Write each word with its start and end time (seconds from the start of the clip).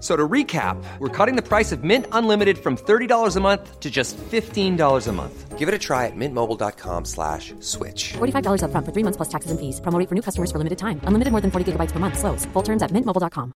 So 0.00 0.14
to 0.14 0.28
recap, 0.28 0.76
we're 0.98 1.08
cutting 1.08 1.36
the 1.36 1.42
price 1.42 1.72
of 1.72 1.82
Mint 1.82 2.06
Unlimited 2.12 2.58
from 2.58 2.76
$30 2.76 3.36
a 3.36 3.40
month 3.40 3.80
to 3.80 3.90
just 3.90 4.16
$15 4.16 5.08
a 5.08 5.12
month. 5.12 5.58
Give 5.58 5.68
it 5.68 5.74
a 5.74 5.78
try 5.78 6.04
at 6.04 6.14
mintmobile.com 6.14 7.06
slash 7.06 7.54
switch. 7.60 8.12
$45 8.12 8.62
up 8.62 8.70
front 8.72 8.84
for 8.84 8.92
three 8.92 9.02
months 9.02 9.16
plus 9.16 9.30
taxes 9.30 9.50
and 9.50 9.58
fees. 9.58 9.80
Promoting 9.80 10.06
for 10.06 10.14
new 10.14 10.20
customers 10.20 10.52
for 10.52 10.58
limited 10.58 10.78
time. 10.78 11.00
Unlimited 11.04 11.32
more 11.32 11.40
than 11.40 11.50
40 11.50 11.72
gigabytes 11.72 11.92
per 11.92 11.98
month. 11.98 12.18
Slows. 12.18 12.44
Full 12.52 12.62
terms 12.62 12.82
at 12.82 12.90
mintmobile.com. 12.92 13.52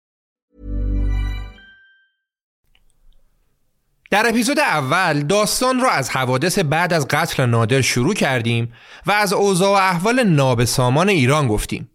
در 4.11 4.27
اپیزود 4.29 4.59
اول 4.59 5.23
داستان 5.23 5.81
را 5.81 5.91
از 5.91 6.11
حوادث 6.11 6.59
بعد 6.59 6.93
از 6.93 7.09
قتل 7.09 7.47
نادر 7.47 7.81
شروع 7.81 8.15
کردیم 8.15 8.73
و 9.07 9.11
از 9.11 9.33
اوضاع 9.33 9.69
و 9.71 9.73
احوال 9.73 10.23
نابسامان 10.23 11.09
ایران 11.09 11.49
گفتیم. 11.49 11.91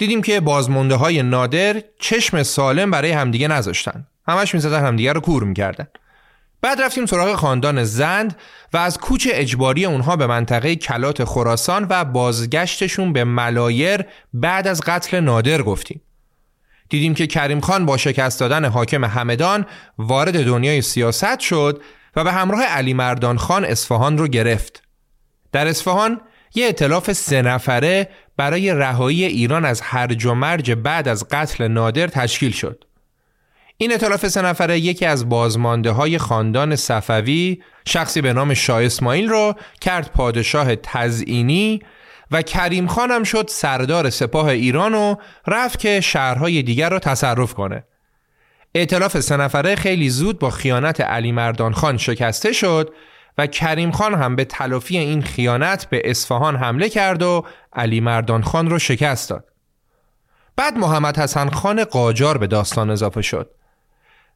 دیدیم 0.00 0.22
که 0.22 0.40
بازمونده 0.40 0.94
های 0.94 1.22
نادر 1.22 1.82
چشم 1.98 2.42
سالم 2.42 2.90
برای 2.90 3.10
همدیگه 3.10 3.48
نذاشتن. 3.48 4.06
همش 4.28 4.54
می‌زدن 4.54 4.86
همدیگه 4.86 5.12
رو 5.12 5.20
کور 5.20 5.44
می‌کردن. 5.44 5.88
بعد 6.62 6.82
رفتیم 6.82 7.06
سراغ 7.06 7.34
خاندان 7.34 7.84
زند 7.84 8.36
و 8.72 8.76
از 8.76 8.98
کوچ 8.98 9.28
اجباری 9.30 9.84
اونها 9.84 10.16
به 10.16 10.26
منطقه 10.26 10.76
کلات 10.76 11.24
خراسان 11.24 11.86
و 11.90 12.04
بازگشتشون 12.04 13.12
به 13.12 13.24
ملایر 13.24 14.04
بعد 14.34 14.68
از 14.68 14.80
قتل 14.80 15.20
نادر 15.20 15.62
گفتیم. 15.62 16.00
دیدیم 16.88 17.14
که 17.14 17.26
کریم 17.26 17.60
خان 17.60 17.86
با 17.86 17.96
شکست 17.96 18.40
دادن 18.40 18.64
حاکم 18.64 19.04
همدان 19.04 19.66
وارد 19.98 20.44
دنیای 20.44 20.82
سیاست 20.82 21.40
شد 21.40 21.82
و 22.16 22.24
به 22.24 22.32
همراه 22.32 22.62
علی 22.62 22.94
مردان 22.94 23.38
خان 23.38 23.64
اصفهان 23.64 24.18
رو 24.18 24.28
گرفت. 24.28 24.82
در 25.52 25.66
اصفهان 25.66 26.20
یه 26.54 26.68
اطلاف 26.68 27.12
سه 27.12 27.42
نفره 27.42 28.08
برای 28.36 28.74
رهایی 28.74 29.24
ایران 29.24 29.64
از 29.64 29.80
هرج 29.80 30.26
و 30.26 30.34
مرج 30.34 30.72
بعد 30.72 31.08
از 31.08 31.28
قتل 31.30 31.68
نادر 31.68 32.06
تشکیل 32.06 32.52
شد. 32.52 32.84
این 33.76 33.92
اطلاف 33.92 34.28
سه 34.28 34.42
نفره 34.42 34.78
یکی 34.78 35.06
از 35.06 35.28
بازمانده 35.28 35.90
های 35.90 36.18
خاندان 36.18 36.76
صفوی 36.76 37.62
شخصی 37.88 38.20
به 38.20 38.32
نام 38.32 38.54
شاه 38.54 38.84
اسماعیل 38.84 39.28
را 39.28 39.56
کرد 39.80 40.10
پادشاه 40.12 40.76
تزئینی 40.76 41.80
و 42.30 42.42
کریم 42.42 42.86
خانم 42.86 43.24
شد 43.24 43.46
سردار 43.48 44.10
سپاه 44.10 44.46
ایران 44.46 44.94
و 44.94 45.14
رفت 45.46 45.78
که 45.78 46.00
شهرهای 46.00 46.62
دیگر 46.62 46.90
را 46.90 46.98
تصرف 46.98 47.54
کنه. 47.54 47.84
اعتلاف 48.74 49.20
سه 49.20 49.36
نفره 49.36 49.76
خیلی 49.76 50.10
زود 50.10 50.38
با 50.38 50.50
خیانت 50.50 51.00
علی 51.00 51.32
مردان 51.32 51.72
خان 51.72 51.96
شکسته 51.96 52.52
شد 52.52 52.94
و 53.38 53.46
کریم 53.46 53.90
خان 53.90 54.14
هم 54.14 54.36
به 54.36 54.44
تلافی 54.44 54.98
این 54.98 55.22
خیانت 55.22 55.86
به 55.90 56.02
اصفهان 56.04 56.56
حمله 56.56 56.88
کرد 56.88 57.22
و 57.22 57.44
علی 57.72 58.00
مردان 58.00 58.42
خان 58.42 58.70
رو 58.70 58.78
شکست 58.78 59.30
داد. 59.30 59.44
بعد 60.56 60.76
محمد 60.76 61.18
حسن 61.18 61.48
خان 61.48 61.84
قاجار 61.84 62.38
به 62.38 62.46
داستان 62.46 62.90
اضافه 62.90 63.22
شد. 63.22 63.50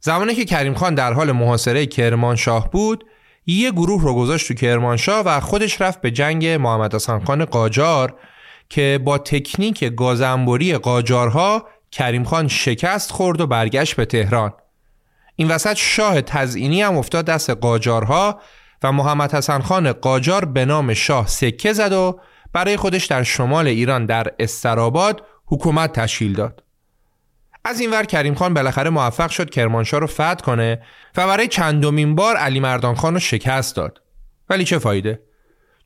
زمانی 0.00 0.34
که 0.34 0.44
کریم 0.44 0.74
خان 0.74 0.94
در 0.94 1.12
حال 1.12 1.32
محاصره 1.32 1.86
کرمانشاه 1.86 2.70
بود، 2.70 3.04
یه 3.46 3.70
گروه 3.70 4.02
رو 4.02 4.14
گذاشت 4.14 4.48
تو 4.48 4.54
کرمانشاه 4.54 5.24
و 5.24 5.40
خودش 5.40 5.80
رفت 5.80 6.00
به 6.00 6.10
جنگ 6.10 6.46
محمد 6.46 6.94
حسن 6.94 7.24
خان 7.24 7.44
قاجار 7.44 8.14
که 8.68 9.00
با 9.04 9.18
تکنیک 9.18 9.84
گازنبوری 9.84 10.76
قاجارها 10.76 11.66
کریم 11.90 12.24
خان 12.24 12.48
شکست 12.48 13.12
خورد 13.12 13.40
و 13.40 13.46
برگشت 13.46 13.96
به 13.96 14.04
تهران. 14.04 14.52
این 15.36 15.48
وسط 15.48 15.74
شاه 15.76 16.20
تزئینی 16.20 16.82
هم 16.82 16.96
افتاد 16.96 17.24
دست 17.24 17.50
قاجارها 17.50 18.40
و 18.84 18.92
محمد 18.92 19.34
حسن 19.34 19.60
خان 19.60 19.92
قاجار 19.92 20.44
به 20.44 20.64
نام 20.64 20.94
شاه 20.94 21.26
سکه 21.26 21.72
زد 21.72 21.92
و 21.92 22.20
برای 22.52 22.76
خودش 22.76 23.06
در 23.06 23.22
شمال 23.22 23.66
ایران 23.66 24.06
در 24.06 24.32
استراباد 24.38 25.22
حکومت 25.46 25.92
تشکیل 25.92 26.32
داد. 26.32 26.62
از 27.64 27.80
این 27.80 27.90
ور 27.90 28.04
کریم 28.04 28.34
خان 28.34 28.54
بالاخره 28.54 28.90
موفق 28.90 29.30
شد 29.30 29.50
کرمانشاه 29.50 30.00
رو 30.00 30.06
فتح 30.06 30.34
کنه 30.34 30.82
و 31.16 31.26
برای 31.26 31.48
چندمین 31.48 32.14
بار 32.14 32.36
علی 32.36 32.60
مردان 32.60 32.94
خان 32.94 33.14
رو 33.14 33.20
شکست 33.20 33.76
داد. 33.76 34.00
ولی 34.50 34.64
چه 34.64 34.78
فایده؟ 34.78 35.22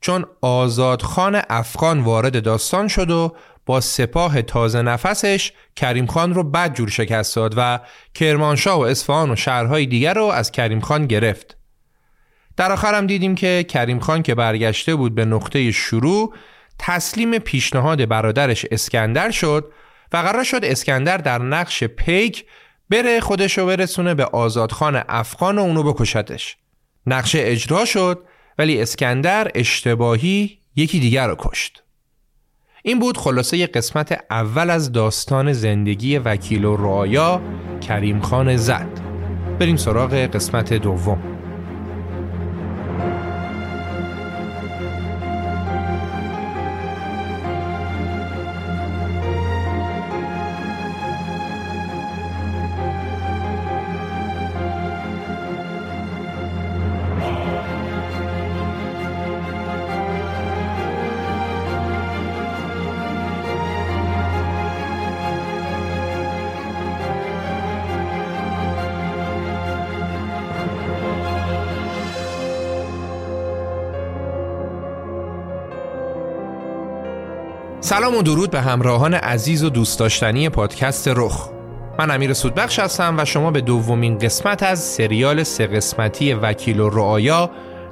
چون 0.01 0.25
آزاد 0.41 1.01
خان 1.01 1.41
افغان 1.49 1.99
وارد 1.99 2.43
داستان 2.43 2.87
شد 2.87 3.11
و 3.11 3.35
با 3.65 3.81
سپاه 3.81 4.41
تازه 4.41 4.81
نفسش 4.81 5.51
کریم 5.75 6.05
خان 6.05 6.33
رو 6.33 6.43
بد 6.43 6.73
جور 6.73 6.89
شکست 6.89 7.35
داد 7.35 7.53
و 7.57 7.79
کرمانشاه 8.13 8.79
و 8.79 8.81
اصفهان 8.81 9.31
و 9.31 9.35
شهرهای 9.35 9.85
دیگر 9.85 10.13
رو 10.13 10.23
از 10.23 10.51
کریم 10.51 10.79
خان 10.79 11.05
گرفت. 11.05 11.58
در 12.59 12.71
آخر 12.71 12.93
هم 12.93 13.07
دیدیم 13.07 13.35
که 13.35 13.65
کریم 13.69 13.99
خان 13.99 14.23
که 14.23 14.35
برگشته 14.35 14.95
بود 14.95 15.15
به 15.15 15.25
نقطه 15.25 15.71
شروع 15.71 16.33
تسلیم 16.79 17.39
پیشنهاد 17.39 18.05
برادرش 18.05 18.65
اسکندر 18.71 19.31
شد 19.31 19.71
و 20.13 20.17
قرار 20.17 20.43
شد 20.43 20.59
اسکندر 20.63 21.17
در 21.17 21.37
نقش 21.37 21.83
پیک 21.83 22.45
بره 22.89 23.19
خودشو 23.19 23.65
برسونه 23.65 24.13
به 24.13 24.25
آزادخان 24.25 25.03
افغان 25.09 25.57
و 25.57 25.61
اونو 25.61 25.83
بکشتش. 25.83 26.57
نقشه 27.07 27.39
اجرا 27.41 27.85
شد 27.85 28.23
ولی 28.57 28.81
اسکندر 28.81 29.51
اشتباهی 29.55 30.59
یکی 30.75 30.99
دیگر 30.99 31.27
رو 31.27 31.35
کشت. 31.39 31.83
این 32.83 32.99
بود 32.99 33.17
خلاصه 33.17 33.67
قسمت 33.67 34.19
اول 34.29 34.69
از 34.69 34.91
داستان 34.91 35.53
زندگی 35.53 36.17
وکیل 36.17 36.65
و 36.65 36.75
رایا 36.75 37.41
کریم 37.81 38.21
خان 38.21 38.57
زد. 38.57 39.01
بریم 39.59 39.77
سراغ 39.77 40.13
قسمت 40.13 40.73
دوم. 40.73 41.38
سلام 77.89 78.15
و 78.15 78.21
درود 78.21 78.51
به 78.51 78.61
همراهان 78.61 79.13
عزیز 79.13 79.63
و 79.63 79.69
دوست 79.69 79.99
داشتنی 79.99 80.49
پادکست 80.49 81.07
رخ. 81.07 81.49
من 81.99 82.11
امیر 82.11 82.33
سودبخش 82.33 82.79
هستم 82.79 83.15
و 83.17 83.25
شما 83.25 83.51
به 83.51 83.61
دومین 83.61 84.17
قسمت 84.17 84.63
از 84.63 84.79
سریال 84.79 85.43
سه 85.43 85.67
قسمتی 85.67 86.33
وکیل 86.33 86.79
و 86.79 86.89
رعایا 86.89 87.49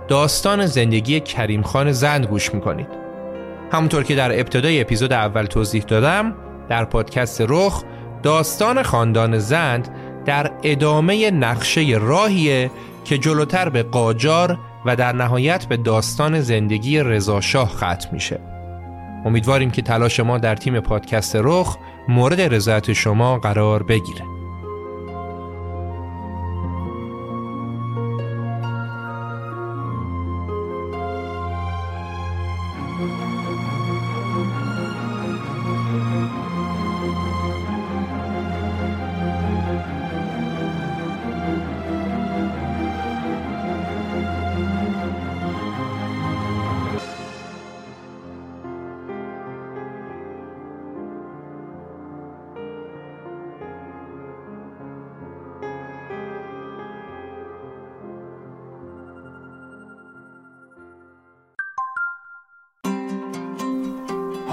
داستان 0.07 0.65
زندگی 0.65 1.19
کریم 1.19 1.61
خان 1.61 1.91
زند 1.91 2.25
گوش 2.25 2.53
می‌کنید. 2.53 2.87
همونطور 3.71 4.03
که 4.03 4.15
در 4.15 4.39
ابتدای 4.39 4.81
اپیزود 4.81 5.13
اول 5.13 5.45
توضیح 5.45 5.83
دادم 5.83 6.35
در 6.69 6.85
پادکست 6.85 7.45
رخ 7.49 7.83
داستان 8.23 8.83
خاندان 8.83 9.39
زند 9.39 9.89
در 10.25 10.51
ادامه 10.63 11.31
نقشه 11.31 11.97
راهیه 12.01 12.71
که 13.05 13.17
جلوتر 13.17 13.69
به 13.69 13.83
قاجار 13.83 14.57
و 14.85 14.95
در 14.95 15.11
نهایت 15.11 15.65
به 15.65 15.77
داستان 15.77 16.41
زندگی 16.41 16.99
رضاشاه 16.99 17.69
ختم 17.69 18.09
میشه. 18.11 18.56
امیدواریم 19.27 19.71
که 19.71 19.81
تلاش 19.81 20.19
ما 20.19 20.37
در 20.37 20.55
تیم 20.55 20.79
پادکست 20.79 21.35
رخ 21.35 21.77
مورد 22.07 22.41
رضایت 22.41 22.93
شما 22.93 23.39
قرار 23.39 23.83
بگیره. 23.83 24.36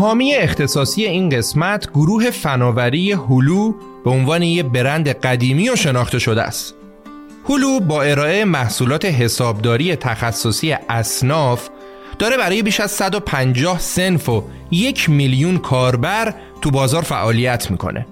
حامی 0.05 0.35
اختصاصی 0.35 1.05
این 1.05 1.29
قسمت 1.29 1.91
گروه 1.91 2.31
فناوری 2.31 3.12
هلو 3.12 3.73
به 4.05 4.11
عنوان 4.11 4.43
یک 4.43 4.65
برند 4.65 5.09
قدیمی 5.09 5.71
و 5.71 5.77
شناخته 5.77 6.19
شده 6.19 6.43
است. 6.43 6.75
هلو 7.49 7.81
با 7.81 8.03
ارائه 8.03 8.45
محصولات 8.45 9.05
حسابداری 9.05 9.97
تخصصی 9.97 10.73
اصناف 10.89 11.69
داره 12.19 12.37
برای 12.37 12.62
بیش 12.62 12.81
از 12.81 12.91
150 12.91 13.79
سنف 13.79 14.29
و 14.29 14.45
یک 14.71 15.11
میلیون 15.11 15.59
کاربر 15.59 16.35
تو 16.61 16.71
بازار 16.71 17.03
فعالیت 17.03 17.71
می‌کنه. 17.71 18.06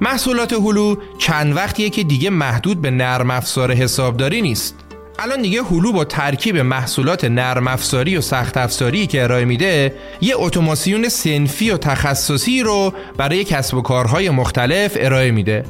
محصولات 0.00 0.52
هلو 0.52 0.96
چند 1.18 1.56
وقتیه 1.56 1.90
که 1.90 2.02
دیگه 2.02 2.30
محدود 2.30 2.82
به 2.82 2.90
نرم 2.90 3.30
افزار 3.30 3.72
حسابداری 3.72 4.42
نیست. 4.42 4.87
الان 5.20 5.42
دیگه 5.42 5.62
هلو 5.62 5.92
با 5.92 6.04
ترکیب 6.04 6.56
محصولات 6.56 7.24
نرم 7.24 7.68
افزاری 7.68 8.16
و 8.16 8.20
سخت 8.20 8.56
افزاری 8.56 9.06
که 9.06 9.22
ارائه 9.22 9.44
میده 9.44 9.94
یه 10.20 10.34
اتوماسیون 10.36 11.08
سنفی 11.08 11.70
و 11.70 11.76
تخصصی 11.76 12.62
رو 12.62 12.92
برای 13.16 13.44
کسب 13.44 13.76
و 13.76 13.82
کارهای 13.82 14.30
مختلف 14.30 14.96
ارائه 15.00 15.30
میده. 15.30 15.64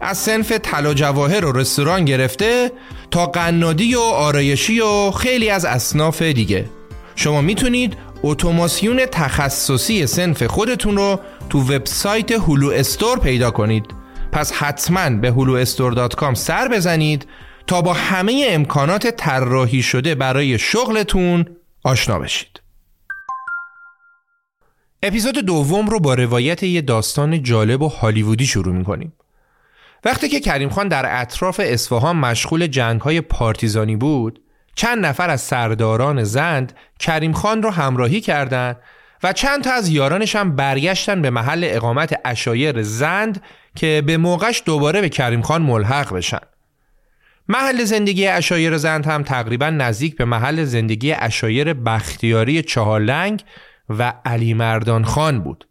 از 0.00 0.18
سنف 0.18 0.52
طلا 0.52 0.94
جواهر 0.94 1.44
و 1.44 1.52
رستوران 1.52 2.04
گرفته 2.04 2.72
تا 3.10 3.26
قنادی 3.26 3.94
و 3.94 4.00
آرایشی 4.00 4.80
و 4.80 5.10
خیلی 5.10 5.50
از 5.50 5.64
اصناف 5.64 6.22
دیگه. 6.22 6.64
شما 7.16 7.40
می‌تونید 7.40 7.96
اتوماسیون 8.22 9.06
تخصصی 9.06 10.06
سنف 10.06 10.42
خودتون 10.42 10.96
رو 10.96 11.20
تو 11.50 11.60
وبسایت 11.60 12.32
هلو 12.32 12.70
استور 12.70 13.18
پیدا 13.18 13.50
کنید. 13.50 13.84
پس 14.32 14.52
حتما 14.52 15.10
به 15.10 15.32
huluestore.com 15.32 16.34
سر 16.34 16.68
بزنید 16.68 17.26
تا 17.66 17.82
با 17.82 17.92
همه 17.92 18.46
امکانات 18.48 19.06
طراحی 19.06 19.82
شده 19.82 20.14
برای 20.14 20.58
شغلتون 20.58 21.44
آشنا 21.84 22.18
بشید. 22.18 22.60
اپیزود 25.02 25.38
دوم 25.38 25.86
رو 25.86 26.00
با 26.00 26.14
روایت 26.14 26.62
یه 26.62 26.80
داستان 26.80 27.42
جالب 27.42 27.82
و 27.82 27.88
هالیوودی 27.88 28.46
شروع 28.46 28.74
می‌کنیم. 28.74 29.12
وقتی 30.04 30.28
که 30.28 30.40
کریم 30.40 30.68
خان 30.68 30.88
در 30.88 31.20
اطراف 31.20 31.60
اصفهان 31.64 32.16
مشغول 32.16 32.66
جنگ 32.66 33.00
های 33.00 33.20
پارتیزانی 33.20 33.96
بود، 33.96 34.40
چند 34.74 35.06
نفر 35.06 35.30
از 35.30 35.40
سرداران 35.40 36.24
زند 36.24 36.76
کریم 36.98 37.32
خان 37.32 37.62
رو 37.62 37.70
همراهی 37.70 38.20
کردند 38.20 38.76
و 39.22 39.32
چند 39.32 39.64
تا 39.64 39.72
از 39.72 39.88
یارانش 39.88 40.36
هم 40.36 40.56
برگشتن 40.56 41.22
به 41.22 41.30
محل 41.30 41.64
اقامت 41.70 42.20
اشایر 42.24 42.82
زند 42.82 43.42
که 43.76 44.02
به 44.06 44.16
موقعش 44.16 44.62
دوباره 44.66 45.00
به 45.00 45.08
کریم 45.08 45.42
خان 45.42 45.62
ملحق 45.62 46.14
بشن. 46.14 46.40
محل 47.48 47.84
زندگی 47.84 48.26
اشایر 48.26 48.76
زند 48.76 49.06
هم 49.06 49.22
تقریبا 49.22 49.70
نزدیک 49.70 50.16
به 50.16 50.24
محل 50.24 50.64
زندگی 50.64 51.12
اشایر 51.12 51.74
بختیاری 51.74 52.62
چهارلنگ 52.62 53.44
و 53.88 54.12
علی 54.24 54.54
مردان 54.54 55.04
خان 55.04 55.40
بود. 55.40 55.68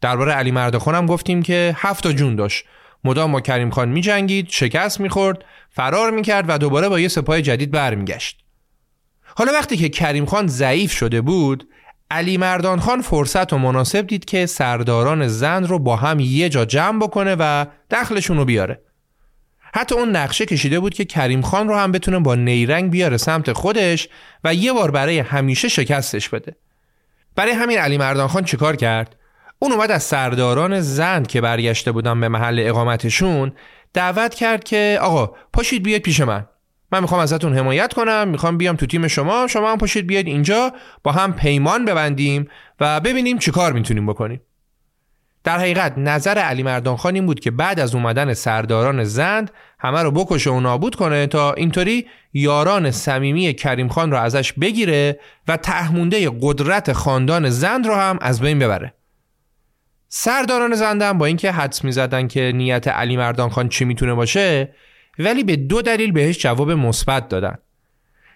درباره 0.00 0.32
علی 0.32 0.50
مردان 0.50 0.80
خان 0.80 0.94
هم 0.94 1.06
گفتیم 1.06 1.42
که 1.42 1.76
هفت 1.78 2.06
جون 2.06 2.36
داشت. 2.36 2.64
مدام 3.04 3.32
با 3.32 3.40
کریم 3.40 3.70
خان 3.70 3.88
می 3.88 4.00
جنگید، 4.00 4.48
شکست 4.48 5.00
می 5.00 5.08
خورد، 5.08 5.44
فرار 5.70 6.10
می 6.10 6.22
کرد 6.22 6.44
و 6.48 6.58
دوباره 6.58 6.88
با 6.88 7.00
یه 7.00 7.08
سپاه 7.08 7.42
جدید 7.42 7.70
برمیگشت. 7.70 8.44
حالا 9.24 9.52
وقتی 9.52 9.76
که 9.76 9.88
کریم 9.88 10.26
خان 10.26 10.46
ضعیف 10.46 10.92
شده 10.92 11.20
بود، 11.20 11.68
علی 12.10 12.36
مردان 12.36 12.80
خان 12.80 13.02
فرصت 13.02 13.52
و 13.52 13.58
مناسب 13.58 14.06
دید 14.06 14.24
که 14.24 14.46
سرداران 14.46 15.28
زند 15.28 15.66
رو 15.66 15.78
با 15.78 15.96
هم 15.96 16.20
یه 16.20 16.48
جا 16.48 16.64
جمع 16.64 16.98
بکنه 16.98 17.36
و 17.38 17.66
دخلشون 17.90 18.36
رو 18.36 18.44
بیاره. 18.44 18.80
حتی 19.76 19.94
اون 19.94 20.16
نقشه 20.16 20.46
کشیده 20.46 20.80
بود 20.80 20.94
که 20.94 21.04
کریم 21.04 21.42
خان 21.42 21.68
رو 21.68 21.76
هم 21.76 21.92
بتونه 21.92 22.18
با 22.18 22.34
نیرنگ 22.34 22.90
بیاره 22.90 23.16
سمت 23.16 23.52
خودش 23.52 24.08
و 24.44 24.54
یه 24.54 24.72
بار 24.72 24.90
برای 24.90 25.18
همیشه 25.18 25.68
شکستش 25.68 26.28
بده. 26.28 26.56
برای 27.36 27.52
همین 27.52 27.78
علی 27.78 27.98
مردان 27.98 28.28
خان 28.28 28.44
چیکار 28.44 28.76
کرد؟ 28.76 29.16
اون 29.58 29.72
اومد 29.72 29.90
از 29.90 30.02
سرداران 30.02 30.80
زند 30.80 31.26
که 31.26 31.40
برگشته 31.40 31.92
بودن 31.92 32.20
به 32.20 32.28
محل 32.28 32.60
اقامتشون 32.62 33.52
دعوت 33.92 34.34
کرد 34.34 34.64
که 34.64 34.98
آقا 35.00 35.32
پاشید 35.52 35.82
بیاید 35.82 36.02
پیش 36.02 36.20
من. 36.20 36.46
من 36.92 37.00
می‌خوام 37.00 37.20
ازتون 37.20 37.58
حمایت 37.58 37.92
کنم 37.92 38.28
می‌خوام 38.28 38.58
بیام 38.58 38.76
تو 38.76 38.86
تیم 38.86 39.08
شما 39.08 39.46
شما 39.46 39.72
هم 39.72 39.78
پاشید 39.78 40.06
بیاید 40.06 40.26
اینجا 40.26 40.72
با 41.02 41.12
هم 41.12 41.32
پیمان 41.32 41.84
ببندیم 41.84 42.48
و 42.80 43.00
ببینیم 43.00 43.38
چیکار 43.38 43.72
می‌تونیم 43.72 44.06
بکنیم. 44.06 44.40
در 45.44 45.58
حقیقت 45.58 45.98
نظر 45.98 46.38
علی 46.38 46.62
مردان 46.62 46.96
خان 46.96 47.14
این 47.14 47.26
بود 47.26 47.40
که 47.40 47.50
بعد 47.50 47.80
از 47.80 47.94
اومدن 47.94 48.34
سرداران 48.34 49.04
زند 49.04 49.50
همه 49.78 50.02
رو 50.02 50.10
بکشه 50.10 50.50
و 50.50 50.60
نابود 50.60 50.94
کنه 50.94 51.26
تا 51.26 51.52
اینطوری 51.52 52.06
یاران 52.32 52.90
صمیمی 52.90 53.54
کریم 53.54 53.88
خان 53.88 54.10
رو 54.10 54.16
ازش 54.16 54.52
بگیره 54.52 55.20
و 55.48 55.56
تهمونده 55.56 56.30
قدرت 56.40 56.92
خاندان 56.92 57.50
زند 57.50 57.86
رو 57.86 57.94
هم 57.94 58.18
از 58.20 58.40
بین 58.40 58.58
ببره. 58.58 58.94
سرداران 60.08 60.74
زند 60.74 61.02
هم 61.02 61.18
با 61.18 61.26
اینکه 61.26 61.52
حدس 61.52 61.84
می‌زدن 61.84 62.28
که 62.28 62.52
نیت 62.54 62.88
علی 62.88 63.16
مردان 63.16 63.48
خان 63.48 63.68
چی 63.68 63.84
می‌تونه 63.84 64.14
باشه 64.14 64.74
ولی 65.18 65.44
به 65.44 65.56
دو 65.56 65.82
دلیل 65.82 66.12
بهش 66.12 66.38
جواب 66.38 66.70
مثبت 66.70 67.28
دادن. 67.28 67.58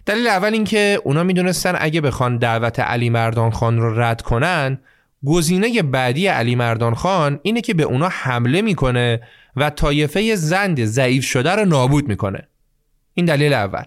دلیل 0.07 0.27
اول 0.27 0.53
اینکه 0.53 1.01
اونا 1.05 1.23
می‌دونستن 1.23 1.77
اگه 1.79 2.01
بخوان 2.01 2.39
دعوت 2.39 2.81
علی 2.81 3.11
مردان 3.11 3.51
خان 3.51 3.79
رو 3.79 4.01
رد 4.01 4.23
کنن 4.23 4.79
گزینه 5.27 5.83
بعدی 5.83 6.27
علی 6.27 6.55
مردان 6.55 6.95
خان 6.95 7.41
اینه 7.43 7.61
که 7.61 7.75
به 7.75 7.83
اونا 7.83 8.09
حمله 8.09 8.63
می‌کنه 8.63 9.21
و 9.57 9.71
طایفه 9.71 10.35
زند 10.35 10.85
ضعیف 10.85 11.25
شده 11.25 11.51
رو 11.51 11.65
نابود 11.65 12.09
می‌کنه. 12.09 12.49
این 13.15 13.27
دلیل 13.27 13.53
اول. 13.53 13.83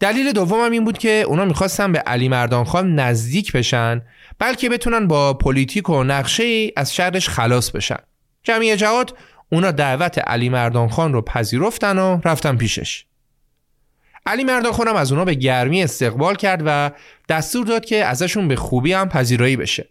دلیل 0.00 0.32
دوم 0.32 0.72
این 0.72 0.84
بود 0.84 0.98
که 0.98 1.24
اونا 1.26 1.44
می‌خواستن 1.44 1.92
به 1.92 1.98
علی 1.98 2.28
مردان 2.28 2.64
خان 2.64 2.94
نزدیک 2.94 3.52
بشن 3.52 4.02
بلکه 4.38 4.68
بتونن 4.68 5.06
با 5.06 5.34
پلیتیک 5.34 5.90
و 5.90 6.04
نقشه 6.04 6.72
از 6.76 6.94
شرش 6.94 7.28
خلاص 7.28 7.70
بشن. 7.70 7.98
جمعی 8.42 8.76
جهات 8.76 9.12
اونا 9.52 9.70
دعوت 9.70 10.18
علی 10.18 10.48
مردان 10.48 10.88
خان 10.88 11.12
رو 11.12 11.22
پذیرفتن 11.22 11.98
و 11.98 12.20
رفتن 12.24 12.56
پیشش. 12.56 13.04
علی 14.26 14.44
مردان 14.44 14.72
خانم 14.72 14.96
از 14.96 15.12
اونا 15.12 15.24
به 15.24 15.34
گرمی 15.34 15.82
استقبال 15.82 16.34
کرد 16.34 16.62
و 16.66 16.90
دستور 17.28 17.66
داد 17.66 17.84
که 17.84 18.04
ازشون 18.04 18.48
به 18.48 18.56
خوبی 18.56 18.92
هم 18.92 19.08
پذیرایی 19.08 19.56
بشه. 19.56 19.88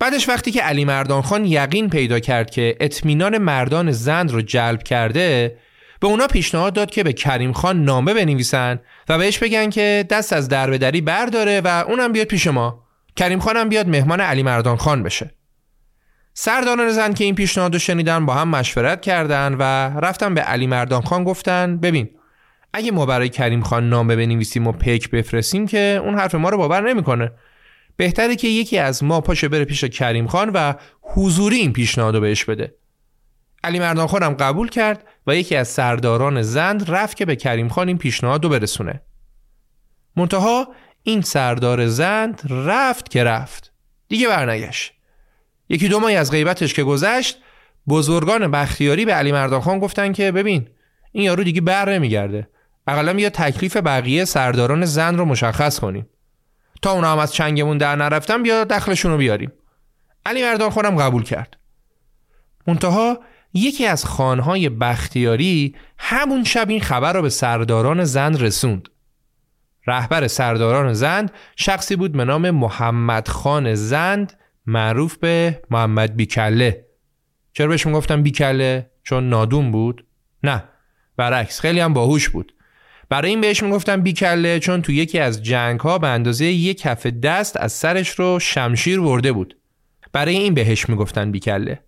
بعدش 0.00 0.28
وقتی 0.28 0.50
که 0.50 0.62
علی 0.62 0.84
مردان 0.84 1.22
خان 1.22 1.44
یقین 1.44 1.88
پیدا 1.88 2.20
کرد 2.20 2.50
که 2.50 2.76
اطمینان 2.80 3.38
مردان 3.38 3.92
زند 3.92 4.30
رو 4.30 4.42
جلب 4.42 4.82
کرده 4.82 5.58
به 6.00 6.06
اونا 6.06 6.26
پیشنهاد 6.26 6.72
داد 6.72 6.90
که 6.90 7.02
به 7.02 7.12
کریم 7.12 7.52
خان 7.52 7.84
نامه 7.84 8.14
بنویسن 8.14 8.80
و 9.08 9.18
بهش 9.18 9.38
بگن 9.38 9.70
که 9.70 10.06
دست 10.10 10.32
از 10.32 10.48
دربدری 10.48 11.00
برداره 11.00 11.60
و 11.60 11.84
اونم 11.88 12.12
بیاد 12.12 12.26
پیش 12.26 12.46
ما. 12.46 12.84
کریم 13.16 13.38
خانم 13.38 13.68
بیاد 13.68 13.88
مهمان 13.88 14.20
علی 14.20 14.42
مردان 14.42 14.76
خان 14.76 15.02
بشه. 15.02 15.30
سرداران 16.34 16.90
زند 16.90 17.14
که 17.14 17.24
این 17.24 17.34
پیشنهاد 17.34 17.72
رو 17.72 17.78
شنیدن 17.78 18.26
با 18.26 18.34
هم 18.34 18.48
مشورت 18.48 19.00
کردن 19.00 19.54
و 19.54 19.62
رفتن 20.00 20.34
به 20.34 20.40
علی 20.40 20.66
مردان 20.66 21.02
خان 21.02 21.24
گفتن 21.24 21.76
ببین 21.76 22.10
اگه 22.72 22.90
ما 22.90 23.06
برای 23.06 23.28
کریم 23.28 23.62
خان 23.62 23.88
نامه 23.88 24.16
بنویسیم 24.16 24.66
و 24.66 24.72
پیک 24.72 25.10
بفرستیم 25.10 25.66
که 25.66 26.00
اون 26.04 26.14
حرف 26.14 26.34
ما 26.34 26.48
رو 26.48 26.56
باور 26.58 26.88
نمی‌کنه. 26.88 27.32
بهتره 28.00 28.36
که 28.36 28.48
یکی 28.48 28.78
از 28.78 29.04
ما 29.04 29.20
پاشه 29.20 29.48
بره 29.48 29.64
پیش 29.64 29.84
کریم 29.84 30.26
خان 30.26 30.50
و 30.54 30.74
حضوری 31.02 31.56
این 31.56 31.72
پیشنهاد 31.72 32.14
رو 32.14 32.20
بهش 32.20 32.44
بده. 32.44 32.74
علی 33.64 33.78
مردان 33.78 34.06
خانم 34.06 34.34
قبول 34.34 34.68
کرد 34.68 35.04
و 35.26 35.36
یکی 35.36 35.56
از 35.56 35.68
سرداران 35.68 36.42
زند 36.42 36.90
رفت 36.90 37.16
که 37.16 37.24
به 37.24 37.36
کریم 37.36 37.68
خان 37.68 37.88
این 37.88 37.98
پیشنهاد 37.98 38.44
رو 38.44 38.50
برسونه. 38.50 39.00
منتها 40.16 40.68
این 41.02 41.20
سردار 41.20 41.86
زند 41.86 42.42
رفت 42.50 43.10
که 43.10 43.24
رفت. 43.24 43.72
دیگه 44.08 44.28
برنگشت. 44.28 44.92
یکی 45.68 45.88
دو 45.88 46.00
ماهی 46.00 46.16
از 46.16 46.30
غیبتش 46.30 46.74
که 46.74 46.82
گذشت 46.82 47.38
بزرگان 47.88 48.50
بختیاری 48.50 49.04
به 49.04 49.12
علی 49.12 49.32
مردان 49.32 49.60
خان 49.60 49.78
گفتن 49.78 50.12
که 50.12 50.32
ببین 50.32 50.68
این 51.12 51.24
یارو 51.24 51.44
دیگه 51.44 51.60
بر 51.60 51.92
نمیگرده. 51.92 52.48
اقلا 52.86 53.14
بیا 53.14 53.30
تکلیف 53.30 53.76
بقیه 53.76 54.24
سرداران 54.24 54.84
زن 54.84 55.18
رو 55.18 55.24
مشخص 55.24 55.80
کنیم. 55.80 56.06
تا 56.82 56.92
اونا 56.92 57.12
هم 57.12 57.18
از 57.18 57.32
چنگمون 57.32 57.78
در 57.78 57.96
نرفتن 57.96 58.42
بیا 58.42 58.64
دخلشون 58.64 59.12
رو 59.12 59.18
بیاریم. 59.18 59.52
علی 60.26 60.42
مردان 60.42 60.70
خانم 60.70 60.96
قبول 60.96 61.22
کرد. 61.22 61.56
منتها 62.66 63.20
یکی 63.54 63.86
از 63.86 64.04
خانهای 64.04 64.68
بختیاری 64.68 65.76
همون 65.98 66.44
شب 66.44 66.68
این 66.68 66.80
خبر 66.80 67.12
رو 67.12 67.22
به 67.22 67.28
سرداران 67.28 68.04
زند 68.04 68.42
رسوند. 68.42 68.88
رهبر 69.86 70.28
سرداران 70.28 70.92
زند 70.92 71.32
شخصی 71.56 71.96
بود 71.96 72.12
به 72.12 72.24
نام 72.24 72.50
محمد 72.50 73.28
خان 73.28 73.74
زند 73.74 74.38
معروف 74.66 75.16
به 75.16 75.62
محمد 75.70 76.16
بیکله. 76.16 76.86
چرا 77.52 77.66
بهش 77.66 77.86
می‌گفتم 77.86 78.22
بیکله؟ 78.22 78.90
چون 79.02 79.28
نادون 79.28 79.70
بود؟ 79.70 80.06
نه. 80.42 80.64
برعکس 81.16 81.60
خیلی 81.60 81.80
هم 81.80 81.92
باهوش 81.92 82.28
بود. 82.28 82.54
برای 83.10 83.30
این 83.30 83.40
بهش 83.40 83.62
می‌گفتم 83.62 84.02
بیکله 84.02 84.60
چون 84.60 84.82
تو 84.82 84.92
یکی 84.92 85.18
از 85.18 85.42
جنگ 85.42 85.80
ها 85.80 85.98
به 85.98 86.08
اندازه 86.08 86.44
یک 86.44 86.80
کف 86.80 87.06
دست 87.06 87.56
از 87.56 87.72
سرش 87.72 88.10
رو 88.10 88.38
شمشیر 88.38 89.00
ورده 89.00 89.32
بود. 89.32 89.56
برای 90.12 90.36
این 90.36 90.54
بهش 90.54 90.88
می‌گفتن 90.88 91.30
بیکله. 91.30 91.80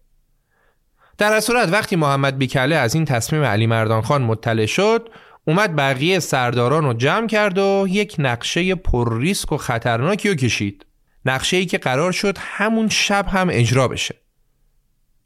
در 1.19 1.41
صورت 1.41 1.69
وقتی 1.73 1.97
محمد 1.97 2.39
بیکله 2.39 2.77
از 2.77 2.95
این 2.95 3.05
تصمیم 3.05 3.43
علی 3.43 3.67
مردان 3.67 4.03
خان 4.03 4.23
مطلع 4.23 4.67
شد 4.67 5.09
اومد 5.45 5.77
بقیه 5.77 6.19
سرداران 6.19 6.85
رو 6.85 6.95
جمع 6.95 7.27
کرد 7.27 7.59
و 7.59 7.87
یک 7.91 8.17
نقشه 8.19 8.75
پر 8.75 9.19
ریسک 9.19 9.53
و 9.53 9.57
خطرناکی 9.57 10.29
رو 10.29 10.35
کشید. 10.35 10.87
نقشه 11.25 11.57
ای 11.57 11.67
که 11.67 11.79
قرار 11.79 12.13
شد 12.13 12.39
همون 12.41 12.89
شب 12.89 13.27
هم 13.29 13.49
اجرا 13.53 13.89
بشه. 13.89 14.15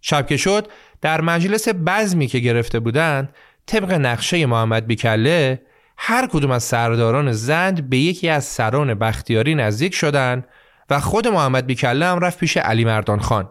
شب 0.01 0.27
که 0.27 0.37
شد 0.37 0.69
در 1.01 1.21
مجلس 1.21 1.69
بزمی 1.69 2.27
که 2.27 2.39
گرفته 2.39 2.81
بودند 2.81 3.35
طبق 3.67 3.93
نقشه 3.93 4.47
محمد 4.47 4.87
بیکله 4.87 5.66
هر 5.97 6.27
کدوم 6.27 6.51
از 6.51 6.63
سرداران 6.63 7.33
زند 7.33 7.91
به 7.91 7.99
یکی 7.99 8.29
از 8.29 8.45
سران 8.45 8.95
بختیاری 8.95 9.55
نزدیک 9.55 9.95
شدند 9.95 10.49
و 10.91 11.01
خود 11.01 11.29
محمد 11.29 11.67
بیکله 11.67 12.07
هم 12.07 12.19
رفت 12.19 12.39
پیش 12.39 12.57
علی 12.57 12.85
مردان 12.85 13.21
خان. 13.21 13.49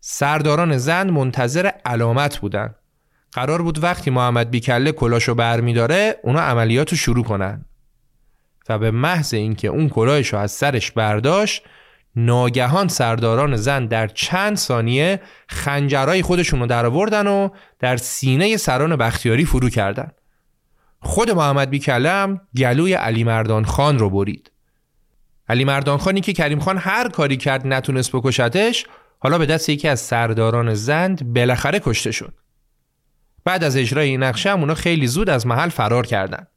سرداران 0.00 0.78
زند 0.78 1.10
منتظر 1.10 1.70
علامت 1.84 2.38
بودند 2.38 2.74
قرار 3.32 3.62
بود 3.62 3.82
وقتی 3.82 4.10
محمد 4.10 4.50
بیکله 4.50 4.92
کلاشو 4.92 5.34
برمیداره 5.34 6.20
اونا 6.22 6.40
عملیاتو 6.40 6.96
شروع 6.96 7.24
کنن. 7.24 7.64
و 8.68 8.78
به 8.78 8.90
محض 8.90 9.34
اینکه 9.34 9.68
اون 9.68 9.88
کلاهشو 9.88 10.36
از 10.36 10.50
سرش 10.50 10.90
برداشت 10.90 11.62
ناگهان 12.16 12.88
سرداران 12.88 13.56
زن 13.56 13.86
در 13.86 14.06
چند 14.06 14.56
ثانیه 14.56 15.20
خنجرهای 15.48 16.22
خودشون 16.22 16.60
رو 16.60 16.66
در 16.66 16.86
آوردن 16.86 17.26
و 17.26 17.48
در 17.78 17.96
سینه 17.96 18.56
سران 18.56 18.96
بختیاری 18.96 19.44
فرو 19.44 19.68
کردن. 19.70 20.10
خود 21.02 21.30
محمد 21.30 21.70
بیکلم 21.70 22.40
گلوی 22.56 22.94
علی 22.94 23.24
مردان 23.24 23.64
خان 23.64 23.98
رو 23.98 24.10
برید 24.10 24.50
علی 25.48 25.64
مردان 25.64 25.98
خانی 25.98 26.20
که 26.20 26.32
کریم 26.32 26.60
خان 26.60 26.78
هر 26.78 27.08
کاری 27.08 27.36
کرد 27.36 27.66
نتونست 27.66 28.12
بکشتش 28.12 28.86
حالا 29.18 29.38
به 29.38 29.46
دست 29.46 29.68
یکی 29.68 29.88
از 29.88 30.00
سرداران 30.00 30.74
زند 30.74 31.34
بالاخره 31.34 31.80
کشته 31.84 32.10
شد 32.10 32.34
بعد 33.44 33.64
از 33.64 33.76
اجرای 33.76 34.08
این 34.08 34.22
نقشه 34.22 34.50
اونا 34.50 34.74
خیلی 34.74 35.06
زود 35.06 35.30
از 35.30 35.46
محل 35.46 35.68
فرار 35.68 36.06
کردند. 36.06 36.48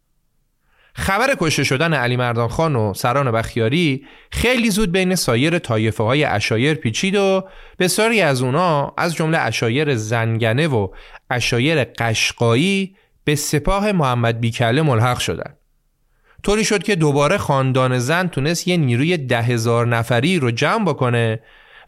خبر 0.98 1.36
کشته 1.40 1.64
شدن 1.64 1.94
علی 1.94 2.18
مردان 2.18 2.48
خان 2.48 2.76
و 2.76 2.94
سران 2.94 3.32
بخیاری 3.32 4.06
خیلی 4.32 4.70
زود 4.70 4.92
بین 4.92 5.16
سایر 5.16 5.60
طایفه 5.60 6.04
های 6.04 6.24
اشایر 6.24 6.74
پیچید 6.74 7.16
و 7.16 7.44
بسیاری 7.80 8.22
از 8.22 8.42
اونا 8.42 8.94
از 8.98 9.16
جمله 9.16 9.38
اشایر 9.38 9.96
زنگنه 9.96 10.68
و 10.68 10.88
اشایر 11.30 11.84
قشقایی 11.84 12.96
به 13.26 13.36
سپاه 13.36 13.92
محمد 13.92 14.40
بیکله 14.40 14.82
ملحق 14.82 15.20
شدند. 15.20 15.58
طوری 16.44 16.66
شد 16.66 16.84
که 16.84 16.96
دوباره 16.96 17.38
خاندان 17.38 18.00
زن 18.00 18.28
تونست 18.28 18.68
یه 18.68 18.78
نیروی 18.78 19.18
ده 19.18 19.42
هزار 19.42 19.88
نفری 19.88 20.40
رو 20.40 20.52
جمع 20.52 20.86
بکنه 20.86 21.40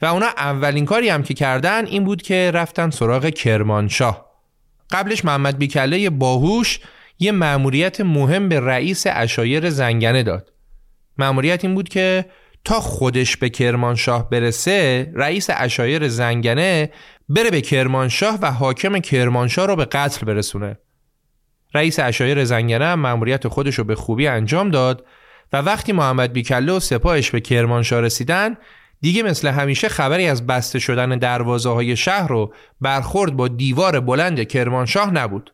و 0.01 0.05
اونا 0.05 0.25
اولین 0.25 0.85
کاری 0.85 1.09
هم 1.09 1.23
که 1.23 1.33
کردن 1.33 1.85
این 1.85 2.03
بود 2.03 2.21
که 2.21 2.51
رفتن 2.53 2.89
سراغ 2.89 3.29
کرمانشاه. 3.29 4.25
قبلش 4.91 5.25
محمد 5.25 5.57
بیکله 5.57 6.09
باهوش 6.09 6.79
یه 7.19 7.31
مأموریت 7.31 8.01
مهم 8.01 8.49
به 8.49 8.59
رئیس 8.59 9.03
اشایر 9.07 9.69
زنگنه 9.69 10.23
داد. 10.23 10.53
مأموریت 11.17 11.65
این 11.65 11.75
بود 11.75 11.89
که 11.89 12.25
تا 12.65 12.79
خودش 12.79 13.37
به 13.37 13.49
کرمانشاه 13.49 14.29
برسه 14.29 15.11
رئیس 15.15 15.47
اشایر 15.49 16.07
زنگنه 16.07 16.91
بره 17.29 17.51
به 17.51 17.61
کرمانشاه 17.61 18.39
و 18.41 18.51
حاکم 18.51 18.99
کرمانشاه 18.99 19.67
رو 19.67 19.75
به 19.75 19.85
قتل 19.85 20.25
برسونه. 20.25 20.77
رئیس 21.77 21.99
اشایر 21.99 22.45
زنگنه 22.45 22.85
هم 22.85 22.99
مأموریت 22.99 23.47
خودش 23.47 23.75
رو 23.75 23.83
به 23.83 23.95
خوبی 23.95 24.27
انجام 24.27 24.71
داد 24.71 25.05
و 25.53 25.57
وقتی 25.57 25.91
محمد 25.91 26.33
بیکله 26.33 26.71
و 26.71 26.79
سپاهش 26.79 27.31
به 27.31 27.39
کرمانشاه 27.39 28.01
رسیدن 28.01 28.57
دیگه 29.01 29.23
مثل 29.23 29.47
همیشه 29.47 29.89
خبری 29.89 30.27
از 30.27 30.47
بسته 30.47 30.79
شدن 30.79 31.09
دروازه 31.09 31.69
های 31.69 31.95
شهر 31.95 32.31
و 32.31 32.53
برخورد 32.81 33.35
با 33.35 33.47
دیوار 33.47 33.99
بلند 33.99 34.43
کرمانشاه 34.43 35.11
نبود. 35.11 35.53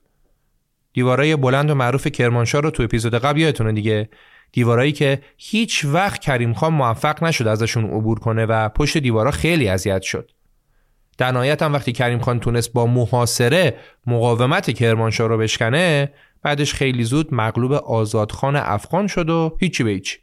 دیوارای 0.94 1.36
بلند 1.36 1.70
و 1.70 1.76
معروف 1.76 2.08
کرمانشاه 2.08 2.62
رو 2.62 2.70
تو 2.70 2.84
اپیزود 2.84 3.16
قبل 3.16 3.40
یادتونه 3.40 3.72
دیگه 3.72 4.10
دیوارایی 4.52 4.92
که 4.92 5.22
هیچ 5.38 5.86
وقت 5.86 6.22
کریم 6.22 6.54
خان 6.54 6.74
موفق 6.74 7.24
نشد 7.24 7.48
ازشون 7.48 7.86
عبور 7.86 8.20
کنه 8.20 8.46
و 8.46 8.70
پشت 8.70 8.98
دیوارا 8.98 9.32
خیلی 9.32 9.68
اذیت 9.68 10.02
شد. 10.02 10.32
در 11.18 11.32
نهایت 11.32 11.62
هم 11.62 11.74
وقتی 11.74 11.92
کریم 11.92 12.20
خان 12.20 12.40
تونست 12.40 12.74
با 12.74 12.86
محاصره 12.86 13.78
مقاومت 14.08 14.72
کرمانشاه 14.72 15.28
رو 15.28 15.38
بشکنه 15.38 16.14
بعدش 16.44 16.74
خیلی 16.74 17.04
زود 17.04 17.34
مغلوب 17.34 17.74
آزادخان 17.74 18.56
افغان 18.56 19.08
شد 19.08 19.30
و 19.30 19.58
هیچی 19.60 19.84
به 19.84 19.90
هیچی. 19.90 20.18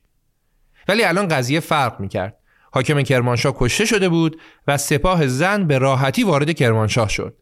ولی 0.89 1.05
الان 1.05 1.29
قضیه 1.29 1.61
فرق 1.61 2.01
می‌کرد. 2.01 2.37
حاکم 2.73 3.03
کرمانشاه 3.03 3.55
کشته 3.57 3.85
شده 3.85 4.09
بود 4.09 4.41
و 4.67 4.77
سپاه 4.77 5.27
زن 5.27 5.67
به 5.67 5.79
راحتی 5.79 6.25
وارد 6.25 6.53
کرمانشاه 6.53 7.09
شد. 7.09 7.37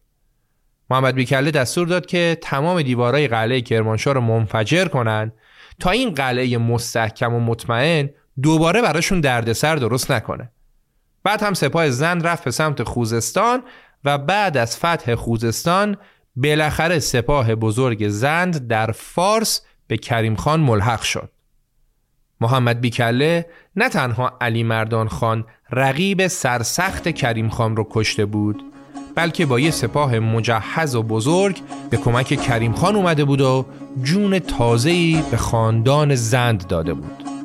محمد 0.90 1.14
بیکله 1.14 1.50
دستور 1.50 1.86
داد 1.86 2.06
که 2.06 2.38
تمام 2.42 2.82
دیوارهای 2.82 3.28
قلعه 3.28 3.60
کرمانشاه 3.60 4.14
رو 4.14 4.20
منفجر 4.20 4.84
کنند 4.84 5.32
تا 5.80 5.90
این 5.90 6.14
قلعه 6.14 6.58
مستحکم 6.58 7.34
و 7.34 7.40
مطمئن 7.40 8.10
دوباره 8.42 8.82
براشون 8.82 9.20
دردسر 9.20 9.76
درست 9.76 10.10
نکنه. 10.10 10.50
بعد 11.28 11.42
هم 11.42 11.54
سپاه 11.54 11.90
زن 11.90 12.20
رفت 12.20 12.44
به 12.44 12.50
سمت 12.50 12.82
خوزستان 12.82 13.62
و 14.04 14.18
بعد 14.18 14.56
از 14.56 14.76
فتح 14.76 15.14
خوزستان 15.14 15.96
بالاخره 16.36 16.98
سپاه 16.98 17.54
بزرگ 17.54 18.08
زند 18.08 18.68
در 18.68 18.92
فارس 18.92 19.60
به 19.86 19.96
کریم 19.96 20.36
خان 20.36 20.60
ملحق 20.60 21.02
شد. 21.02 21.28
محمد 22.40 22.80
بیکله 22.80 23.46
نه 23.76 23.88
تنها 23.88 24.38
علی 24.40 24.62
مردان 24.62 25.08
خان 25.08 25.44
رقیب 25.70 26.26
سرسخت 26.26 27.08
کریم 27.08 27.48
خان 27.48 27.76
رو 27.76 27.86
کشته 27.90 28.26
بود 28.26 28.62
بلکه 29.14 29.46
با 29.46 29.60
یه 29.60 29.70
سپاه 29.70 30.18
مجهز 30.18 30.94
و 30.94 31.02
بزرگ 31.02 31.60
به 31.90 31.96
کمک 31.96 32.26
کریم 32.26 32.72
خان 32.72 32.96
اومده 32.96 33.24
بود 33.24 33.40
و 33.40 33.66
جون 34.02 34.38
تازه‌ای 34.38 35.22
به 35.30 35.36
خاندان 35.36 36.14
زند 36.14 36.66
داده 36.66 36.94
بود 36.94 37.37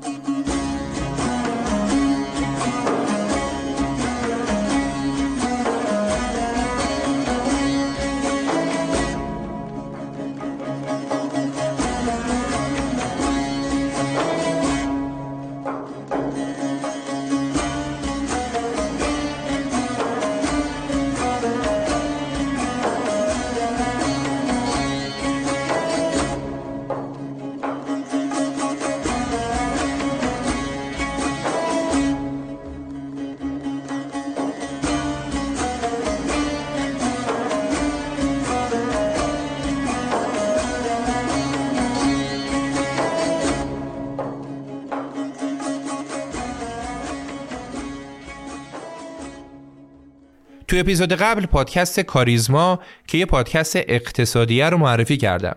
تو 50.74 50.80
اپیزود 50.80 51.14
قبل 51.14 51.46
پادکست 51.46 52.00
کاریزما 52.00 52.80
که 53.08 53.18
یه 53.18 53.26
پادکست 53.26 53.76
اقتصادیه 53.76 54.70
رو 54.70 54.78
معرفی 54.78 55.18
کردم. 55.18 55.56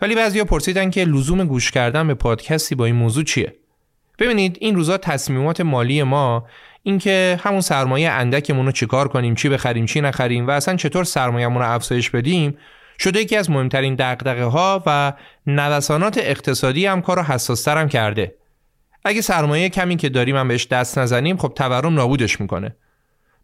ولی 0.00 0.14
بعضیا 0.14 0.44
پرسیدن 0.44 0.90
که 0.90 1.04
لزوم 1.04 1.44
گوش 1.44 1.70
کردن 1.70 2.06
به 2.06 2.14
پادکستی 2.14 2.74
با 2.74 2.84
این 2.84 2.94
موضوع 2.94 3.24
چیه؟ 3.24 3.54
ببینید 4.18 4.56
این 4.60 4.74
روزا 4.74 4.96
تصمیمات 4.96 5.60
مالی 5.60 6.02
ما 6.02 6.46
اینکه 6.82 7.40
همون 7.42 7.60
سرمایه 7.60 8.10
اندکمون 8.10 8.66
رو 8.66 8.72
چیکار 8.72 9.08
کنیم 9.08 9.34
چی 9.34 9.48
بخریم 9.48 9.86
چی 9.86 10.00
نخریم 10.00 10.46
و 10.46 10.50
اصلا 10.50 10.76
چطور 10.76 11.04
سرمایه‌مون 11.04 11.62
رو 11.62 11.70
افزایش 11.70 12.10
بدیم 12.10 12.58
شده 12.98 13.20
یکی 13.20 13.36
از 13.36 13.50
مهمترین 13.50 13.94
دقدقه 13.94 14.44
ها 14.44 14.82
و 14.86 15.12
نوسانات 15.46 16.18
اقتصادی 16.18 16.86
هم 16.86 17.02
کار 17.02 17.16
رو 17.16 17.22
حساستر 17.22 17.78
هم 17.78 17.88
کرده. 17.88 18.34
اگه 19.04 19.20
سرمایه 19.20 19.68
کمی 19.68 19.96
که 19.96 20.08
داریم 20.08 20.36
هم 20.36 20.48
بهش 20.48 20.66
دست 20.66 20.98
نزنیم 20.98 21.36
خب 21.36 21.52
تورم 21.56 21.94
نابودش 21.94 22.40
می‌کنه. 22.40 22.76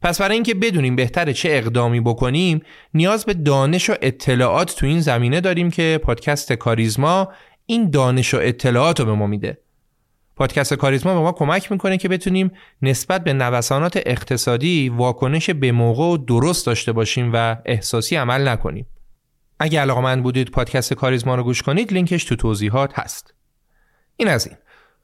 پس 0.04 0.20
برای 0.20 0.34
اینکه 0.34 0.54
بدونیم 0.54 0.96
بهتره 0.96 1.32
چه 1.32 1.48
اقدامی 1.52 2.00
بکنیم 2.00 2.62
نیاز 2.94 3.24
به 3.24 3.34
دانش 3.34 3.90
و 3.90 3.94
اطلاعات 4.02 4.76
تو 4.76 4.86
این 4.86 5.00
زمینه 5.00 5.40
داریم 5.40 5.70
که 5.70 6.00
پادکست 6.02 6.52
کاریزما 6.52 7.32
این 7.66 7.90
دانش 7.90 8.34
و 8.34 8.38
اطلاعات 8.40 9.00
رو 9.00 9.06
به 9.06 9.12
ما 9.12 9.26
میده. 9.26 9.58
پادکست 10.36 10.74
کاریزما 10.74 11.14
به 11.14 11.20
ما 11.20 11.32
کمک 11.32 11.72
می‌کنه 11.72 11.98
که 11.98 12.08
بتونیم 12.08 12.50
نسبت 12.82 13.24
به 13.24 13.32
نوسانات 13.32 14.02
اقتصادی 14.06 14.88
واکنش 14.88 15.50
به 15.50 15.72
موقع 15.72 16.04
و 16.04 16.16
درست 16.16 16.66
داشته 16.66 16.92
باشیم 16.92 17.30
و 17.34 17.56
احساسی 17.64 18.16
عمل 18.16 18.48
نکنیم. 18.48 18.86
اگه 19.58 19.80
علاقه 19.80 20.00
من 20.00 20.22
بودید 20.22 20.50
پادکست 20.50 20.94
کاریزما 20.94 21.34
رو 21.34 21.42
گوش 21.42 21.62
کنید 21.62 21.92
لینکش 21.92 22.24
تو 22.24 22.36
توضیحات 22.36 22.98
هست. 22.98 23.34
این 24.16 24.28
از 24.28 24.46
این. 24.46 24.56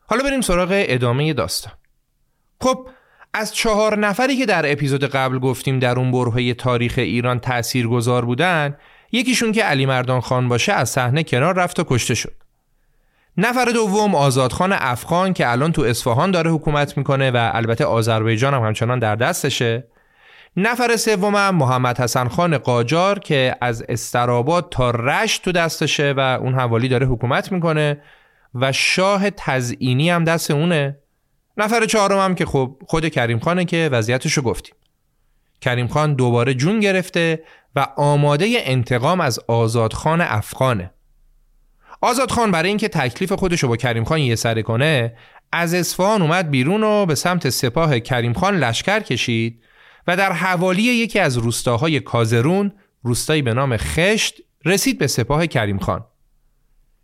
حالا 0.06 0.22
بریم 0.22 0.40
سراغ 0.40 0.68
ادامه 0.72 1.32
داستان. 1.32 1.72
خب 2.60 2.88
از 3.34 3.54
چهار 3.54 3.98
نفری 3.98 4.36
که 4.36 4.46
در 4.46 4.72
اپیزود 4.72 5.04
قبل 5.04 5.38
گفتیم 5.38 5.78
در 5.78 5.98
اون 5.98 6.12
برهه 6.12 6.54
تاریخ 6.54 6.94
ایران 6.96 7.38
تأثیر 7.38 7.88
گذار 7.88 8.24
بودن 8.24 8.76
یکیشون 9.12 9.52
که 9.52 9.64
علی 9.64 9.86
مردان 9.86 10.20
خان 10.20 10.48
باشه 10.48 10.72
از 10.72 10.88
صحنه 10.90 11.22
کنار 11.22 11.54
رفت 11.54 11.80
و 11.80 11.84
کشته 11.88 12.14
شد. 12.14 12.32
نفر 13.36 13.64
دوم 13.64 14.14
آزادخان 14.14 14.72
افغان 14.72 15.32
که 15.32 15.50
الان 15.50 15.72
تو 15.72 15.82
اصفهان 15.82 16.30
داره 16.30 16.50
حکومت 16.50 16.96
می‌کنه 16.96 17.30
و 17.30 17.50
البته 17.52 17.84
آذربایجان 17.84 18.54
هم 18.54 18.62
همچنان 18.62 18.98
در 18.98 19.16
دستشه. 19.16 19.84
نفر 20.56 20.96
سومم 20.96 21.54
محمد 21.54 22.00
حسن 22.00 22.28
خان 22.28 22.58
قاجار 22.58 23.18
که 23.18 23.56
از 23.60 23.84
استراباد 23.88 24.68
تا 24.70 24.90
رشت 24.90 25.44
تو 25.44 25.52
دستشه 25.52 26.14
و 26.16 26.20
اون 26.20 26.54
حوالی 26.54 26.88
داره 26.88 27.06
حکومت 27.06 27.52
می‌کنه 27.52 28.02
و 28.54 28.72
شاه 28.72 29.30
تزئینی 29.30 30.10
هم 30.10 30.24
دست 30.24 30.50
اونه. 30.50 30.99
نفر 31.60 31.86
چهارم 31.86 32.18
هم 32.18 32.34
که 32.34 32.46
خب 32.46 32.76
خود 32.86 33.08
کریم 33.08 33.38
خانه 33.38 33.64
که 33.64 33.88
وضعیتشو 33.92 34.42
گفتیم. 34.42 34.74
کریم 35.60 35.88
خان 35.88 36.14
دوباره 36.14 36.54
جون 36.54 36.80
گرفته 36.80 37.42
و 37.76 37.86
آماده 37.96 38.46
انتقام 38.56 39.20
از 39.20 39.40
آزادخان 39.48 40.20
افغانه. 40.20 40.90
آزادخان 42.00 42.50
برای 42.50 42.68
اینکه 42.68 42.88
تکلیف 42.88 43.32
خودشو 43.32 43.68
با 43.68 43.76
کریم 43.76 44.04
خان 44.04 44.18
یه 44.18 44.34
سره 44.34 44.62
کنه 44.62 45.16
از 45.52 45.74
اصفهان 45.74 46.22
اومد 46.22 46.50
بیرون 46.50 46.84
و 46.84 47.06
به 47.06 47.14
سمت 47.14 47.50
سپاه 47.50 48.00
کریم 48.00 48.32
خان 48.32 48.56
لشکر 48.56 49.00
کشید 49.00 49.62
و 50.06 50.16
در 50.16 50.32
حوالی 50.32 50.82
یکی 50.82 51.18
از 51.18 51.36
روستاهای 51.36 52.00
کازرون 52.00 52.72
روستایی 53.02 53.42
به 53.42 53.54
نام 53.54 53.76
خشت 53.76 54.34
رسید 54.64 54.98
به 54.98 55.06
سپاه 55.06 55.46
کریم 55.46 55.78
خان. 55.78 56.04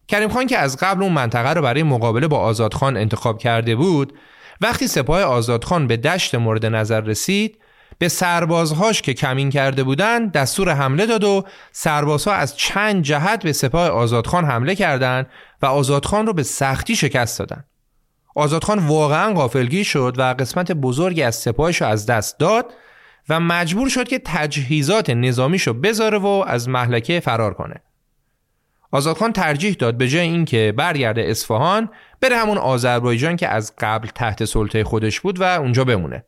کریم 0.08 0.28
خان 0.28 0.46
که 0.46 0.58
از 0.58 0.76
قبل 0.76 1.02
اون 1.02 1.12
منطقه 1.12 1.52
رو 1.52 1.62
برای 1.62 1.82
مقابله 1.82 2.28
با 2.28 2.38
آزادخان 2.38 2.96
انتخاب 2.96 3.38
کرده 3.38 3.76
بود 3.76 4.12
وقتی 4.60 4.88
سپاه 4.88 5.22
آزادخان 5.22 5.86
به 5.86 5.96
دشت 5.96 6.34
مورد 6.34 6.66
نظر 6.66 7.00
رسید 7.00 7.58
به 7.98 8.08
سربازهاش 8.08 9.02
که 9.02 9.14
کمین 9.14 9.50
کرده 9.50 9.82
بودند 9.82 10.32
دستور 10.32 10.74
حمله 10.74 11.06
داد 11.06 11.24
و 11.24 11.44
سربازها 11.72 12.34
از 12.34 12.56
چند 12.56 13.02
جهت 13.02 13.42
به 13.42 13.52
سپاه 13.52 13.88
آزادخان 13.88 14.44
حمله 14.44 14.74
کردند 14.74 15.26
و 15.62 15.66
آزادخان 15.66 16.26
رو 16.26 16.32
به 16.32 16.42
سختی 16.42 16.96
شکست 16.96 17.38
دادن. 17.38 17.64
آزادخان 18.34 18.78
واقعا 18.78 19.34
غافلگیر 19.34 19.84
شد 19.84 20.14
و 20.18 20.34
قسمت 20.38 20.72
بزرگی 20.72 21.22
از 21.22 21.34
سپاهش 21.34 21.80
رو 21.82 21.88
از 21.88 22.06
دست 22.06 22.38
داد 22.38 22.74
و 23.28 23.40
مجبور 23.40 23.88
شد 23.88 24.08
که 24.08 24.20
تجهیزات 24.24 25.10
نظامیشو 25.10 25.72
بذاره 25.72 26.18
و 26.18 26.44
از 26.46 26.68
محلکه 26.68 27.20
فرار 27.20 27.54
کنه. 27.54 27.82
آزادخان 28.90 29.32
ترجیح 29.32 29.76
داد 29.78 29.96
به 29.96 30.08
جای 30.08 30.22
اینکه 30.22 30.74
برگرده 30.76 31.22
اصفهان 31.22 31.88
بره 32.20 32.36
همون 32.36 32.58
آذربایجان 32.58 33.36
که 33.36 33.48
از 33.48 33.72
قبل 33.78 34.08
تحت 34.08 34.44
سلطه 34.44 34.84
خودش 34.84 35.20
بود 35.20 35.40
و 35.40 35.42
اونجا 35.42 35.84
بمونه. 35.84 36.24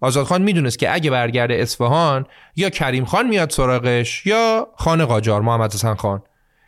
آزادخان 0.00 0.42
می‌دونست 0.42 0.78
که 0.78 0.94
اگه 0.94 1.10
برگرده 1.10 1.54
اصفهان 1.54 2.26
یا 2.56 2.70
کریم 2.70 3.04
خان 3.04 3.28
میاد 3.28 3.50
سراغش 3.50 4.26
یا 4.26 4.68
خان 4.76 5.04
قاجار 5.04 5.40
محمد 5.40 5.74
حسن 5.74 5.94
خان 5.94 6.22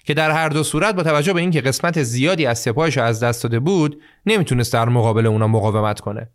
که 0.04 0.14
در 0.14 0.30
هر 0.30 0.48
دو 0.48 0.62
صورت 0.62 0.94
با 0.94 1.02
توجه 1.02 1.32
به 1.32 1.40
اینکه 1.40 1.60
قسمت 1.60 2.02
زیادی 2.02 2.46
از 2.46 2.58
سپاهش 2.58 2.98
از 2.98 3.22
دست 3.22 3.42
داده 3.42 3.60
بود 3.60 4.00
نمی‌تونست 4.26 4.72
در 4.72 4.88
مقابل 4.88 5.26
اونا 5.26 5.48
مقاومت 5.48 6.00
کنه. 6.00 6.28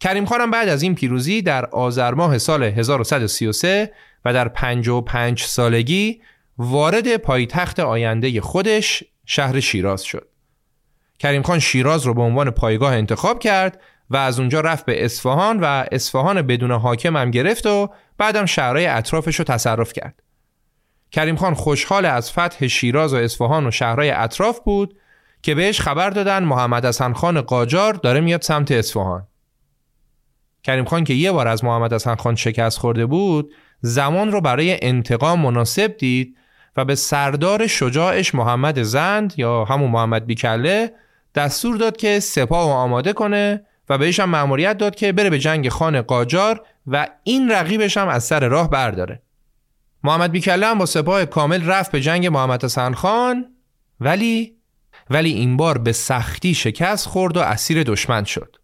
کریم 0.00 0.24
خانم 0.24 0.50
بعد 0.50 0.68
از 0.68 0.82
این 0.82 0.94
پیروزی 0.94 1.42
در 1.42 1.66
آذر 1.66 2.14
ماه 2.14 2.38
سال 2.38 2.62
1133 2.62 3.92
و 4.24 4.32
در 4.32 4.48
55 4.48 5.42
سالگی 5.42 6.20
وارد 6.62 7.16
پایتخت 7.16 7.80
آینده 7.80 8.40
خودش 8.40 9.04
شهر 9.26 9.60
شیراز 9.60 10.02
شد. 10.02 10.28
کریم 11.18 11.42
خان 11.42 11.58
شیراز 11.58 12.06
رو 12.06 12.14
به 12.14 12.22
عنوان 12.22 12.50
پایگاه 12.50 12.92
انتخاب 12.92 13.38
کرد 13.38 13.80
و 14.10 14.16
از 14.16 14.40
اونجا 14.40 14.60
رفت 14.60 14.84
به 14.84 15.04
اصفهان 15.04 15.60
و 15.60 15.84
اصفهان 15.92 16.42
بدون 16.42 16.70
حاکم 16.70 17.16
هم 17.16 17.30
گرفت 17.30 17.66
و 17.66 17.90
بعدم 18.18 18.46
شهرهای 18.46 18.86
اطرافش 18.86 19.36
رو 19.36 19.44
تصرف 19.44 19.92
کرد. 19.92 20.22
کریم 21.12 21.36
خان 21.36 21.54
خوشحال 21.54 22.04
از 22.04 22.32
فتح 22.32 22.66
شیراز 22.66 23.14
و 23.14 23.16
اصفهان 23.16 23.66
و 23.66 23.70
شهرهای 23.70 24.10
اطراف 24.10 24.60
بود 24.60 24.96
که 25.42 25.54
بهش 25.54 25.80
خبر 25.80 26.10
دادن 26.10 26.44
محمد 26.44 26.86
حسن 26.86 27.12
خان 27.12 27.40
قاجار 27.40 27.94
داره 27.94 28.20
میاد 28.20 28.42
سمت 28.42 28.70
اصفهان. 28.70 29.26
کریم 30.62 30.84
خان 30.84 31.04
که 31.04 31.14
یه 31.14 31.32
بار 31.32 31.48
از 31.48 31.64
محمد 31.64 31.92
حسن 31.92 32.14
خان 32.14 32.34
شکست 32.34 32.78
خورده 32.78 33.06
بود 33.06 33.54
زمان 33.80 34.32
رو 34.32 34.40
برای 34.40 34.84
انتقام 34.84 35.40
مناسب 35.40 35.96
دید 35.96 36.36
و 36.76 36.84
به 36.84 36.94
سردار 36.94 37.66
شجاعش 37.66 38.34
محمد 38.34 38.82
زند 38.82 39.34
یا 39.36 39.64
همون 39.64 39.90
محمد 39.90 40.26
بیکله 40.26 40.92
دستور 41.34 41.76
داد 41.76 41.96
که 41.96 42.20
سپاه 42.20 42.68
و 42.68 42.72
آماده 42.72 43.12
کنه 43.12 43.64
و 43.88 43.98
بهش 43.98 44.20
هم 44.20 44.28
مأموریت 44.28 44.78
داد 44.78 44.94
که 44.94 45.12
بره 45.12 45.30
به 45.30 45.38
جنگ 45.38 45.68
خان 45.68 46.02
قاجار 46.02 46.66
و 46.86 47.08
این 47.24 47.50
رقیبش 47.50 47.96
هم 47.96 48.08
از 48.08 48.24
سر 48.24 48.48
راه 48.48 48.70
برداره. 48.70 49.22
محمد 50.04 50.32
بیکله 50.32 50.66
هم 50.66 50.78
با 50.78 50.86
سپاه 50.86 51.24
کامل 51.24 51.66
رفت 51.66 51.92
به 51.92 52.00
جنگ 52.00 52.26
محمد 52.26 52.64
حسن 52.64 52.94
خان 52.94 53.46
ولی 54.00 54.56
ولی 55.10 55.30
این 55.32 55.56
بار 55.56 55.78
به 55.78 55.92
سختی 55.92 56.54
شکست 56.54 57.06
خورد 57.06 57.36
و 57.36 57.40
اسیر 57.40 57.82
دشمن 57.82 58.24
شد. 58.24 58.56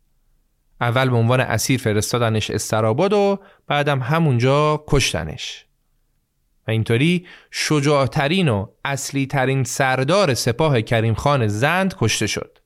اول 0.80 1.10
به 1.10 1.16
عنوان 1.16 1.40
اسیر 1.40 1.80
فرستادنش 1.80 2.50
استراباد 2.50 3.12
و 3.12 3.38
بعدم 3.66 4.00
همونجا 4.00 4.84
کشتنش. 4.88 5.65
و 6.66 6.70
اینطوری 6.70 7.26
شجاعترین 7.50 8.48
و 8.48 8.66
اصلی 8.84 9.26
ترین 9.26 9.64
سردار 9.64 10.34
سپاه 10.34 10.82
کریم 10.82 11.14
خان 11.14 11.46
زند 11.46 11.94
کشته 11.98 12.26
شد 12.26 12.58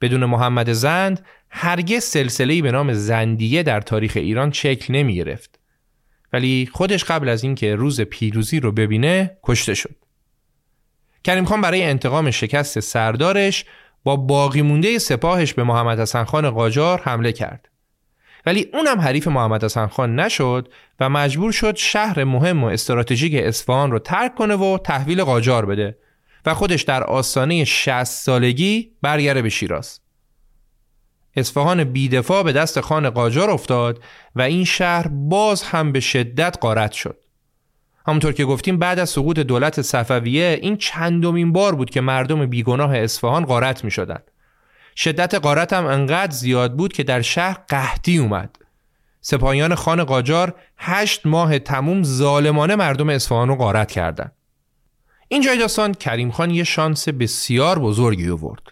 بدون 0.00 0.24
محمد 0.24 0.72
زند 0.72 1.26
هرگز 1.50 2.04
سلسله‌ای 2.04 2.62
به 2.62 2.70
نام 2.70 2.92
زندیه 2.92 3.62
در 3.62 3.80
تاریخ 3.80 4.12
ایران 4.16 4.52
شکل 4.52 4.94
نمی 4.94 5.14
گرفت. 5.14 5.58
ولی 6.32 6.68
خودش 6.72 7.04
قبل 7.04 7.28
از 7.28 7.44
اینکه 7.44 7.74
روز 7.74 8.00
پیروزی 8.00 8.60
رو 8.60 8.72
ببینه 8.72 9.38
کشته 9.42 9.74
شد. 9.74 9.96
کریم 11.24 11.44
خان 11.44 11.60
برای 11.60 11.82
انتقام 11.82 12.30
شکست 12.30 12.80
سردارش 12.80 13.64
با 14.04 14.16
باقی 14.16 14.62
مونده 14.62 14.98
سپاهش 14.98 15.54
به 15.54 15.64
محمد 15.64 16.00
حسن 16.00 16.24
خان 16.24 16.50
قاجار 16.50 17.00
حمله 17.00 17.32
کرد. 17.32 17.68
ولی 18.46 18.68
اونم 18.72 19.00
حریف 19.00 19.28
محمد 19.28 19.64
حسن 19.64 19.86
خان 19.86 20.20
نشد 20.20 20.68
و 21.00 21.08
مجبور 21.08 21.52
شد 21.52 21.76
شهر 21.76 22.24
مهم 22.24 22.64
و 22.64 22.66
استراتژیک 22.66 23.32
اصفهان 23.34 23.90
رو 23.90 23.98
ترک 23.98 24.34
کنه 24.34 24.56
و 24.56 24.78
تحویل 24.78 25.24
قاجار 25.24 25.66
بده 25.66 25.98
و 26.46 26.54
خودش 26.54 26.82
در 26.82 27.04
آستانه 27.04 27.64
60 27.64 28.04
سالگی 28.04 28.90
برگره 29.02 29.42
به 29.42 29.48
شیراز. 29.48 30.00
اصفهان 31.36 31.84
بیدفاع 31.84 32.42
به 32.42 32.52
دست 32.52 32.80
خان 32.80 33.10
قاجار 33.10 33.50
افتاد 33.50 34.02
و 34.36 34.42
این 34.42 34.64
شهر 34.64 35.08
باز 35.08 35.62
هم 35.62 35.92
به 35.92 36.00
شدت 36.00 36.56
قارت 36.60 36.92
شد. 36.92 37.18
همونطور 38.06 38.32
که 38.32 38.44
گفتیم 38.44 38.78
بعد 38.78 38.98
از 38.98 39.10
سقوط 39.10 39.38
دولت 39.38 39.82
صفویه 39.82 40.58
این 40.62 40.76
چندمین 40.76 41.52
بار 41.52 41.74
بود 41.74 41.90
که 41.90 42.00
مردم 42.00 42.46
بیگناه 42.46 42.96
اصفهان 42.96 43.44
قارت 43.44 43.84
می 43.84 43.90
شدن. 43.90 44.18
شدت 44.96 45.34
قارت 45.34 45.72
هم 45.72 45.86
انقدر 45.86 46.32
زیاد 46.32 46.76
بود 46.76 46.92
که 46.92 47.02
در 47.02 47.22
شهر 47.22 47.58
قحطی 47.68 48.18
اومد. 48.18 48.56
سپاهیان 49.20 49.74
خان 49.74 50.04
قاجار 50.04 50.54
هشت 50.78 51.26
ماه 51.26 51.58
تموم 51.58 52.02
ظالمانه 52.02 52.76
مردم 52.76 53.08
اصفهان 53.08 53.48
رو 53.48 53.56
قارت 53.56 53.92
کردند. 53.92 54.32
این 55.28 55.42
جای 55.42 55.58
داستان 55.58 55.94
کریم 55.94 56.30
خان 56.30 56.50
یه 56.50 56.64
شانس 56.64 57.08
بسیار 57.08 57.78
بزرگی 57.78 58.30
آورد. 58.30 58.62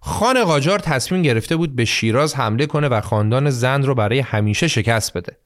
خان 0.00 0.44
قاجار 0.44 0.78
تصمیم 0.78 1.22
گرفته 1.22 1.56
بود 1.56 1.76
به 1.76 1.84
شیراز 1.84 2.34
حمله 2.34 2.66
کنه 2.66 2.88
و 2.88 3.00
خاندان 3.00 3.50
زند 3.50 3.84
رو 3.84 3.94
برای 3.94 4.20
همیشه 4.20 4.68
شکست 4.68 5.12
بده. 5.12 5.36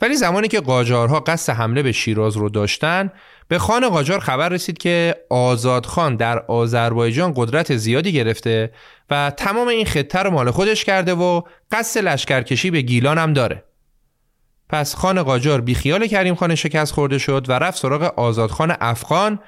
ولی 0.00 0.16
زمانی 0.16 0.48
که 0.48 0.60
قاجارها 0.60 1.20
قصد 1.20 1.52
حمله 1.52 1.82
به 1.82 1.92
شیراز 1.92 2.36
رو 2.36 2.48
داشتن 2.48 3.10
به 3.48 3.58
خان 3.58 3.88
قاجار 3.88 4.20
خبر 4.20 4.48
رسید 4.48 4.78
که 4.78 5.16
آزادخان 5.30 6.16
در 6.16 6.38
آذربایجان 6.38 7.32
قدرت 7.36 7.76
زیادی 7.76 8.12
گرفته 8.12 8.72
و 9.10 9.32
تمام 9.36 9.68
این 9.68 9.86
خطه 9.86 10.18
رو 10.18 10.30
مال 10.30 10.50
خودش 10.50 10.84
کرده 10.84 11.14
و 11.14 11.42
قصد 11.70 12.00
لشکرکشی 12.00 12.70
به 12.70 12.80
گیلان 12.80 13.18
هم 13.18 13.32
داره. 13.32 13.64
پس 14.68 14.94
خان 14.94 15.22
قاجار 15.22 15.60
بیخیال 15.60 16.06
کریم 16.06 16.34
خان 16.34 16.54
شکست 16.54 16.92
خورده 16.92 17.18
شد 17.18 17.46
و 17.48 17.52
رفت 17.52 17.78
سراغ 17.78 18.02
آزادخان 18.02 18.76
افغان 18.80 19.38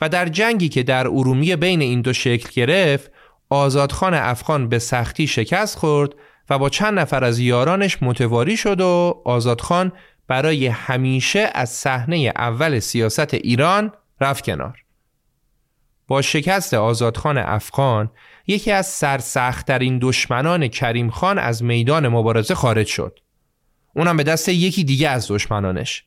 و 0.00 0.08
در 0.08 0.28
جنگی 0.28 0.68
که 0.68 0.82
در 0.82 1.06
ارومیه 1.06 1.56
بین 1.56 1.80
این 1.80 2.00
دو 2.00 2.12
شکل 2.12 2.48
گرفت 2.54 3.10
آزادخان 3.50 4.14
افغان 4.14 4.68
به 4.68 4.78
سختی 4.78 5.26
شکست 5.26 5.78
خورد 5.78 6.14
و 6.50 6.58
با 6.58 6.68
چند 6.68 6.98
نفر 6.98 7.24
از 7.24 7.38
یارانش 7.38 8.02
متواری 8.02 8.56
شد 8.56 8.80
و 8.80 9.22
آزادخان 9.24 9.92
برای 10.28 10.66
همیشه 10.66 11.50
از 11.54 11.70
صحنه 11.70 12.32
اول 12.36 12.78
سیاست 12.78 13.34
ایران 13.34 13.92
رفت 14.20 14.44
کنار. 14.44 14.84
با 16.08 16.22
شکست 16.22 16.74
آزادخان 16.74 17.38
افغان 17.38 18.10
یکی 18.46 18.72
از 18.72 18.86
سرسختترین 18.86 19.98
دشمنان 20.02 20.68
کریم 20.68 21.10
خان 21.10 21.38
از 21.38 21.64
میدان 21.64 22.08
مبارزه 22.08 22.54
خارج 22.54 22.86
شد. 22.86 23.18
اونم 23.94 24.16
به 24.16 24.22
دست 24.22 24.48
یکی 24.48 24.84
دیگه 24.84 25.08
از 25.08 25.30
دشمنانش. 25.30 26.04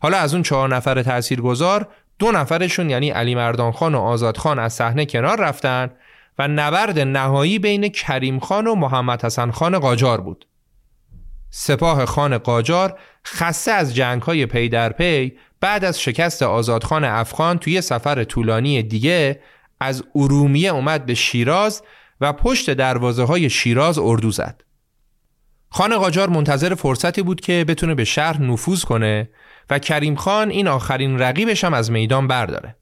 حالا 0.00 0.16
از 0.16 0.34
اون 0.34 0.42
چهار 0.42 0.76
نفر 0.76 1.02
تاثیرگذار 1.02 1.88
دو 2.18 2.32
نفرشون 2.32 2.90
یعنی 2.90 3.10
علی 3.10 3.34
مردان 3.34 3.72
خان 3.72 3.94
و 3.94 3.98
آزاد 3.98 4.36
خان 4.36 4.58
از 4.58 4.72
صحنه 4.72 5.06
کنار 5.06 5.40
رفتن 5.40 5.90
و 6.38 6.48
نبرد 6.48 6.98
نهایی 6.98 7.58
بین 7.58 7.88
کریم 7.88 8.38
خان 8.38 8.66
و 8.66 8.74
محمد 8.74 9.24
حسن 9.24 9.50
خان 9.50 9.78
قاجار 9.78 10.20
بود. 10.20 10.46
سپاه 11.50 12.04
خان 12.04 12.38
قاجار 12.38 12.98
خسته 13.26 13.72
از 13.72 13.94
جنگ 13.94 14.22
های 14.22 14.46
پی 14.46 14.68
در 14.68 14.92
پی 14.92 15.32
بعد 15.60 15.84
از 15.84 16.00
شکست 16.00 16.42
آزادخان 16.42 17.04
افغان 17.04 17.58
توی 17.58 17.80
سفر 17.80 18.24
طولانی 18.24 18.82
دیگه 18.82 19.40
از 19.80 20.04
ارومیه 20.14 20.70
اومد 20.70 21.06
به 21.06 21.14
شیراز 21.14 21.82
و 22.20 22.32
پشت 22.32 22.70
دروازه 22.70 23.24
های 23.24 23.50
شیراز 23.50 23.98
اردو 23.98 24.30
زد. 24.30 24.62
خان 25.70 25.98
قاجار 25.98 26.28
منتظر 26.28 26.74
فرصتی 26.74 27.22
بود 27.22 27.40
که 27.40 27.64
بتونه 27.68 27.94
به 27.94 28.04
شهر 28.04 28.42
نفوذ 28.42 28.84
کنه 28.84 29.30
و 29.70 29.78
کریم 29.78 30.16
خان 30.16 30.50
این 30.50 30.68
آخرین 30.68 31.18
رقیبش 31.18 31.64
هم 31.64 31.74
از 31.74 31.90
میدان 31.90 32.26
برداره. 32.26 32.76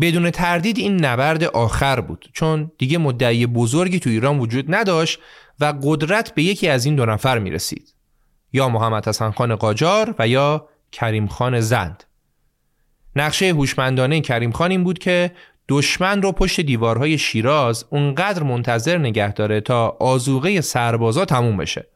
بدون 0.00 0.30
تردید 0.30 0.78
این 0.78 1.04
نبرد 1.04 1.44
آخر 1.44 2.00
بود 2.00 2.30
چون 2.32 2.70
دیگه 2.78 2.98
مدعی 2.98 3.46
بزرگی 3.46 4.00
تو 4.00 4.10
ایران 4.10 4.38
وجود 4.38 4.74
نداشت 4.74 5.18
و 5.60 5.74
قدرت 5.82 6.34
به 6.34 6.42
یکی 6.42 6.68
از 6.68 6.84
این 6.84 6.96
دو 6.96 7.06
نفر 7.06 7.38
می 7.38 7.50
رسید. 7.50 7.94
یا 8.52 8.68
محمد 8.68 9.08
حسن 9.08 9.30
خان 9.30 9.56
قاجار 9.56 10.14
و 10.18 10.28
یا 10.28 10.68
کریم 10.92 11.26
خان 11.26 11.60
زند. 11.60 12.04
نقشه 13.16 13.46
هوشمندانه 13.46 14.20
کریم 14.20 14.52
خان 14.52 14.70
این 14.70 14.84
بود 14.84 14.98
که 14.98 15.32
دشمن 15.68 16.22
رو 16.22 16.32
پشت 16.32 16.60
دیوارهای 16.60 17.18
شیراز 17.18 17.84
اونقدر 17.90 18.42
منتظر 18.42 18.98
نگه 18.98 19.32
داره 19.32 19.60
تا 19.60 19.96
آزوغه 20.00 20.60
سربازا 20.60 21.24
تموم 21.24 21.56
بشه. 21.56 21.86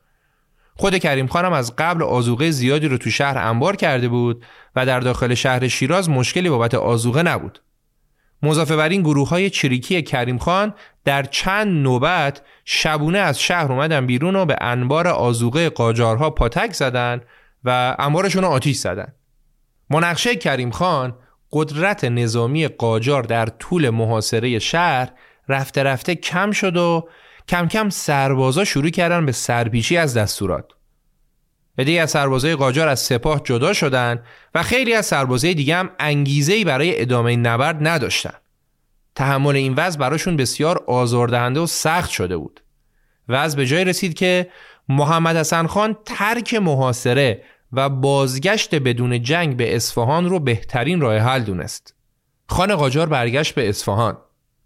خود 0.76 0.98
کریم 0.98 1.26
خانم 1.26 1.52
از 1.52 1.76
قبل 1.76 2.02
آزوغه 2.02 2.50
زیادی 2.50 2.88
رو 2.88 2.98
تو 2.98 3.10
شهر 3.10 3.38
انبار 3.38 3.76
کرده 3.76 4.08
بود 4.08 4.44
و 4.76 4.86
در 4.86 5.00
داخل 5.00 5.34
شهر 5.34 5.68
شیراز 5.68 6.10
مشکلی 6.10 6.50
بابت 6.50 6.74
آزوغه 6.74 7.22
نبود. 7.22 7.60
مضافه 8.44 8.76
بر 8.76 8.88
این 8.88 9.02
گروه 9.02 9.28
های 9.28 9.50
چریکی 9.50 10.02
کریم 10.02 10.38
خان 10.38 10.74
در 11.04 11.22
چند 11.22 11.82
نوبت 11.82 12.42
شبونه 12.64 13.18
از 13.18 13.40
شهر 13.40 13.72
اومدن 13.72 14.06
بیرون 14.06 14.36
و 14.36 14.44
به 14.44 14.56
انبار 14.60 15.08
آزوغه 15.08 15.68
قاجارها 15.68 16.30
پاتک 16.30 16.72
زدن 16.72 17.20
و 17.64 17.96
انبارشون 17.98 18.42
رو 18.42 18.48
آتیش 18.48 18.76
زدن. 18.76 19.12
منقشه 19.90 20.36
کریم 20.36 20.70
خان 20.70 21.14
قدرت 21.52 22.04
نظامی 22.04 22.68
قاجار 22.68 23.22
در 23.22 23.46
طول 23.46 23.90
محاصره 23.90 24.58
شهر 24.58 25.08
رفته 25.48 25.82
رفته 25.82 26.14
کم 26.14 26.50
شد 26.50 26.76
و 26.76 27.08
کم 27.48 27.68
کم 27.68 27.90
سربازا 27.90 28.64
شروع 28.64 28.90
کردن 28.90 29.26
به 29.26 29.32
سرپیچی 29.32 29.96
از 29.96 30.16
دستورات. 30.16 30.64
عدهای 31.78 31.98
از 31.98 32.10
سربازای 32.10 32.56
قاجار 32.56 32.88
از 32.88 33.00
سپاه 33.00 33.40
جدا 33.44 33.72
شدند 33.72 34.22
و 34.54 34.62
خیلی 34.62 34.94
از 34.94 35.06
سربازای 35.06 35.54
دیگه 35.54 35.76
هم 35.76 35.90
انگیزه‌ای 35.98 36.64
برای 36.64 37.00
ادامه 37.00 37.36
نبرد 37.36 37.88
نداشتن. 37.88 38.34
تحمل 39.14 39.56
این 39.56 39.74
وضع 39.74 39.98
براشون 39.98 40.36
بسیار 40.36 40.84
آزاردهنده 40.86 41.60
و 41.60 41.66
سخت 41.66 42.10
شده 42.10 42.36
بود. 42.36 42.60
وضع 43.28 43.56
به 43.56 43.66
جای 43.66 43.84
رسید 43.84 44.14
که 44.14 44.50
محمد 44.88 45.36
حسن 45.36 45.66
خان 45.66 45.96
ترک 46.04 46.54
محاصره 46.54 47.42
و 47.72 47.88
بازگشت 47.88 48.74
بدون 48.74 49.22
جنگ 49.22 49.56
به 49.56 49.76
اصفهان 49.76 50.28
رو 50.28 50.38
بهترین 50.38 51.00
راه 51.00 51.18
حل 51.18 51.42
دونست. 51.42 51.94
خان 52.48 52.76
قاجار 52.76 53.08
برگشت 53.08 53.54
به 53.54 53.68
اصفهان 53.68 54.16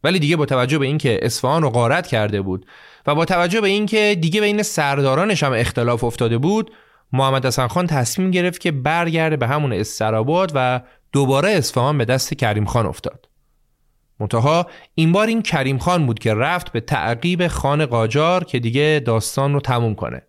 ولی 0.04 0.18
دیگه 0.18 0.36
با 0.36 0.46
توجه 0.46 0.78
به 0.78 0.86
اینکه 0.86 1.18
اصفهان 1.22 1.62
رو 1.62 1.70
غارت 1.70 2.06
کرده 2.06 2.42
بود 2.42 2.66
و 3.06 3.14
با 3.14 3.24
توجه 3.24 3.60
به 3.60 3.68
اینکه 3.68 4.18
دیگه 4.20 4.40
بین 4.40 4.62
سردارانش 4.62 5.42
هم 5.42 5.52
اختلاف 5.52 6.04
افتاده 6.04 6.38
بود 6.38 6.70
محمد 7.12 7.46
حسن 7.46 7.66
خان 7.66 7.86
تصمیم 7.86 8.30
گرفت 8.30 8.60
که 8.60 8.72
برگرده 8.72 9.36
به 9.36 9.46
همون 9.46 9.72
استراباد 9.72 10.52
و 10.54 10.80
دوباره 11.12 11.50
اصفهان 11.50 11.98
به 11.98 12.04
دست 12.04 12.34
کریم 12.34 12.64
خان 12.64 12.86
افتاد. 12.86 13.28
منتها 14.20 14.66
این 14.94 15.12
بار 15.12 15.26
این 15.26 15.42
کریم 15.42 15.78
خان 15.78 16.06
بود 16.06 16.18
که 16.18 16.34
رفت 16.34 16.72
به 16.72 16.80
تعقیب 16.80 17.48
خان 17.48 17.86
قاجار 17.86 18.44
که 18.44 18.58
دیگه 18.58 19.02
داستان 19.06 19.52
رو 19.52 19.60
تموم 19.60 19.94
کنه. 19.94 20.22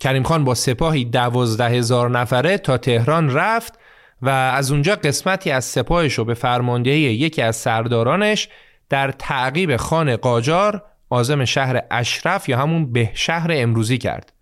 کریم 0.00 0.22
خان 0.22 0.44
با 0.44 0.54
سپاهی 0.54 1.04
دوازده 1.04 1.68
هزار 1.68 2.10
نفره 2.10 2.58
تا 2.58 2.78
تهران 2.78 3.30
رفت 3.30 3.78
و 4.22 4.28
از 4.28 4.70
اونجا 4.72 4.94
قسمتی 4.94 5.50
از 5.50 5.64
سپاهش 5.64 6.14
رو 6.14 6.24
به 6.24 6.34
فرماندهی 6.34 7.00
یکی 7.00 7.42
از 7.42 7.56
سردارانش 7.56 8.48
در 8.88 9.10
تعقیب 9.10 9.76
خان 9.76 10.16
قاجار 10.16 10.82
آزم 11.10 11.44
شهر 11.44 11.82
اشرف 11.90 12.48
یا 12.48 12.58
همون 12.58 12.92
به 12.92 13.10
شهر 13.14 13.50
امروزی 13.52 13.98
کرد. 13.98 14.32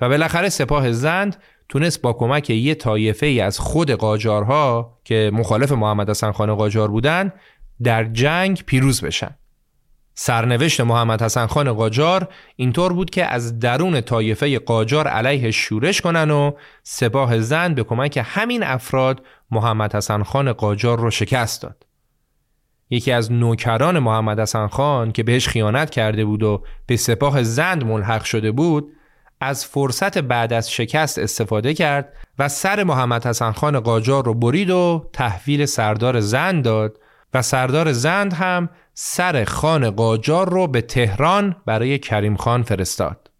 و 0.00 0.08
بالاخره 0.08 0.48
سپاه 0.48 0.92
زند 0.92 1.36
تونست 1.68 2.02
با 2.02 2.12
کمک 2.12 2.50
یه 2.50 2.74
طایفه 2.74 3.26
ای 3.26 3.40
از 3.40 3.58
خود 3.58 3.90
قاجارها 3.90 4.98
که 5.04 5.30
مخالف 5.34 5.72
محمد 5.72 6.10
حسن 6.10 6.32
خان 6.32 6.54
قاجار 6.54 6.88
بودن 6.88 7.32
در 7.82 8.04
جنگ 8.04 8.62
پیروز 8.66 9.00
بشن. 9.00 9.34
سرنوشت 10.14 10.80
محمد 10.80 11.22
حسن 11.22 11.46
خان 11.46 11.72
قاجار 11.72 12.28
اینطور 12.56 12.92
بود 12.92 13.10
که 13.10 13.24
از 13.24 13.58
درون 13.58 14.00
طایفه 14.00 14.58
قاجار 14.58 15.08
علیه 15.08 15.50
شورش 15.50 16.00
کنن 16.00 16.30
و 16.30 16.52
سپاه 16.82 17.40
زند 17.40 17.74
به 17.74 17.84
کمک 17.84 18.20
همین 18.24 18.62
افراد 18.62 19.22
محمد 19.50 19.94
حسن 19.94 20.22
خان 20.22 20.52
قاجار 20.52 20.98
رو 20.98 21.10
شکست 21.10 21.62
داد. 21.62 21.86
یکی 22.90 23.12
از 23.12 23.32
نوکران 23.32 23.98
محمد 23.98 24.40
حسن 24.40 24.66
خان 24.66 25.12
که 25.12 25.22
بهش 25.22 25.48
خیانت 25.48 25.90
کرده 25.90 26.24
بود 26.24 26.42
و 26.42 26.62
به 26.86 26.96
سپاه 26.96 27.42
زند 27.42 27.84
ملحق 27.84 28.24
شده 28.24 28.52
بود 28.52 28.92
از 29.40 29.66
فرصت 29.66 30.18
بعد 30.18 30.52
از 30.52 30.70
شکست 30.72 31.18
استفاده 31.18 31.74
کرد 31.74 32.12
و 32.38 32.48
سر 32.48 32.84
محمد 32.84 33.26
حسن 33.26 33.52
خان 33.52 33.80
قاجار 33.80 34.24
رو 34.24 34.34
برید 34.34 34.70
و 34.70 35.10
تحویل 35.12 35.66
سردار 35.66 36.20
زند 36.20 36.64
داد 36.64 36.98
و 37.34 37.42
سردار 37.42 37.92
زند 37.92 38.32
هم 38.32 38.68
سر 38.94 39.44
خان 39.44 39.90
قاجار 39.90 40.48
رو 40.48 40.66
به 40.66 40.80
تهران 40.80 41.56
برای 41.66 41.98
کریم 41.98 42.36
خان 42.36 42.62
فرستاد. 42.62 43.30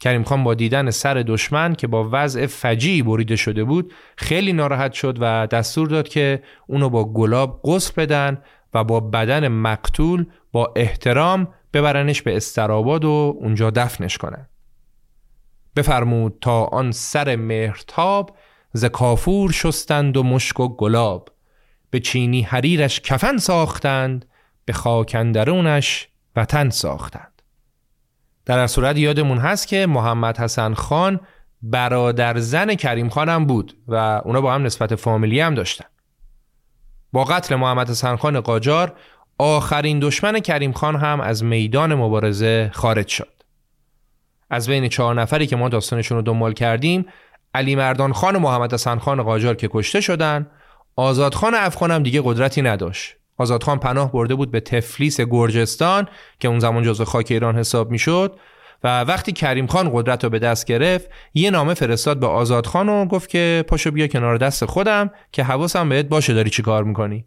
کریم 0.00 0.24
خان 0.24 0.44
با 0.44 0.54
دیدن 0.54 0.90
سر 0.90 1.14
دشمن 1.14 1.74
که 1.74 1.86
با 1.86 2.08
وضع 2.12 2.46
فجی 2.46 3.02
بریده 3.02 3.36
شده 3.36 3.64
بود 3.64 3.92
خیلی 4.16 4.52
ناراحت 4.52 4.92
شد 4.92 5.18
و 5.20 5.46
دستور 5.46 5.88
داد 5.88 6.08
که 6.08 6.42
اونو 6.66 6.88
با 6.88 7.12
گلاب 7.12 7.60
غسل 7.64 7.92
بدن 7.96 8.42
و 8.74 8.84
با 8.84 9.00
بدن 9.00 9.48
مقتول 9.48 10.26
با 10.52 10.72
احترام 10.76 11.48
ببرنش 11.72 12.22
به 12.22 12.36
استراباد 12.36 13.04
و 13.04 13.36
اونجا 13.40 13.70
دفنش 13.70 14.18
کنن. 14.18 14.48
بفرمود 15.78 16.38
تا 16.40 16.64
آن 16.64 16.92
سر 16.92 17.36
مهرتاب 17.36 18.36
ز 18.72 18.84
کافور 18.84 19.52
شستند 19.52 20.16
و 20.16 20.22
مشک 20.22 20.60
و 20.60 20.76
گلاب. 20.76 21.28
به 21.90 22.00
چینی 22.00 22.42
حریرش 22.42 23.00
کفن 23.00 23.36
ساختند 23.36 24.24
به 24.64 24.72
خاکندرونش 24.72 26.08
وطن 26.36 26.70
ساختند. 26.70 27.42
در 28.46 28.66
صورت 28.66 28.96
یادمون 28.96 29.38
هست 29.38 29.68
که 29.68 29.86
محمد 29.86 30.38
حسن 30.38 30.74
خان 30.74 31.20
برادر 31.62 32.38
زن 32.38 32.74
کریم 32.74 33.08
خانم 33.08 33.44
بود 33.46 33.76
و 33.88 34.20
اونا 34.24 34.40
با 34.40 34.54
هم 34.54 34.62
نسبت 34.62 34.94
فامیلی 34.94 35.40
هم 35.40 35.54
داشتن. 35.54 35.86
با 37.12 37.24
قتل 37.24 37.54
محمد 37.54 37.90
حسن 37.90 38.16
خان 38.16 38.40
قاجار 38.40 38.92
آخرین 39.38 39.98
دشمن 39.98 40.40
کریم 40.40 40.72
خان 40.72 40.96
هم 40.96 41.20
از 41.20 41.44
میدان 41.44 41.94
مبارزه 41.94 42.70
خارج 42.74 43.08
شد. 43.08 43.37
از 44.50 44.68
بین 44.68 44.88
چهار 44.88 45.14
نفری 45.14 45.46
که 45.46 45.56
ما 45.56 45.68
داستانشون 45.68 46.16
رو 46.16 46.22
دنبال 46.22 46.52
کردیم 46.52 47.06
علی 47.54 47.76
مردان 47.76 48.12
خان 48.12 48.36
و 48.36 48.38
محمد 48.38 48.74
حسن 48.74 48.98
خان 48.98 49.22
قاجار 49.22 49.54
که 49.54 49.68
کشته 49.72 50.00
شدن 50.00 50.50
آزادخان 50.96 51.54
افغان 51.54 51.90
هم 51.90 52.02
دیگه 52.02 52.22
قدرتی 52.24 52.62
نداشت. 52.62 53.16
آزادخان 53.36 53.78
پناه 53.78 54.12
برده 54.12 54.34
بود 54.34 54.50
به 54.50 54.60
تفلیس 54.60 55.20
گرجستان 55.20 56.08
که 56.40 56.48
اون 56.48 56.58
زمان 56.58 56.82
جزو 56.82 57.04
خاک 57.04 57.26
ایران 57.30 57.58
حساب 57.58 57.90
می‌شد 57.90 58.38
و 58.84 59.04
وقتی 59.04 59.32
کریم 59.32 59.66
خان 59.66 59.90
قدرت 59.92 60.24
رو 60.24 60.30
به 60.30 60.38
دست 60.38 60.66
گرفت 60.66 61.10
یه 61.34 61.50
نامه 61.50 61.74
فرستاد 61.74 62.20
به 62.20 62.26
آزاد 62.26 62.66
خان 62.66 62.88
و 62.88 63.06
گفت 63.06 63.28
که 63.28 63.64
پاشو 63.68 63.90
بیا 63.90 64.06
کنار 64.06 64.36
دست 64.36 64.64
خودم 64.64 65.10
که 65.32 65.44
حواسم 65.44 65.88
بهت 65.88 66.06
باشه 66.06 66.34
داری 66.34 66.50
چی 66.50 66.62
کار 66.62 66.84
می‌کنی؟ 66.84 67.24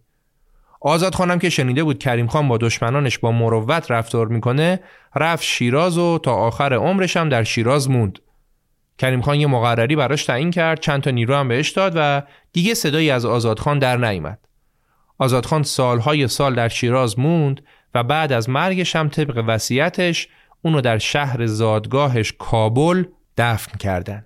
آزاد 0.82 1.16
خانم 1.16 1.40
که 1.40 1.50
شنیده 1.50 1.84
بود 1.84 2.00
کریم 2.00 2.28
خان 2.28 2.48
با 2.48 2.58
دشمنانش 2.58 3.20
با 3.20 3.32
مروت 3.32 3.92
رفتار 3.92 4.28
می‌کنه 4.28 4.80
رفت 5.16 5.44
شیراز 5.44 5.98
و 5.98 6.18
تا 6.18 6.34
آخر 6.34 6.74
عمرش 6.74 7.18
هم 7.18 7.30
در 7.30 7.44
شیراز 7.44 7.90
موند. 7.90 8.20
کریم 8.98 9.22
خان 9.22 9.40
یه 9.40 9.48
مقرری 9.48 9.96
براش 9.96 10.26
تعیین 10.26 10.52
کرد 10.52 10.80
چند 10.80 11.02
تا 11.02 11.12
نیرو 11.12 11.36
هم 11.36 11.48
بهش 11.48 11.70
داد 11.70 11.94
و 11.96 12.22
دیگه 12.54 12.74
صدایی 12.74 13.12
از 13.12 13.26
آزاد 13.26 13.60
خان 13.60 13.80
در 13.80 13.98
نیامد. 13.98 14.40
آزاد 15.18 15.46
خان 15.46 15.64
سالهای 15.64 16.28
سال 16.28 16.56
در 16.56 16.68
شیراز 16.68 17.20
موند 17.20 17.62
و 17.96 18.04
بعد 18.04 18.32
از 18.32 18.50
مرگش 18.50 18.96
هم 18.96 19.10
طبق 19.10 19.44
وصیتش 19.48 20.28
اونو 20.62 20.82
در 20.82 20.98
شهر 20.98 21.46
زادگاهش 21.46 22.34
کابل 22.40 23.04
دفن 23.38 23.78
کردن. 23.78 24.26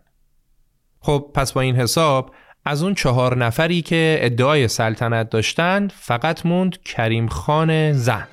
خب 0.99 1.31
پس 1.33 1.53
با 1.53 1.61
این 1.61 1.75
حساب 1.75 2.35
از 2.65 2.83
اون 2.83 2.93
چهار 2.93 3.37
نفری 3.37 3.81
که 3.81 4.17
ادعای 4.21 4.67
سلطنت 4.67 5.29
داشتند 5.29 5.93
فقط 5.95 6.45
موند 6.45 6.81
کریم 6.83 7.27
خان 7.27 7.93
زند. 7.93 8.27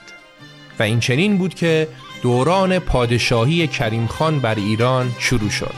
و 0.78 0.82
این 0.82 1.00
چنین 1.00 1.38
بود 1.38 1.54
که 1.54 1.88
دوران 2.22 2.78
پادشاهی 2.78 3.66
کریم 3.66 4.06
خان 4.06 4.40
بر 4.40 4.54
ایران 4.54 5.12
شروع 5.18 5.50
شد. 5.50 5.74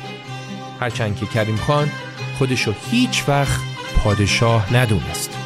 هرچند 0.80 1.16
که 1.16 1.26
کریم 1.26 1.56
خان 1.56 1.90
خودشو 2.38 2.74
هیچ 2.90 3.24
وقت 3.28 3.60
پادشاه 4.04 4.76
ندونست. 4.76 5.43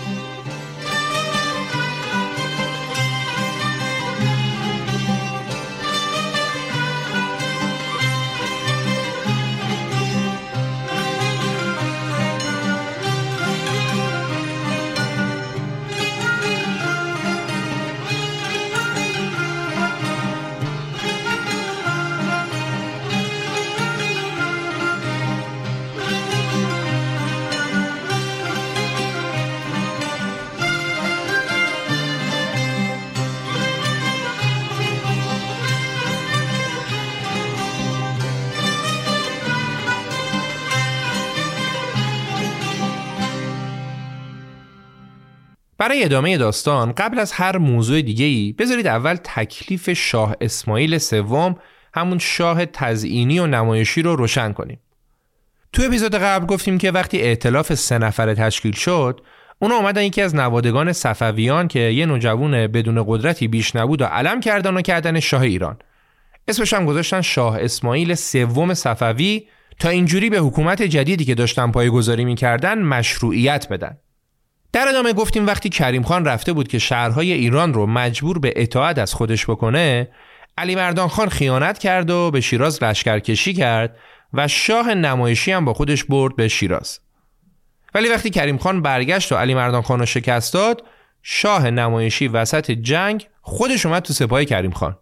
برای 45.89 46.05
ادامه 46.05 46.39
داستان 46.39 46.93
قبل 46.93 47.19
از 47.19 47.33
هر 47.33 47.59
موضوع 47.59 48.03
دیگه 48.03 48.25
ای 48.25 48.53
بذارید 48.53 48.87
اول 48.87 49.17
تکلیف 49.25 49.91
شاه 49.91 50.37
اسماعیل 50.41 50.99
سوم 50.99 51.57
همون 51.95 52.19
شاه 52.19 52.67
تزئینی 52.67 53.39
و 53.39 53.47
نمایشی 53.47 54.03
رو 54.03 54.17
روشن 54.17 54.53
کنیم. 54.53 54.81
تو 55.73 55.83
اپیزود 55.83 56.15
قبل 56.15 56.47
گفتیم 56.47 56.79
که 56.79 56.91
وقتی 56.91 57.23
ائتلاف 57.23 57.75
سه 57.75 57.99
نفره 57.99 58.35
تشکیل 58.35 58.73
شد 58.73 59.21
اونا 59.59 59.75
اومدن 59.75 60.03
یکی 60.03 60.23
از 60.23 60.35
نوادگان 60.35 60.93
صفویان 60.93 61.69
که 61.69 61.81
یه 61.81 62.07
نوجوون 62.07 62.67
بدون 62.67 63.05
قدرتی 63.07 63.49
بیش 63.49 63.77
نبود 63.77 64.03
و 64.03 64.05
علم 64.05 64.41
کردن 64.41 64.77
و 64.77 64.83
کردن 64.83 65.21
شاه 65.21 65.43
ایران 65.43 65.79
اسمش 66.49 66.75
هم 66.75 66.87
گذاشتن 66.87 67.21
شاه 67.21 67.59
اسماعیل 67.61 68.15
سوم 68.15 68.75
صفوی 68.75 69.49
تا 69.79 69.89
اینجوری 69.89 70.31
به 70.31 70.39
حکومت 70.39 70.83
جدیدی 70.83 71.25
که 71.25 71.35
داشتن 71.35 71.71
پایگذاری 71.71 72.25
می‌کردن 72.25 72.79
مشروعیت 72.79 73.69
بدن 73.69 73.99
در 74.79 74.89
ادامه 74.89 75.13
گفتیم 75.13 75.47
وقتی 75.47 75.69
کریم 75.69 76.03
خان 76.03 76.25
رفته 76.25 76.53
بود 76.53 76.69
که 76.69 76.79
شهرهای 76.79 77.33
ایران 77.33 77.75
رو 77.75 77.87
مجبور 77.87 78.39
به 78.39 78.53
اطاعت 78.57 78.99
از 78.99 79.15
خودش 79.15 79.47
بکنه 79.47 80.09
علی 80.59 80.75
مردان 80.75 81.09
خان 81.09 81.29
خیانت 81.29 81.79
کرد 81.79 82.11
و 82.11 82.31
به 82.31 82.41
شیراز 82.41 82.83
لشکرکشی 82.83 83.55
کرد 83.55 83.97
و 84.33 84.49
شاه 84.49 84.95
نمایشی 84.95 85.53
هم 85.53 85.65
با 85.65 85.75
خودش 85.75 86.05
برد 86.05 86.37
به 86.37 86.49
شیراز. 86.49 87.01
ولی 87.95 88.09
وقتی 88.09 88.31
کریم 88.31 88.59
خان 88.59 88.83
برگشت 88.83 89.33
و 89.33 89.37
علی 89.37 89.55
مردان 89.55 89.83
خان 89.83 89.99
رو 89.99 90.07
شکست 90.07 90.55
داد 90.55 90.85
شاه 91.23 91.71
نمایشی 91.71 92.29
وسط 92.29 92.71
جنگ 92.71 93.29
خودش 93.41 93.87
اومد 93.87 94.03
تو 94.03 94.13
سپاه 94.13 94.45
کریم 94.45 94.71
خان. 94.71 94.99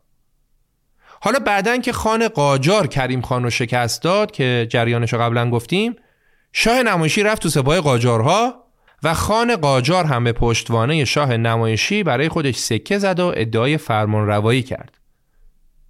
حالا 1.21 1.39
بعدن 1.39 1.81
که 1.81 1.93
خان 1.93 2.29
قاجار 2.29 2.87
کریم 2.87 3.21
خان 3.21 3.43
رو 3.43 3.51
شکست 3.51 4.03
داد 4.03 4.31
که 4.31 4.67
جریانش 4.71 5.13
رو 5.13 5.19
قبلا 5.19 5.51
گفتیم 5.51 5.97
شاه 6.53 6.83
نمایشی 6.83 7.23
رفت 7.23 7.43
تو 7.43 7.49
سپاه 7.49 7.81
قاجارها 7.81 8.66
و 9.03 9.15
خان 9.15 9.57
قاجار 9.57 10.05
هم 10.05 10.25
به 10.25 10.33
پشتوانه 10.33 11.05
شاه 11.05 11.37
نمایشی 11.37 12.03
برای 12.03 12.29
خودش 12.29 12.57
سکه 12.57 12.99
زد 12.99 13.21
و 13.21 13.33
ادعای 13.37 13.79
فرمان 13.79 14.27
روایی 14.27 14.63
کرد. 14.63 14.99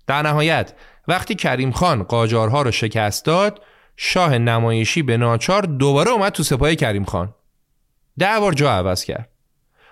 در 0.06 0.22
نهایت 0.22 0.72
وقتی 1.08 1.34
کریم 1.34 1.70
خان 1.70 2.02
قاجارها 2.02 2.62
رو 2.62 2.70
شکست 2.70 3.24
داد 3.24 3.62
شاه 3.96 4.38
نمایشی 4.38 5.02
به 5.02 5.16
ناچار 5.16 5.62
دوباره 5.62 6.10
اومد 6.10 6.32
تو 6.32 6.42
سپاه 6.42 6.74
کریم 6.74 7.04
خان. 7.04 7.34
ده 8.18 8.40
بار 8.40 8.52
جا 8.52 8.72
عوض 8.72 9.04
کرد. 9.04 9.28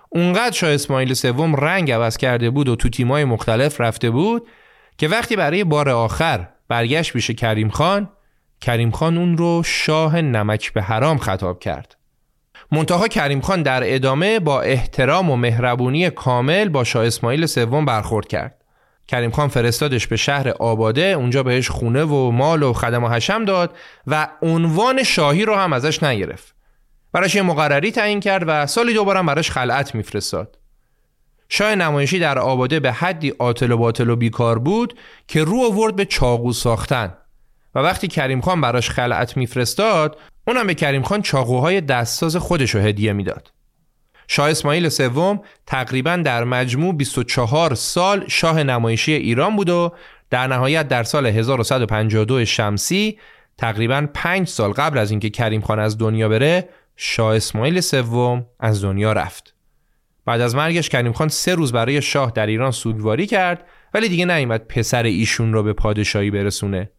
اونقدر 0.09 0.53
شاه 0.57 0.71
اسماعیل 0.71 1.15
سوم 1.15 1.57
رنگ 1.57 1.93
عوض 1.93 2.17
کرده 2.17 2.51
بود 2.51 2.69
و 2.69 2.77
تو 2.77 2.89
تیمای 2.89 3.25
مختلف 3.25 3.81
رفته 3.81 4.11
بود 4.11 4.49
که 4.99 5.09
وقتی 5.09 5.37
برای 5.37 5.65
بار 5.65 5.89
آخر 5.89 6.49
برگشت 6.69 7.13
پیش 7.13 7.31
کریم 7.31 7.69
خان 7.69 8.11
کریم 8.61 8.91
خان 8.91 9.19
اون 9.19 9.37
رو 9.37 9.63
شاه 9.67 10.21
نمک 10.21 10.73
به 10.73 10.83
حرام 10.83 11.19
خطاب 11.19 11.61
کرد. 11.61 11.97
منتها 12.75 13.09
کریم 13.09 13.41
خان 13.41 13.63
در 13.63 13.95
ادامه 13.95 14.41
با 14.41 14.61
احترام 14.61 15.31
و 15.31 15.37
مهربونی 15.37 16.11
کامل 16.11 16.69
با 16.69 16.85
شاه 16.85 17.07
اسماعیل 17.07 17.47
سوم 17.47 17.85
برخورد 17.85 18.27
کرد. 18.27 18.65
کریم 19.09 19.31
خان 19.31 19.49
فرستادش 19.49 20.07
به 20.07 20.17
شهر 20.17 20.49
آباده 20.49 21.03
اونجا 21.03 21.43
بهش 21.43 21.69
خونه 21.69 22.05
و 22.05 22.31
مال 22.31 22.63
و 22.63 22.73
خدم 22.73 23.05
و 23.05 23.09
حشم 23.09 23.45
داد 23.45 23.77
و 24.07 24.29
عنوان 24.43 25.03
شاهی 25.03 25.45
رو 25.45 25.55
هم 25.55 25.73
ازش 25.73 26.03
نگرفت. 26.03 26.55
براش 27.13 27.35
یه 27.35 27.43
مقرری 27.43 27.91
تعیین 27.91 28.21
کرد 28.21 28.45
و 28.47 28.67
سالی 28.67 28.95
دوباره 28.95 29.23
براش 29.23 29.51
خلعت 29.51 29.95
میفرستاد. 29.95 30.59
شاه 31.49 31.75
نمایشی 31.75 32.19
در 32.19 32.39
آباده 32.39 32.81
به 32.81 32.93
حدی 32.93 33.35
آتل 33.39 33.71
و 33.71 33.77
باطل 33.77 34.11
و 34.11 34.17
بیکار 34.17 34.59
بود 34.59 34.99
که 35.29 35.45
رو 35.45 35.61
آورد 35.65 35.97
به 35.97 36.05
چاقو 36.05 36.53
ساختن 36.53 37.15
و 37.75 37.79
وقتی 37.79 38.09
کریم 38.09 38.41
خان 38.41 38.61
براش 38.61 38.91
خلعت 38.91 39.37
میفرستاد 39.37 40.19
اونم 40.47 40.67
به 40.67 40.75
کریم 40.75 41.03
خان 41.03 41.23
چاقوهای 41.23 41.81
دستساز 41.81 42.37
خودش 42.37 42.71
رو 42.71 42.81
هدیه 42.81 43.13
می‌داد. 43.13 43.53
شاه 44.29 44.51
اسماعیل 44.51 44.89
سوم 44.89 45.41
تقریبا 45.67 46.17
در 46.17 46.45
مجموع 46.45 46.95
24 46.95 47.75
سال 47.75 48.25
شاه 48.29 48.63
نمایشی 48.63 49.13
ایران 49.13 49.57
بود 49.57 49.71
و 49.71 49.93
در 50.31 50.47
نهایت 50.47 50.89
در 50.89 51.03
سال 51.03 51.27
1152 51.27 52.45
شمسی 52.45 53.19
تقریبا 53.59 54.07
5 54.15 54.49
سال 54.49 54.73
قبل 54.73 54.99
از 54.99 55.11
اینکه 55.11 55.31
کریم 55.31 55.61
خان 55.61 55.79
از 55.79 55.99
دنیا 55.99 56.29
بره 56.29 56.69
شاه 56.97 57.37
اسماعیل 57.37 57.81
سوم 57.81 58.47
از 58.61 58.83
دنیا 58.85 59.13
رفت. 59.13 59.55
بعد 60.27 60.41
از 60.41 60.55
مرگش 60.55 60.89
کریم 60.89 61.13
خان 61.13 61.29
سه 61.29 61.55
روز 61.55 61.73
برای 61.73 62.03
شاه 62.03 62.31
در 62.31 62.47
ایران 62.47 62.71
سوگواری 62.71 63.27
کرد 63.27 63.67
ولی 63.95 64.09
دیگه 64.09 64.25
نیامد 64.25 64.67
پسر 64.67 65.03
ایشون 65.03 65.53
رو 65.53 65.63
به 65.63 65.73
پادشاهی 65.73 66.31
برسونه. 66.31 66.91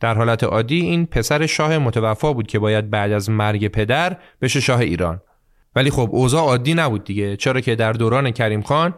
در 0.00 0.14
حالت 0.14 0.44
عادی 0.44 0.80
این 0.80 1.06
پسر 1.06 1.46
شاه 1.46 1.78
متوفا 1.78 2.32
بود 2.32 2.46
که 2.46 2.58
باید 2.58 2.90
بعد 2.90 3.12
از 3.12 3.30
مرگ 3.30 3.68
پدر 3.68 4.16
بشه 4.42 4.60
شاه 4.60 4.80
ایران. 4.80 5.20
ولی 5.76 5.90
خب 5.90 6.08
اوضاع 6.12 6.42
عادی 6.42 6.74
نبود 6.74 7.04
دیگه 7.04 7.36
چرا 7.36 7.60
که 7.60 7.74
در 7.74 7.92
دوران 7.92 8.30
کریم 8.30 8.62
خان 8.62 8.94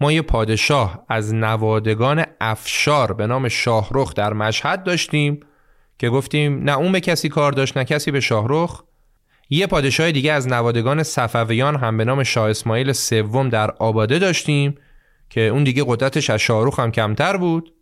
ما 0.00 0.12
یه 0.12 0.22
پادشاه 0.22 1.04
از 1.08 1.34
نوادگان 1.34 2.24
افشار 2.40 3.12
به 3.12 3.26
نام 3.26 3.48
شاهرخ 3.48 4.14
در 4.14 4.32
مشهد 4.32 4.84
داشتیم 4.84 5.40
که 5.98 6.08
گفتیم 6.08 6.64
نه 6.64 6.78
اون 6.78 6.92
به 6.92 7.00
کسی 7.00 7.28
کار 7.28 7.52
داشت 7.52 7.76
نه 7.76 7.84
کسی 7.84 8.10
به 8.10 8.20
شاهرخ. 8.20 8.82
یه 9.50 9.66
پادشاه 9.66 10.12
دیگه 10.12 10.32
از 10.32 10.48
نوادگان 10.48 11.02
صفویان 11.02 11.76
هم 11.76 11.96
به 11.96 12.04
نام 12.04 12.22
شاه 12.22 12.50
اسماعیل 12.50 12.92
سوم 12.92 13.48
در 13.48 13.70
آباده 13.70 14.18
داشتیم 14.18 14.74
که 15.30 15.40
اون 15.40 15.64
دیگه 15.64 15.84
قدرتش 15.86 16.30
از 16.30 16.40
شاهرخ 16.40 16.80
هم 16.80 16.90
کمتر 16.90 17.36
بود. 17.36 17.72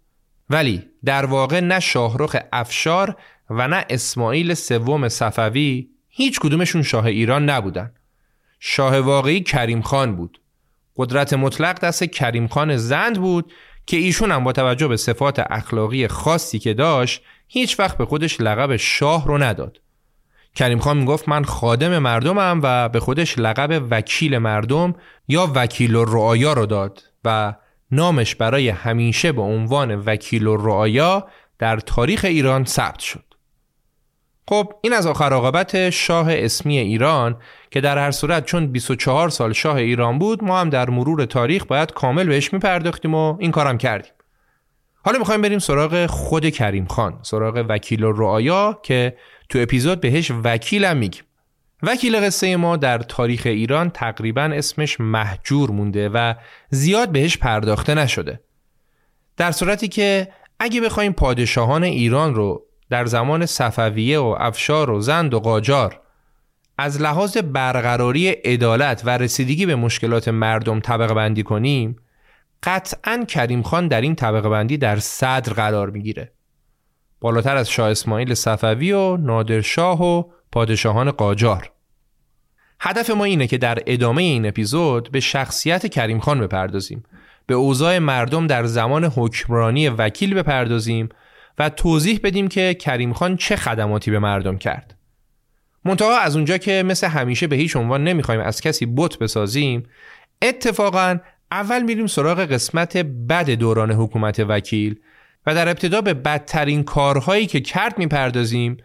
ولی 0.50 0.82
در 1.04 1.26
واقع 1.26 1.60
نه 1.60 1.80
شاهرخ 1.80 2.36
افشار 2.52 3.16
و 3.50 3.68
نه 3.68 3.84
اسماعیل 3.90 4.54
سوم 4.54 5.08
صفوی 5.08 5.88
هیچ 6.08 6.40
کدومشون 6.40 6.82
شاه 6.82 7.04
ایران 7.04 7.50
نبودن. 7.50 7.92
شاه 8.60 9.00
واقعی 9.00 9.40
کریم 9.40 9.82
خان 9.82 10.16
بود. 10.16 10.40
قدرت 10.96 11.32
مطلق 11.32 11.80
دست 11.80 12.04
کریم 12.04 12.46
خان 12.46 12.76
زند 12.76 13.20
بود 13.20 13.52
که 13.86 13.96
ایشون 13.96 14.30
هم 14.30 14.44
با 14.44 14.52
توجه 14.52 14.88
به 14.88 14.96
صفات 14.96 15.38
اخلاقی 15.50 16.08
خاصی 16.08 16.58
که 16.58 16.74
داشت 16.74 17.22
هیچ 17.48 17.80
وقت 17.80 17.98
به 17.98 18.06
خودش 18.06 18.40
لقب 18.40 18.76
شاه 18.76 19.26
رو 19.26 19.38
نداد. 19.38 19.80
کریم 20.54 20.78
خان 20.78 20.96
می‌گفت 20.96 21.28
من 21.28 21.44
خادم 21.44 21.98
مردمم 21.98 22.60
و 22.62 22.88
به 22.88 23.00
خودش 23.00 23.38
لقب 23.38 23.86
وکیل 23.90 24.38
مردم 24.38 24.94
یا 25.28 25.52
وکیل 25.54 25.94
رعایا 25.96 26.52
رو 26.52 26.66
داد 26.66 27.02
و 27.24 27.54
نامش 27.90 28.34
برای 28.34 28.68
همیشه 28.68 29.32
به 29.32 29.42
عنوان 29.42 29.94
وکیل 29.94 30.46
و 30.46 30.56
رعایا 30.56 31.28
در 31.58 31.76
تاریخ 31.76 32.24
ایران 32.24 32.64
ثبت 32.64 32.98
شد. 32.98 33.24
خب 34.48 34.72
این 34.82 34.92
از 34.92 35.06
آخر 35.06 35.32
عاقبت 35.32 35.90
شاه 35.90 36.26
اسمی 36.30 36.78
ایران 36.78 37.36
که 37.70 37.80
در 37.80 37.98
هر 37.98 38.10
صورت 38.10 38.44
چون 38.44 38.66
24 38.66 39.28
سال 39.28 39.52
شاه 39.52 39.76
ایران 39.76 40.18
بود 40.18 40.44
ما 40.44 40.60
هم 40.60 40.70
در 40.70 40.90
مرور 40.90 41.24
تاریخ 41.24 41.64
باید 41.64 41.92
کامل 41.92 42.26
بهش 42.26 42.52
میپرداختیم 42.52 43.14
و 43.14 43.36
این 43.40 43.50
کارم 43.50 43.78
کردیم. 43.78 44.12
حالا 45.04 45.18
می‌خوایم 45.18 45.42
بریم 45.42 45.58
سراغ 45.58 46.06
خود 46.06 46.50
کریم 46.50 46.86
خان 46.86 47.18
سراغ 47.22 47.64
وکیل 47.68 48.04
رعایا 48.04 48.80
که 48.82 49.16
تو 49.48 49.58
اپیزود 49.58 50.00
بهش 50.00 50.32
وکیلم 50.44 50.96
میگیم 50.96 51.22
وکیل 51.82 52.20
قصه 52.20 52.56
ما 52.56 52.76
در 52.76 52.98
تاریخ 52.98 53.42
ایران 53.44 53.90
تقریبا 53.90 54.42
اسمش 54.42 55.00
محجور 55.00 55.70
مونده 55.70 56.08
و 56.08 56.34
زیاد 56.70 57.08
بهش 57.08 57.36
پرداخته 57.36 57.94
نشده. 57.94 58.40
در 59.36 59.52
صورتی 59.52 59.88
که 59.88 60.28
اگه 60.58 60.80
بخوایم 60.80 61.12
پادشاهان 61.12 61.84
ایران 61.84 62.34
رو 62.34 62.66
در 62.90 63.06
زمان 63.06 63.46
صفویه 63.46 64.18
و 64.18 64.36
افشار 64.38 64.90
و 64.90 65.00
زند 65.00 65.34
و 65.34 65.40
قاجار 65.40 66.00
از 66.78 67.02
لحاظ 67.02 67.36
برقراری 67.36 68.28
عدالت 68.28 69.02
و 69.04 69.18
رسیدگی 69.18 69.66
به 69.66 69.74
مشکلات 69.74 70.28
مردم 70.28 70.80
طبقه 70.80 71.14
بندی 71.14 71.42
کنیم 71.42 71.96
قطعا 72.62 73.24
کریم 73.28 73.62
خان 73.62 73.88
در 73.88 74.00
این 74.00 74.14
طبقه 74.14 74.48
بندی 74.48 74.76
در 74.76 74.98
صدر 74.98 75.52
قرار 75.52 75.90
می‌گیره. 75.90 76.32
بالاتر 77.20 77.56
از 77.56 77.70
شاه 77.70 77.90
اسماعیل 77.90 78.34
صفوی 78.34 78.92
و 78.92 79.16
نادرشاه 79.16 80.02
و 80.02 80.22
پادشاهان 80.54 81.10
قاجار. 81.10 81.70
هدف 82.80 83.10
ما 83.10 83.24
اینه 83.24 83.46
که 83.46 83.58
در 83.58 83.78
ادامه 83.86 84.22
این 84.22 84.46
اپیزود 84.46 85.10
به 85.10 85.20
شخصیت 85.20 85.86
کریم 85.86 86.18
خان 86.18 86.40
بپردازیم 86.40 87.02
به 87.46 87.54
اوضاع 87.54 87.98
مردم 87.98 88.46
در 88.46 88.64
زمان 88.64 89.04
حکمرانی 89.04 89.88
وکیل 89.88 90.34
بپردازیم 90.34 91.08
و 91.58 91.68
توضیح 91.68 92.20
بدیم 92.24 92.48
که 92.48 92.74
کریم 92.74 93.12
خان 93.12 93.36
چه 93.36 93.56
خدماتی 93.56 94.10
به 94.10 94.18
مردم 94.18 94.58
کرد. 94.58 94.96
منتها 95.84 96.18
از 96.20 96.36
اونجا 96.36 96.58
که 96.58 96.82
مثل 96.86 97.06
همیشه 97.06 97.46
به 97.46 97.56
هیچ 97.56 97.76
عنوان 97.76 98.04
نمی‌خوایم 98.04 98.40
از 98.40 98.60
کسی 98.60 98.86
بت 98.86 99.18
بسازیم 99.18 99.82
اتفاقا 100.42 101.18
اول 101.50 101.82
میریم 101.82 102.06
سراغ 102.06 102.40
قسمت 102.40 102.96
بد 102.96 103.50
دوران 103.50 103.92
حکومت 103.92 104.40
وکیل 104.40 105.00
و 105.46 105.54
در 105.54 105.68
ابتدا 105.68 106.00
به 106.00 106.14
بدترین 106.14 106.84
کارهایی 106.84 107.46
که 107.46 107.60
کرد 107.60 107.98
می‌پردازیم 107.98 108.76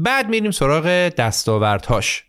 بعد 0.00 0.28
میریم 0.28 0.50
سراغ 0.50 1.08
دستاوردهاش. 1.08 2.24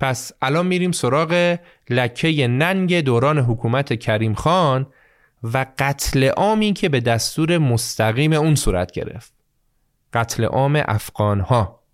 پس 0.00 0.32
الان 0.42 0.66
میریم 0.66 0.92
سراغ 0.92 1.56
لکه 1.90 2.48
ننگ 2.48 3.00
دوران 3.00 3.38
حکومت 3.38 3.98
کریم 3.98 4.34
خان 4.34 4.86
و 5.42 5.66
قتل 5.78 6.24
عامی 6.28 6.72
که 6.72 6.88
به 6.88 7.00
دستور 7.00 7.58
مستقیم 7.58 8.32
اون 8.32 8.54
صورت 8.54 8.92
گرفت. 8.92 9.32
قتل 10.12 10.44
عام 10.44 10.82
افغان 10.88 11.40
ها 11.40 11.84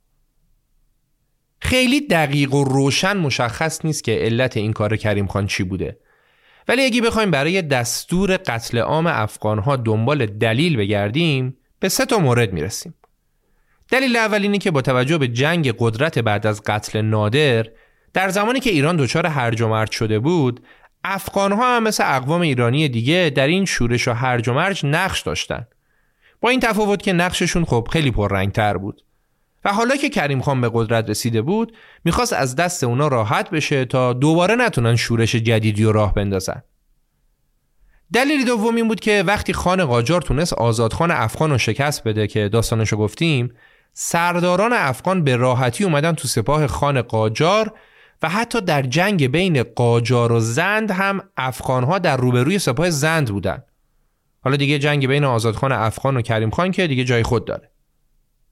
خیلی 1.61 2.00
دقیق 2.00 2.54
و 2.54 2.64
روشن 2.64 3.16
مشخص 3.16 3.85
نیست 3.85 4.04
که 4.04 4.12
علت 4.12 4.56
این 4.56 4.72
کار 4.72 4.96
کریم 4.96 5.26
خان 5.26 5.46
چی 5.46 5.64
بوده. 5.64 5.98
ولی 6.68 6.85
اگه 6.85 7.02
بخوایم 7.02 7.30
برای 7.30 7.62
دستور 7.62 8.37
قتل 8.37 8.78
عام 8.78 9.06
افغان 9.06 9.59
ها 9.59 9.76
دنبال 9.76 10.26
دلیل 10.26 10.76
بگردیم 10.76 11.56
به 11.80 11.88
سه 11.88 12.06
تا 12.06 12.18
مورد 12.18 12.52
می‌رسیم. 12.52 12.94
دلیل 13.90 14.16
اول 14.16 14.42
اینه 14.42 14.59
که 14.59 14.70
با 14.70 14.83
توجه 14.83 15.18
به 15.18 15.29
جنگ 15.29 15.74
قدرت 15.79 16.18
بعد 16.18 16.46
از 16.46 16.62
قتل 16.62 17.00
نادر 17.00 17.66
در 18.12 18.29
زمانی 18.29 18.61
که 18.61 18.70
ایران 18.70 18.96
دچار 18.96 19.26
هرج 19.26 19.61
و 19.61 19.68
مرج 19.68 19.90
شده 19.90 20.18
بود 20.18 20.61
افغان 21.05 21.53
ها 21.53 21.76
هم 21.76 21.83
مثل 21.83 22.16
اقوام 22.16 22.40
ایرانی 22.40 22.88
دیگه 22.88 23.33
در 23.37 23.46
این 23.46 23.64
شورش 23.64 24.09
و 24.09 24.12
هرج 24.12 24.48
و 24.48 24.55
مرج 24.55 24.87
نقش 24.87 25.20
داشتن. 25.20 25.66
با 26.40 26.48
این 26.48 26.61
تفاوت 26.61 27.03
که 27.03 27.12
نقششون 27.12 27.64
خب 27.64 27.88
خیلی 27.92 28.11
پررنگتر 28.11 28.76
بود. 28.76 29.05
و 29.64 29.72
حالا 29.72 29.96
که 29.96 30.09
کریم 30.09 30.40
خان 30.40 30.61
به 30.61 30.70
قدرت 30.74 31.11
رسیده 31.11 31.42
بود 31.42 31.76
می‌خواست 32.05 32.33
از 32.33 32.57
دست 32.57 32.85
اونا 32.85 33.09
راحت 33.09 33.50
بشه 33.50 33.85
تا 33.85 34.12
دوباره 34.12 34.55
نتونن 34.55 34.96
شورش 34.96 35.37
جدیدی 35.37 35.85
و 35.85 35.92
راه 35.92 36.14
بندازن. 36.14 36.62
دلیل 38.12 38.44
دوم 38.44 38.76
این 38.76 38.88
بود 38.88 39.00
که 39.00 39.24
وقتی 39.26 39.53
خان 39.53 39.85
قاجار 39.85 40.22
تونست 40.22 40.53
آزادخان 40.53 41.11
افغان 41.11 41.50
رو 41.50 41.59
شکست 41.59 42.05
بده 42.05 42.26
که 42.26 42.48
داستانشو 42.48 42.96
گفتیم 42.96 43.53
سرداران 43.92 44.72
افغان 44.72 45.24
به 45.24 45.37
راحتی 45.37 45.85
اومدن 45.85 46.12
تو 46.12 46.29
سپاه 46.29 46.66
خان 46.66 47.03
قاجار 47.03 47.72
و 48.22 48.29
حتی 48.29 48.61
در 48.61 48.83
جنگ 48.83 49.26
بین 49.26 49.62
قاجار 49.62 50.33
و 50.33 50.40
زند 50.40 50.90
هم 50.90 51.20
افغانها 51.37 51.98
در 51.98 52.16
روبروی 52.16 52.59
سپاه 52.59 52.90
زند 52.90 53.31
بودن. 53.31 53.62
حالا 54.40 54.57
دیگه 54.57 54.79
جنگ 54.79 55.07
بین 55.07 55.24
آزادخان 55.24 55.72
افغان 55.72 56.16
و 56.16 56.22
کریم 56.22 56.50
خان 56.50 56.70
که 56.70 56.87
دیگه 56.87 57.05
جای 57.05 57.22
خود 57.22 57.44
داره. 57.44 57.70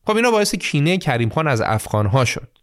خب 0.07 0.17
اینا 0.17 0.31
باعث 0.31 0.55
کینه 0.55 0.99
کریم 0.99 1.29
خان 1.29 1.49
از 1.49 1.61
افغانها 1.61 2.25
شد. 2.25 2.59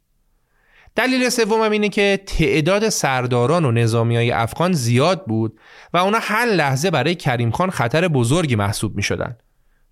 دلیل 0.96 1.30
سوم 1.30 1.62
اینه 1.62 1.90
که 1.90 2.20
تعداد 2.26 2.90
سرداران 2.90 3.66
و 3.66 3.72
نظامی 3.72 4.16
های 4.16 4.32
افغان 4.32 4.74
زیاد 4.74 5.26
بود 5.26 5.60
و 5.94 5.98
اونا 5.98 6.20
هر 6.22 6.46
لحظه 6.46 6.92
برای 6.92 7.16
کریم 7.16 7.52
خان 7.52 7.70
خطر 7.70 8.08
بزرگی 8.08 8.56
محسوب 8.56 8.96
می 8.96 9.04
شدن. 9.04 9.38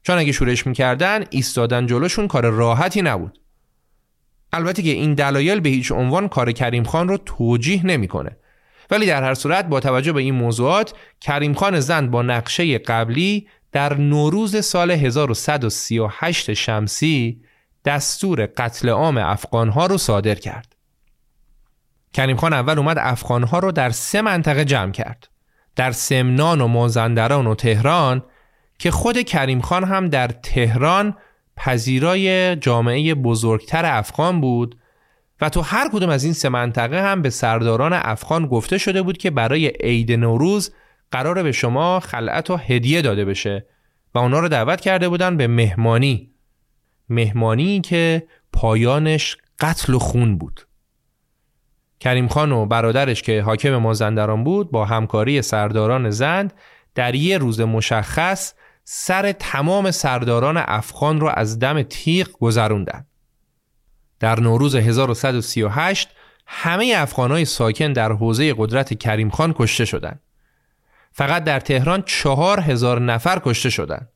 چون 0.04 0.18
اگه 0.18 0.32
شورش 0.32 0.68
می‌کردن 0.68 1.24
ایستادن 1.30 1.88
جلوشون 1.88 2.28
کار 2.28 2.50
راحتی 2.50 3.02
نبود. 3.02 3.39
البته 4.54 4.82
که 4.82 4.89
این 4.89 5.13
دلایل 5.13 5.60
به 5.60 5.70
هیچ 5.70 5.92
عنوان 5.92 6.28
کار 6.28 6.52
کریم 6.52 6.84
خان 6.84 7.08
رو 7.08 7.18
توجیه 7.18 7.86
نمی‌کنه. 7.86 8.38
ولی 8.92 9.06
در 9.06 9.24
هر 9.24 9.34
صورت 9.34 9.66
با 9.66 9.80
توجه 9.80 10.13
به 10.13 10.22
این 10.22 10.36
موضوعات 10.36 10.94
کریم 11.22 11.54
خان 11.54 11.80
زند 11.80 12.12
با 12.12 12.22
نقشه 12.22 12.78
قبلی 12.78 13.48
در 13.72 13.98
نوروز 13.98 14.66
سال 14.66 14.92
1138 14.92 16.54
شمسی 16.54 17.42
دستور 17.86 18.46
قتل 18.58 18.89
عام 18.89 19.18
افغانها 19.18 19.86
رو 19.86 19.98
صادر 19.98 20.36
کرد. 20.36 20.76
کریم 22.13 22.38
خان 22.38 22.54
اول 22.54 22.80
اومد 22.80 22.98
افغانها 23.00 23.60
رو 23.60 23.72
در 23.72 23.89
سه 23.89 24.22
منطقه 24.22 24.66
جمع 24.66 24.92
کرد. 24.92 25.30
در 25.76 25.92
سمنان 25.92 26.62
و 26.62 26.68
مازندران 26.68 27.48
و 27.48 27.56
تهران 27.56 28.24
که 28.84 28.91
خود 28.91 29.22
کریم 29.22 29.62
خان 29.62 29.84
هم 29.84 30.08
در 30.08 30.28
تهران 30.28 31.17
پذیرای 31.58 32.56
جامعه 32.56 33.15
بزرگتر 33.15 33.86
افغان 33.86 34.41
بود 34.41 34.78
و 35.41 35.50
تو 35.50 35.62
هر 35.62 35.89
کدوم 35.89 36.10
از 36.10 36.24
این 36.24 36.34
سه 36.34 36.50
منطقه 36.50 37.02
هم 37.02 37.22
به 37.22 37.30
سرداران 37.30 37.93
افغان 37.93 38.48
گفته 38.48 38.78
شده 38.78 39.02
بود 39.02 39.17
که 39.17 39.32
برای 39.32 39.67
عید 39.67 40.12
نوروز 40.12 40.74
قرار 41.12 41.43
به 41.43 41.52
شما 41.52 42.00
خلعت 42.00 42.50
و 42.50 42.58
هدیه 42.58 43.02
داده 43.02 43.26
بشه 43.26 43.65
و 44.15 44.19
اونا 44.19 44.39
رو 44.39 44.48
دعوت 44.48 44.82
کرده 44.82 45.10
بودن 45.10 45.38
به 45.38 45.48
مهمانی. 45.48 46.32
مهمانی 47.10 47.82
که 47.82 48.28
پایانش 48.54 49.38
قتل 49.60 49.93
و 49.93 50.00
خون 50.00 50.38
بود. 50.38 50.67
کریم 52.00 52.28
خان 52.28 52.52
و 52.52 52.65
برادرش 52.65 53.22
که 53.22 53.41
حاکم 53.41 53.78
مازندران 53.78 54.43
بود 54.43 54.72
با 54.72 54.86
همکاری 54.86 55.41
سرداران 55.41 56.10
زند 56.10 56.54
در 56.96 57.15
یه 57.15 57.38
روز 57.38 57.62
مشخص 57.62 58.54
سر 58.84 59.32
تمام 59.32 59.91
سرداران 59.91 60.58
افغان 60.58 61.19
رو 61.19 61.32
از 61.36 61.60
دم 61.60 61.82
تیغ 61.82 62.28
گذروندن. 62.32 63.06
در 64.19 64.39
نوروز 64.39 64.76
1138 64.76 66.10
همه 66.48 66.93
افغانهای 66.98 67.46
ساکن 67.46 67.93
در 67.93 68.12
حوزه 68.12 68.54
قدرت 68.58 69.00
کریم 69.00 69.30
خان 69.30 69.54
کشته 69.58 69.86
شدند. 69.86 70.19
فقط 71.12 71.43
در 71.43 71.60
تهران 71.60 72.02
چهار 72.02 72.60
هزار 72.60 73.02
نفر 73.02 73.41
کشته 73.46 73.69
شدند. 73.69 74.10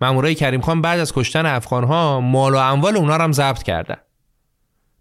مامورای 0.00 0.34
کریم 0.34 0.60
خان 0.60 0.82
بعد 0.82 1.00
از 1.00 1.12
کشتن 1.12 1.46
افغانها 1.46 2.20
مال 2.20 2.54
و 2.54 2.56
اموال 2.56 2.96
اونا 2.96 3.16
رو 3.16 3.22
هم 3.22 3.32
ضبط 3.32 3.62
کردند. 3.62 4.04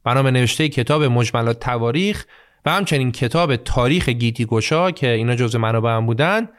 بنا 0.03 0.23
به 0.23 0.31
نوشته 0.31 0.69
کتاب 0.69 1.03
مجملات 1.03 1.59
تواریخ 1.59 2.25
و 2.65 2.71
همچنین 2.71 3.11
کتاب 3.11 3.55
تاریخ 3.55 4.09
گیتی 4.09 4.45
گشا 4.45 4.91
که 4.91 5.09
اینا 5.09 5.35
جزء 5.35 5.59
منابع 5.59 5.89
هم 5.89 6.05
بودن 6.05 6.49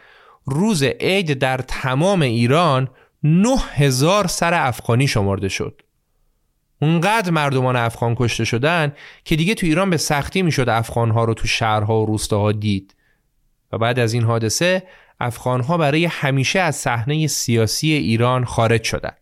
روز 0.44 0.82
عید 0.82 1.32
در 1.32 1.58
تمام 1.58 2.22
ایران 2.22 2.88
نه 3.22 3.56
هزار 3.58 4.26
سر 4.26 4.54
افغانی 4.54 5.08
شمرده 5.08 5.48
شد. 5.48 5.82
اونقدر 6.80 7.30
مردمان 7.30 7.76
افغان 7.76 8.14
کشته 8.14 8.44
شدن 8.44 8.92
که 9.24 9.36
دیگه 9.36 9.54
تو 9.54 9.66
ایران 9.66 9.90
به 9.90 9.96
سختی 9.96 10.42
می‌شد 10.42 10.68
افغانها 10.68 11.24
رو 11.24 11.34
تو 11.34 11.46
شهرها 11.46 12.02
و 12.02 12.06
روستاها 12.06 12.52
دید. 12.52 12.94
و 13.72 13.78
بعد 13.78 13.98
از 13.98 14.12
این 14.12 14.22
حادثه 14.22 14.82
افغانها 15.20 15.78
برای 15.78 16.04
همیشه 16.04 16.60
از 16.60 16.76
صحنه 16.76 17.26
سیاسی 17.26 17.92
ایران 17.92 18.44
خارج 18.44 18.84
شدند. 18.84 19.16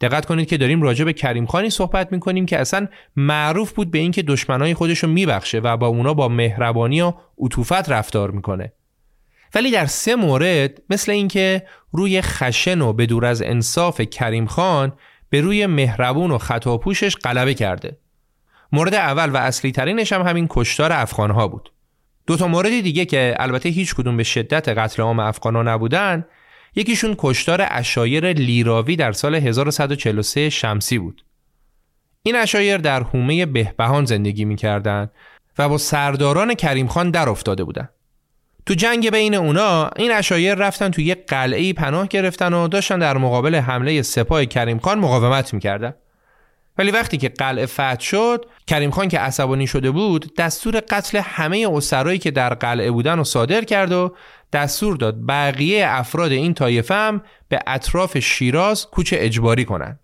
دقت 0.00 0.26
کنید 0.26 0.48
که 0.48 0.56
داریم 0.56 0.82
راجع 0.82 1.04
به 1.04 1.12
کریم 1.12 1.46
خانی 1.46 1.70
صحبت 1.70 2.12
می‌کنیم 2.12 2.46
که 2.46 2.58
اصلا 2.58 2.88
معروف 3.16 3.72
بود 3.72 3.90
به 3.90 3.98
اینکه 3.98 4.22
دشمنای 4.22 4.74
خودش 4.74 4.98
رو 4.98 5.08
میبخشه 5.08 5.58
و 5.58 5.76
با 5.76 5.86
اونا 5.86 6.14
با 6.14 6.28
مهربانی 6.28 7.00
و 7.00 7.12
عطوفت 7.38 7.90
رفتار 7.90 8.30
می‌کنه. 8.30 8.72
ولی 9.54 9.70
در 9.70 9.86
سه 9.86 10.16
مورد 10.16 10.82
مثل 10.90 11.12
اینکه 11.12 11.66
روی 11.92 12.22
خشن 12.22 12.80
و 12.80 12.92
به 12.92 13.06
دور 13.06 13.26
از 13.26 13.42
انصاف 13.42 14.00
کریم 14.00 14.46
خان 14.46 14.92
به 15.30 15.40
روی 15.40 15.66
مهربون 15.66 16.30
و 16.30 16.38
خطاپوشش 16.38 17.16
غلبه 17.16 17.54
کرده 17.54 17.98
مورد 18.72 18.94
اول 18.94 19.30
و 19.30 19.36
اصلی 19.36 19.72
ترینش 19.72 20.12
هم 20.12 20.22
همین 20.22 20.46
کشتار 20.50 20.92
افغان 20.92 21.30
ها 21.30 21.48
بود 21.48 21.72
دو 22.26 22.36
تا 22.36 22.48
مورد 22.48 22.80
دیگه 22.80 23.04
که 23.04 23.34
البته 23.38 23.68
هیچ 23.68 23.94
کدوم 23.94 24.16
به 24.16 24.22
شدت 24.22 24.68
قتل 24.68 25.02
عام 25.02 25.20
افغان 25.20 25.56
ها 25.56 25.62
نبودن 25.62 26.24
یکیشون 26.74 27.14
کشتار 27.18 27.66
اشایر 27.70 28.32
لیراوی 28.32 28.96
در 28.96 29.12
سال 29.12 29.34
1143 29.34 30.50
شمسی 30.50 30.98
بود. 30.98 31.24
این 32.22 32.36
اشایر 32.36 32.78
در 32.78 33.02
حومه 33.02 33.46
بهبهان 33.46 34.04
زندگی 34.04 34.44
می‌کردند 34.44 35.10
و 35.58 35.68
با 35.68 35.78
سرداران 35.78 36.54
کریم 36.54 36.86
خان 36.86 37.10
در 37.10 37.28
افتاده 37.28 37.64
بودند. 37.64 37.90
تو 38.68 38.74
جنگ 38.74 39.10
بین 39.10 39.34
اونا 39.34 39.90
این 39.96 40.12
اشایر 40.12 40.54
رفتن 40.54 40.90
تو 40.90 41.00
یک 41.00 41.26
قلعه 41.26 41.72
پناه 41.72 42.06
گرفتن 42.06 42.54
و 42.54 42.68
داشتن 42.68 42.98
در 42.98 43.16
مقابل 43.16 43.54
حمله 43.54 44.02
سپاه 44.02 44.44
کریم 44.44 44.78
خان 44.78 44.98
مقاومت 44.98 45.54
می‌کردن. 45.54 45.94
ولی 46.78 46.90
وقتی 46.90 47.16
که 47.16 47.28
قلعه 47.28 47.66
فتح 47.66 48.00
شد 48.00 48.46
کریم 48.66 48.90
خان 48.90 49.08
که 49.08 49.18
عصبانی 49.18 49.66
شده 49.66 49.90
بود 49.90 50.34
دستور 50.36 50.80
قتل 50.88 51.18
همه 51.18 51.68
اسرایی 51.72 52.18
که 52.18 52.30
در 52.30 52.54
قلعه 52.54 52.90
بودن 52.90 53.18
و 53.18 53.24
صادر 53.24 53.64
کرد 53.64 53.92
و 53.92 54.14
دستور 54.52 54.96
داد 54.96 55.26
بقیه 55.28 55.84
افراد 55.88 56.32
این 56.32 56.54
طایفه 56.54 56.94
هم 56.94 57.22
به 57.48 57.58
اطراف 57.66 58.18
شیراز 58.18 58.86
کوچ 58.86 59.14
اجباری 59.16 59.64
کنند. 59.64 60.00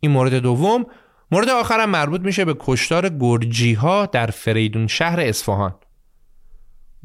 این 0.00 0.12
مورد 0.12 0.34
دوم 0.34 0.86
مورد 1.30 1.48
آخرم 1.48 1.90
مربوط 1.90 2.20
میشه 2.20 2.44
به 2.44 2.56
کشتار 2.60 3.08
گرجی 3.08 3.72
ها 3.74 4.06
در 4.06 4.26
فریدون 4.26 4.86
شهر 4.86 5.20
اصفهان. 5.20 5.74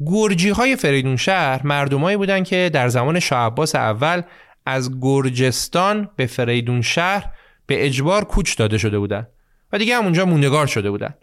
گرجی 0.06 0.50
های 0.50 0.76
فریدون 0.76 1.16
شهر 1.16 1.66
مردمایی 1.66 2.16
بودند 2.16 2.46
که 2.46 2.70
در 2.72 2.88
زمان 2.88 3.20
شاه 3.20 3.46
عباس 3.46 3.74
اول 3.74 4.22
از 4.66 5.00
گرجستان 5.00 6.08
به 6.16 6.26
فریدون 6.26 6.82
شهر 6.82 7.30
به 7.66 7.86
اجبار 7.86 8.24
کوچ 8.24 8.58
داده 8.58 8.78
شده 8.78 8.98
بودند 8.98 9.28
و 9.72 9.78
دیگه 9.78 9.96
همونجا 9.96 10.24
موندگار 10.24 10.66
شده 10.66 10.90
بودند. 10.90 11.18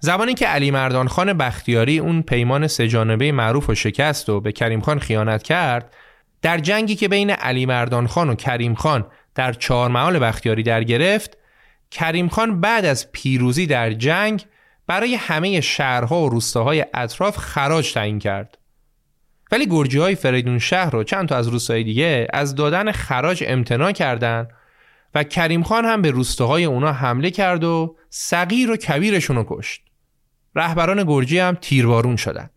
زمانی 0.00 0.34
که 0.34 0.46
علی 0.46 0.70
مردان 0.70 1.08
خان 1.08 1.32
بختیاری 1.32 1.98
اون 1.98 2.22
پیمان 2.22 2.66
سجانبه 2.66 3.32
معروف 3.32 3.70
و 3.70 3.74
شکست 3.74 4.28
و 4.28 4.40
به 4.40 4.52
کریم 4.52 4.80
خان 4.80 4.98
خیانت 4.98 5.42
کرد 5.42 5.94
در 6.42 6.58
جنگی 6.58 6.96
که 6.96 7.08
بین 7.08 7.30
علی 7.30 7.66
مردان 7.66 8.06
خان 8.06 8.30
و 8.30 8.34
کریم 8.34 8.74
خان 8.74 9.06
در 9.34 9.52
چهار 9.52 10.18
بختیاری 10.18 10.62
در 10.62 10.84
گرفت 10.84 11.36
کریم 11.90 12.28
خان 12.28 12.60
بعد 12.60 12.84
از 12.84 13.12
پیروزی 13.12 13.66
در 13.66 13.92
جنگ 13.92 14.44
برای 14.90 15.14
همه 15.14 15.60
شهرها 15.60 16.22
و 16.22 16.28
روستاهای 16.28 16.86
اطراف 16.94 17.36
خراج 17.36 17.92
تعیین 17.92 18.18
کرد. 18.18 18.58
ولی 19.52 19.66
گرجی 19.66 19.98
های 19.98 20.14
فریدون 20.14 20.58
شهر 20.58 20.96
و 20.96 21.04
چند 21.04 21.28
تا 21.28 21.36
از 21.36 21.48
روستاهای 21.48 21.84
دیگه 21.84 22.26
از 22.32 22.54
دادن 22.54 22.92
خراج 22.92 23.44
امتناع 23.46 23.92
کردند 23.92 24.48
و 25.14 25.24
کریم 25.24 25.62
خان 25.62 25.84
هم 25.84 26.02
به 26.02 26.10
روستاهای 26.10 26.64
اونا 26.64 26.92
حمله 26.92 27.30
کرد 27.30 27.64
و 27.64 27.96
صغیر 28.08 28.70
و 28.70 28.76
کبیرشون 28.76 29.36
رو 29.36 29.44
کشت. 29.48 29.82
رهبران 30.54 31.04
گرجی 31.04 31.38
هم 31.38 31.54
تیربارون 31.60 32.16
شدن. 32.16 32.50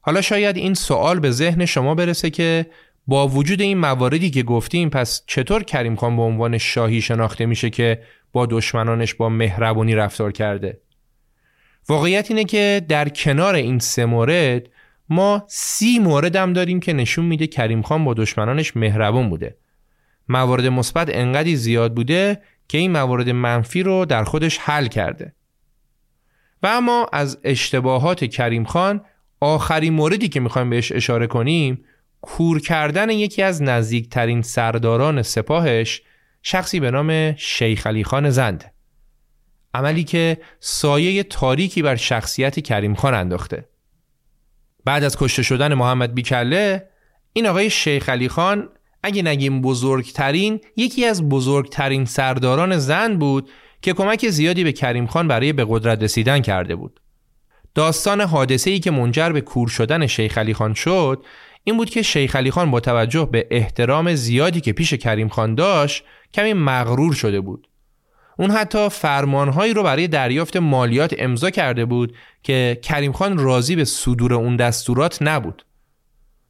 حالا 0.00 0.20
شاید 0.20 0.56
این 0.56 0.74
سوال 0.74 1.20
به 1.20 1.30
ذهن 1.30 1.64
شما 1.64 1.94
برسه 1.94 2.30
که 2.30 2.66
با 3.06 3.28
وجود 3.28 3.60
این 3.60 3.78
مواردی 3.78 4.30
که 4.30 4.42
گفتیم 4.42 4.90
پس 4.90 5.22
چطور 5.26 5.62
کریم 5.62 5.96
خان 5.96 6.16
به 6.16 6.22
عنوان 6.22 6.58
شاهی 6.58 7.00
شناخته 7.00 7.46
میشه 7.46 7.70
که 7.70 8.02
با 8.32 8.46
دشمنانش 8.46 9.14
با 9.14 9.28
مهربونی 9.28 9.94
رفتار 9.94 10.32
کرده؟ 10.32 10.85
واقعیت 11.88 12.30
اینه 12.30 12.44
که 12.44 12.82
در 12.88 13.08
کنار 13.08 13.54
این 13.54 13.78
سه 13.78 14.04
مورد 14.04 14.68
ما 15.08 15.44
سی 15.48 15.98
مورد 15.98 16.36
هم 16.36 16.52
داریم 16.52 16.80
که 16.80 16.92
نشون 16.92 17.24
میده 17.24 17.46
کریم 17.46 17.82
خان 17.82 18.04
با 18.04 18.14
دشمنانش 18.14 18.76
مهربون 18.76 19.30
بوده. 19.30 19.56
موارد 20.28 20.66
مثبت 20.66 21.08
انقدی 21.10 21.56
زیاد 21.56 21.94
بوده 21.94 22.42
که 22.68 22.78
این 22.78 22.92
موارد 22.92 23.30
منفی 23.30 23.82
رو 23.82 24.04
در 24.04 24.24
خودش 24.24 24.58
حل 24.58 24.86
کرده. 24.86 25.32
و 26.62 26.66
اما 26.66 27.06
از 27.12 27.38
اشتباهات 27.44 28.24
کریم 28.24 28.64
خان 28.64 29.00
آخرین 29.40 29.92
موردی 29.92 30.28
که 30.28 30.40
می‌خوایم 30.40 30.70
بهش 30.70 30.92
اشاره 30.92 31.26
کنیم 31.26 31.84
کور 32.20 32.60
کردن 32.60 33.10
یکی 33.10 33.42
از 33.42 33.62
نزدیکترین 33.62 34.42
سرداران 34.42 35.22
سپاهش 35.22 36.02
شخصی 36.42 36.80
به 36.80 36.90
نام 36.90 37.36
شیخ 37.36 37.86
علی 37.86 38.04
خان 38.04 38.30
زند. 38.30 38.75
عملی 39.76 40.04
که 40.04 40.38
سایه 40.60 41.22
تاریکی 41.22 41.82
بر 41.82 41.96
شخصیت 41.96 42.60
کریم 42.60 42.94
خان 42.94 43.14
انداخته. 43.14 43.68
بعد 44.84 45.04
از 45.04 45.16
کشته 45.18 45.42
شدن 45.42 45.74
محمد 45.74 46.14
بیکله 46.14 46.88
این 47.32 47.46
آقای 47.46 47.70
شیخ 47.70 48.08
علی 48.08 48.28
خان 48.28 48.68
اگه 49.02 49.22
نگیم 49.22 49.60
بزرگترین 49.60 50.60
یکی 50.76 51.04
از 51.04 51.28
بزرگترین 51.28 52.04
سرداران 52.04 52.78
زن 52.78 53.16
بود 53.16 53.50
که 53.82 53.92
کمک 53.92 54.28
زیادی 54.28 54.64
به 54.64 54.72
کریم 54.72 55.06
خان 55.06 55.28
برای 55.28 55.52
به 55.52 55.66
قدرت 55.68 56.02
رسیدن 56.02 56.40
کرده 56.40 56.76
بود. 56.76 57.00
داستان 57.74 58.20
حادثه 58.20 58.70
ای 58.70 58.78
که 58.78 58.90
منجر 58.90 59.30
به 59.30 59.40
کور 59.40 59.68
شدن 59.68 60.06
شیخ 60.06 60.38
علی 60.38 60.54
خان 60.54 60.74
شد 60.74 61.24
این 61.64 61.76
بود 61.76 61.90
که 61.90 62.02
شیخ 62.02 62.36
علی 62.36 62.50
خان 62.50 62.70
با 62.70 62.80
توجه 62.80 63.28
به 63.32 63.46
احترام 63.50 64.14
زیادی 64.14 64.60
که 64.60 64.72
پیش 64.72 64.94
کریم 64.94 65.28
خان 65.28 65.54
داشت 65.54 66.04
کمی 66.34 66.52
مغرور 66.52 67.14
شده 67.14 67.40
بود. 67.40 67.68
اون 68.36 68.50
حتی 68.50 68.88
فرمانهایی 68.88 69.74
رو 69.74 69.82
برای 69.82 70.08
دریافت 70.08 70.56
مالیات 70.56 71.14
امضا 71.18 71.50
کرده 71.50 71.84
بود 71.84 72.14
که 72.42 72.78
کریم 72.82 73.12
خان 73.12 73.38
راضی 73.38 73.76
به 73.76 73.84
صدور 73.84 74.34
اون 74.34 74.56
دستورات 74.56 75.18
نبود. 75.20 75.64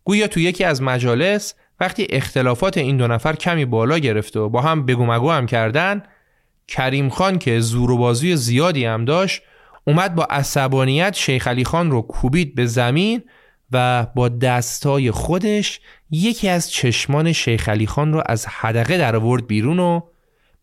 گویا 0.04 0.26
تو 0.26 0.40
یکی 0.40 0.64
از 0.64 0.82
مجالس 0.82 1.54
وقتی 1.80 2.06
اختلافات 2.10 2.78
این 2.78 2.96
دو 2.96 3.06
نفر 3.06 3.36
کمی 3.36 3.64
بالا 3.64 3.98
گرفت 3.98 4.36
و 4.36 4.48
با 4.48 4.60
هم 4.60 4.86
بگو 4.86 5.06
مگو 5.06 5.30
هم 5.30 5.46
کردن 5.46 6.02
کریم 6.68 7.08
خان 7.08 7.38
که 7.38 7.60
زور 7.60 7.90
و 7.90 7.96
بازوی 7.96 8.36
زیادی 8.36 8.84
هم 8.84 9.04
داشت 9.04 9.42
اومد 9.84 10.14
با 10.14 10.24
عصبانیت 10.24 11.14
شیخ 11.14 11.48
علی 11.48 11.64
خان 11.64 11.90
رو 11.90 12.02
کوبید 12.02 12.54
به 12.54 12.66
زمین 12.66 13.22
و 13.72 14.06
با 14.14 14.28
دستای 14.28 15.10
خودش 15.10 15.80
یکی 16.10 16.48
از 16.48 16.70
چشمان 16.70 17.32
شیخ 17.32 17.68
علی 17.68 17.86
خان 17.86 18.12
رو 18.12 18.22
از 18.26 18.46
حدقه 18.46 18.98
در 18.98 19.16
آورد 19.16 19.46
بیرون 19.46 19.78
و 19.78 20.00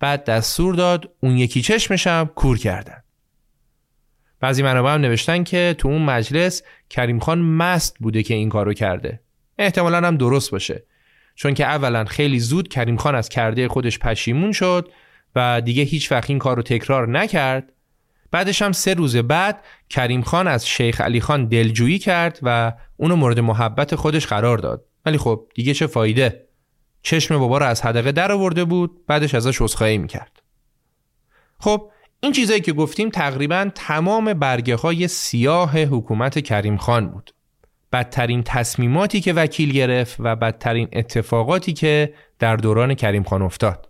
بعد 0.04 0.24
دستور 0.24 0.76
داد 0.76 1.10
اون 1.20 1.38
یکی 1.38 1.62
چشمشم 1.62 2.30
کور 2.36 2.58
کردن. 2.58 3.04
بعضی 4.40 4.64
منابع 4.64 4.94
هم 4.94 5.02
نوشتن 5.02 5.44
که 5.44 5.76
تو 5.78 5.88
اون 5.88 6.02
مجلس 6.02 6.64
کریم 6.90 7.20
خان 7.20 7.40
مست 7.42 8.00
بوده 8.00 8.24
که 8.24 8.34
این 8.34 8.50
کارو 8.50 8.74
کرده. 8.74 9.20
احتمالا 9.58 9.98
هم 9.98 10.18
درست 10.18 10.52
باشه. 10.52 10.84
چون 11.36 11.54
که 11.54 11.66
اولا 11.66 12.06
خیلی 12.06 12.40
زود 12.40 12.68
کریم 12.68 12.98
خان 12.98 13.16
از 13.16 13.30
کرده 13.30 13.68
خودش 13.68 14.00
پشیمون 14.00 14.52
شد 14.52 14.90
و 15.36 15.62
دیگه 15.62 15.84
هیچ 15.84 16.12
وقت 16.12 16.30
این 16.30 16.40
کار 16.40 16.56
رو 16.56 16.64
تکرار 16.64 17.08
نکرد. 17.08 17.72
بعدش 18.32 18.62
هم 18.62 18.72
سه 18.72 18.94
روز 18.94 19.16
بعد 19.18 19.64
کریم 19.90 20.22
خان 20.22 20.48
از 20.48 20.68
شیخ 20.68 21.02
علی 21.02 21.22
خان 21.22 21.46
دلجویی 21.46 22.00
کرد 22.00 22.40
و 22.42 22.74
اونو 22.98 23.16
مورد 23.16 23.40
محبت 23.40 23.96
خودش 23.96 24.28
قرار 24.28 24.58
داد. 24.58 24.86
ولی 25.06 25.18
خب 25.18 25.48
دیگه 25.56 25.74
چه 25.74 25.88
فایده؟ 25.88 26.48
چشم 27.04 27.38
بابا 27.38 27.58
رو 27.58 27.66
از 27.66 27.82
حدقه 27.82 28.12
در 28.12 28.32
آورده 28.32 28.66
بود 28.66 29.06
بعدش 29.08 29.36
ازش 29.36 29.62
عذرخواهی 29.62 29.98
می‌کرد. 29.98 30.42
خب 31.60 31.92
این 32.20 32.32
چیزایی 32.32 32.62
که 32.62 32.74
گفتیم 32.74 33.10
تقریبا 33.10 33.70
تمام 33.76 34.34
برگه 34.34 34.76
های 34.76 35.08
سیاه 35.08 35.80
حکومت 35.80 36.40
کریم 36.40 36.78
خان 36.78 37.10
بود. 37.10 37.32
بدترین 37.92 38.44
تصمیماتی 38.44 39.22
که 39.22 39.34
وکیل 39.34 39.72
گرفت 39.72 40.16
و 40.20 40.36
بدترین 40.36 40.90
اتفاقاتی 40.94 41.74
که 41.74 42.14
در 42.40 42.56
دوران 42.56 42.94
کریم 42.94 43.24
خان 43.24 43.42
افتاد. 43.42 43.90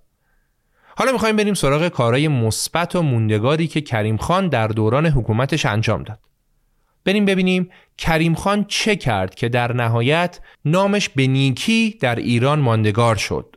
حالا 0.97 1.11
می‌خوایم 1.11 1.35
بریم 1.35 1.53
سراغ 1.53 1.87
کارهای 1.87 2.27
مثبت 2.27 2.95
و 2.95 3.01
موندگاری 3.01 3.67
که 3.67 3.81
کریم 3.81 4.17
خان 4.17 4.47
در 4.47 4.67
دوران 4.67 5.05
حکومتش 5.05 5.65
انجام 5.65 6.03
داد. 6.03 6.19
بریم 7.05 7.25
ببینیم 7.25 7.69
کریم 7.97 8.35
خان 8.35 8.65
چه 8.67 8.95
کرد 8.95 9.35
که 9.35 9.49
در 9.49 9.73
نهایت 9.73 10.39
نامش 10.65 11.09
به 11.09 11.27
نیکی 11.27 11.97
در 12.01 12.15
ایران 12.15 12.59
ماندگار 12.59 13.15
شد. 13.15 13.55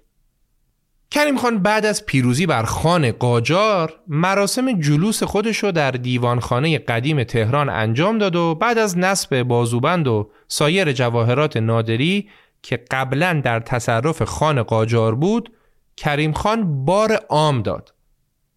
کریم 1.11 1.37
خان 1.37 1.59
بعد 1.59 1.87
از 1.87 2.07
پیروزی 2.07 2.47
بر 2.47 2.63
خان 2.63 3.13
قاجار 3.13 3.95
مراسم 4.09 4.81
جلوس 4.81 5.23
خودش 5.23 5.59
رو 5.59 5.73
در 5.73 5.91
دیوانخانه 5.91 6.79
قدیم 6.79 7.25
تهران 7.25 7.69
انجام 7.69 8.19
داد 8.19 8.37
و 8.37 8.55
بعد 8.55 8.79
از 8.79 8.99
نصب 8.99 9.43
بازوبند 9.43 10.09
و 10.09 10.31
سایر 10.49 10.93
جواهرات 10.93 11.57
نادری 11.57 12.29
که 12.63 12.77
قبلا 12.91 13.41
در 13.45 13.61
تصرف 13.61 14.23
خان 14.23 14.63
قاجار 14.63 15.15
بود 15.15 15.53
کریم 15.97 16.33
خان 16.33 16.85
بار 16.85 17.13
عام 17.13 17.63
داد 17.63 17.95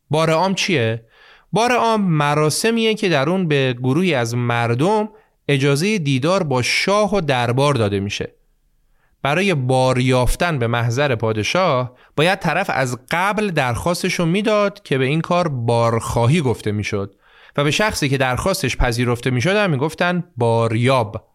بار 0.10 0.30
عام 0.30 0.56
چیه؟ 0.56 1.06
بار 1.52 1.72
عام 1.72 2.02
مراسمیه 2.02 2.93
که 2.93 3.10
در 3.10 3.30
اون 3.30 3.47
به 3.47 3.76
گروهی 3.84 4.14
از 4.14 4.36
مردم 4.36 5.10
اجازه 5.47 5.97
دیدار 5.97 6.43
با 6.43 6.62
شاه 6.62 7.16
و 7.16 7.22
دربار 7.22 7.74
داده 7.74 8.00
میشه. 8.00 8.34
برای 9.22 9.54
بار 9.54 10.00
یافتن 10.00 10.60
به 10.60 10.68
محضر 10.68 11.16
پادشاه 11.16 11.95
باید 12.16 12.39
طرف 12.39 12.70
از 12.74 13.00
قبل 13.12 13.47
درخواستش 13.47 14.14
رو 14.14 14.26
می‌داد 14.26 14.84
که 14.84 14.97
به 14.97 15.06
این 15.06 15.22
کار 15.22 15.47
بارخواهی 15.47 16.41
گفته 16.41 16.72
می‌شد 16.72 17.16
و 17.58 17.64
به 17.64 17.72
شخصی 17.72 18.10
که 18.10 18.18
درخواستش 18.18 18.78
پذیرفته 18.78 19.30
می‌شد 19.30 19.56
هم 19.56 19.70
می‌گفتن 19.70 20.24
باریاب. 20.38 21.30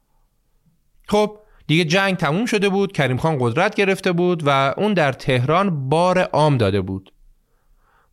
خب 1.09 1.39
دیگه 1.67 1.85
جنگ 1.85 2.17
تموم 2.17 2.47
شده 2.47 2.69
بود 2.69 2.93
کریم 2.93 3.17
خان 3.17 3.37
قدرت 3.41 3.75
گرفته 3.75 4.13
بود 4.13 4.43
و 4.47 4.75
اون 4.77 4.95
در 4.95 5.13
تهران 5.13 5.89
بار 5.89 6.19
عام 6.19 6.57
داده 6.57 6.81
بود. 6.81 7.13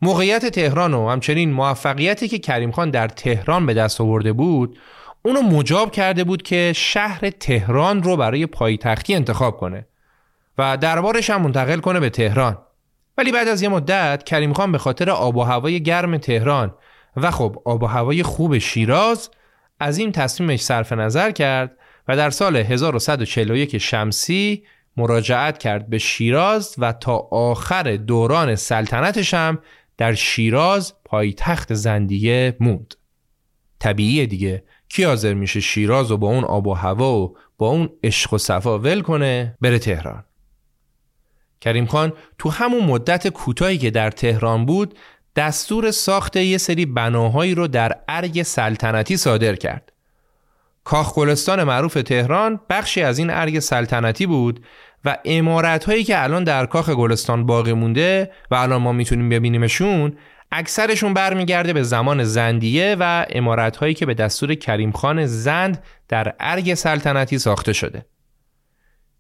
موقعیت 0.02 0.46
تهران 0.46 0.94
و 0.94 1.10
همچنین 1.10 1.52
موفقیتی 1.52 2.28
که 2.28 2.40
کریم 2.40 2.72
خان 2.72 2.90
در 2.90 3.08
تهران 3.08 3.66
به 3.66 3.74
دست 3.74 4.02
آورده 4.02 4.34
بود 4.34 4.80
اونو 5.26 5.42
مجاب 5.42 5.92
کرده 5.92 6.24
بود 6.24 6.42
که 6.42 6.74
شهر 6.76 7.30
تهران 7.30 8.04
رو 8.04 8.18
برای 8.18 8.46
پایتختی 8.46 9.16
انتخاب 9.16 9.58
کنه 9.58 9.88
و 10.58 10.78
دربارش 10.78 11.30
هم 11.30 11.42
منتقل 11.42 11.80
کنه 11.80 12.00
به 12.00 12.10
تهران. 12.10 12.58
ولی 13.18 13.32
بعد 13.32 13.48
از 13.48 13.62
یه 13.62 13.70
مدت 13.70 14.24
کریم 14.24 14.54
خان 14.54 14.72
به 14.72 14.78
خاطر 14.78 15.10
آب 15.10 15.38
و 15.38 15.44
هوای 15.44 15.84
گرم 15.84 16.18
تهران 16.18 16.74
و 17.18 17.32
خب 17.32 17.62
آب 17.66 17.84
و 17.84 17.86
هوای 17.86 18.24
خوب 18.24 18.58
شیراز 18.58 19.30
از 19.80 19.98
این 19.98 20.12
تصمیمش 20.12 20.62
صرف 20.62 20.94
نظر 20.94 21.32
کرد 21.32 21.78
و 22.08 22.18
در 22.18 22.30
سال 22.30 22.56
1141 22.56 23.78
شمسی 23.78 24.64
مراجعت 24.98 25.58
کرد 25.58 25.90
به 25.90 25.98
شیراز 25.98 26.76
و 26.78 26.94
تا 26.94 27.18
آخر 27.32 27.96
دوران 27.96 28.56
سلطنتش 28.56 29.34
هم 29.34 29.60
در 30.02 30.14
شیراز 30.14 30.94
پایتخت 31.06 31.74
زندیه 31.74 32.58
موند. 32.60 32.96
طبیعیه 33.80 34.26
دیگه 34.26 34.64
کی 34.90 35.04
حاضر 35.04 35.34
میشه 35.34 35.60
شیراز 35.60 36.12
و 36.12 36.18
با 36.18 36.28
اون 36.28 36.44
آب 36.44 36.68
و 36.68 36.74
هوا 36.74 37.20
و 37.20 37.38
با 37.58 37.70
اون 37.70 37.90
عشق 38.04 38.34
و 38.34 38.38
صفا 38.38 38.80
ول 38.80 39.02
کنه 39.02 39.58
بره 39.62 39.80
تهران. 39.80 40.24
کریم 41.62 41.86
خان 41.86 42.14
تو 42.38 42.50
همون 42.50 42.84
مدت 42.84 43.28
کوتاهی 43.28 43.78
که 43.78 43.92
در 43.92 44.12
تهران 44.12 44.66
بود 44.66 45.00
دستور 45.36 45.92
ساخت 45.92 46.36
یه 46.36 46.58
سری 46.58 46.86
بناهایی 46.86 47.56
رو 47.56 47.68
در 47.68 47.98
ارگ 48.08 48.44
سلطنتی 48.44 49.18
صادر 49.18 49.56
کرد. 49.56 49.92
کاخ 50.84 51.16
گلستان 51.16 51.64
معروف 51.64 51.94
تهران 51.94 52.60
بخشی 52.70 53.02
از 53.02 53.20
این 53.20 53.30
ارگ 53.30 53.60
سلطنتی 53.60 54.26
بود 54.26 54.66
و 55.06 55.18
امارت 55.26 55.84
هایی 55.84 56.04
که 56.04 56.24
الان 56.24 56.44
در 56.44 56.66
کاخ 56.66 56.90
گلستان 56.90 57.46
باقی 57.46 57.74
مونده 57.74 58.32
و 58.52 58.56
الان 58.56 58.82
ما 58.82 58.92
می‌تونیم 58.92 59.30
ببینیمشون 59.30 60.18
اکثرشون 60.52 61.14
برمیگرده 61.14 61.74
به 61.74 61.84
زمان 61.84 62.24
زندیه 62.24 62.96
و 63.00 63.26
امارت 63.30 63.78
هایی 63.78 63.94
که 63.94 64.06
به 64.06 64.14
دستور 64.14 64.56
کریم 64.56 64.92
خان 64.92 65.26
زند 65.26 65.84
در 66.08 66.34
ارگ 66.40 66.74
سلطنتی 66.74 67.38
ساخته 67.38 67.74
شده. 67.74 68.06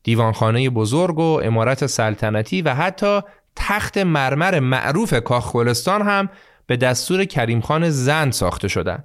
دیوانخانه 0.03 0.69
بزرگ 0.69 1.19
و 1.19 1.41
امارت 1.43 1.85
سلطنتی 1.85 2.61
و 2.61 2.73
حتی 2.73 3.21
تخت 3.55 3.97
مرمر 3.97 4.59
معروف 4.59 5.13
کاخ 5.13 5.53
گلستان 5.53 6.01
هم 6.01 6.29
به 6.67 6.77
دستور 6.77 7.25
کریم 7.25 7.61
خان 7.61 7.89
زند 7.89 8.31
ساخته 8.31 8.67
شدن. 8.67 9.03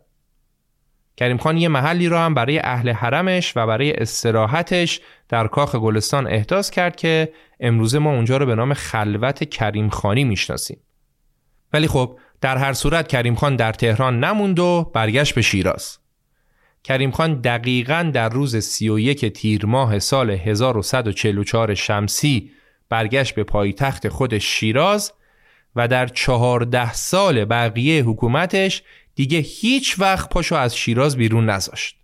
کریم 1.17 1.37
خان 1.37 1.57
یه 1.57 1.69
محلی 1.69 2.09
را 2.09 2.25
هم 2.25 2.35
برای 2.35 2.59
اهل 2.59 2.91
حرمش 2.91 3.53
و 3.57 3.67
برای 3.67 3.93
استراحتش 3.93 5.01
در 5.29 5.47
کاخ 5.47 5.75
گلستان 5.75 6.27
احداث 6.27 6.71
کرد 6.71 6.97
که 6.97 7.33
امروزه 7.61 7.99
ما 7.99 8.11
اونجا 8.11 8.37
رو 8.37 8.47
به 8.47 8.55
نام 8.55 8.75
خلوت 8.75 9.51
کریم 9.51 9.89
خانی 9.89 10.25
می‌شناسیم. 10.25 10.79
ولی 11.73 11.87
خب 11.87 12.19
در 12.41 12.57
هر 12.57 12.73
صورت 12.73 13.09
کریم 13.09 13.35
خان 13.35 13.57
در 13.57 13.73
تهران 13.73 14.25
نموند 14.25 14.59
و 14.59 14.91
برگشت 14.95 15.35
به 15.35 15.43
شیراز. 15.43 15.99
کریم 16.85 17.11
خان 17.11 17.41
دقیقا 17.41 18.11
در 18.15 18.29
روز 18.29 18.57
31 18.57 19.27
تیر 19.27 19.67
ماه 19.67 19.99
سال 19.99 20.31
1144 20.31 21.75
شمسی 21.75 22.51
برگشت 22.89 23.35
به 23.35 23.45
پایتخت 23.45 24.09
خود 24.09 24.39
شیراز 24.39 25.13
و 25.77 25.89
در 25.89 26.07
چهارده 26.07 26.93
سال 26.93 27.45
بقیه 27.45 28.05
حکومتش 28.05 28.83
دیگه 29.17 29.39
هیچ 29.39 29.99
وقت 29.99 30.29
پاشو 30.29 30.55
از 30.55 30.77
شیراز 30.77 31.17
بیرون 31.17 31.51
نذاشت. 31.51 31.97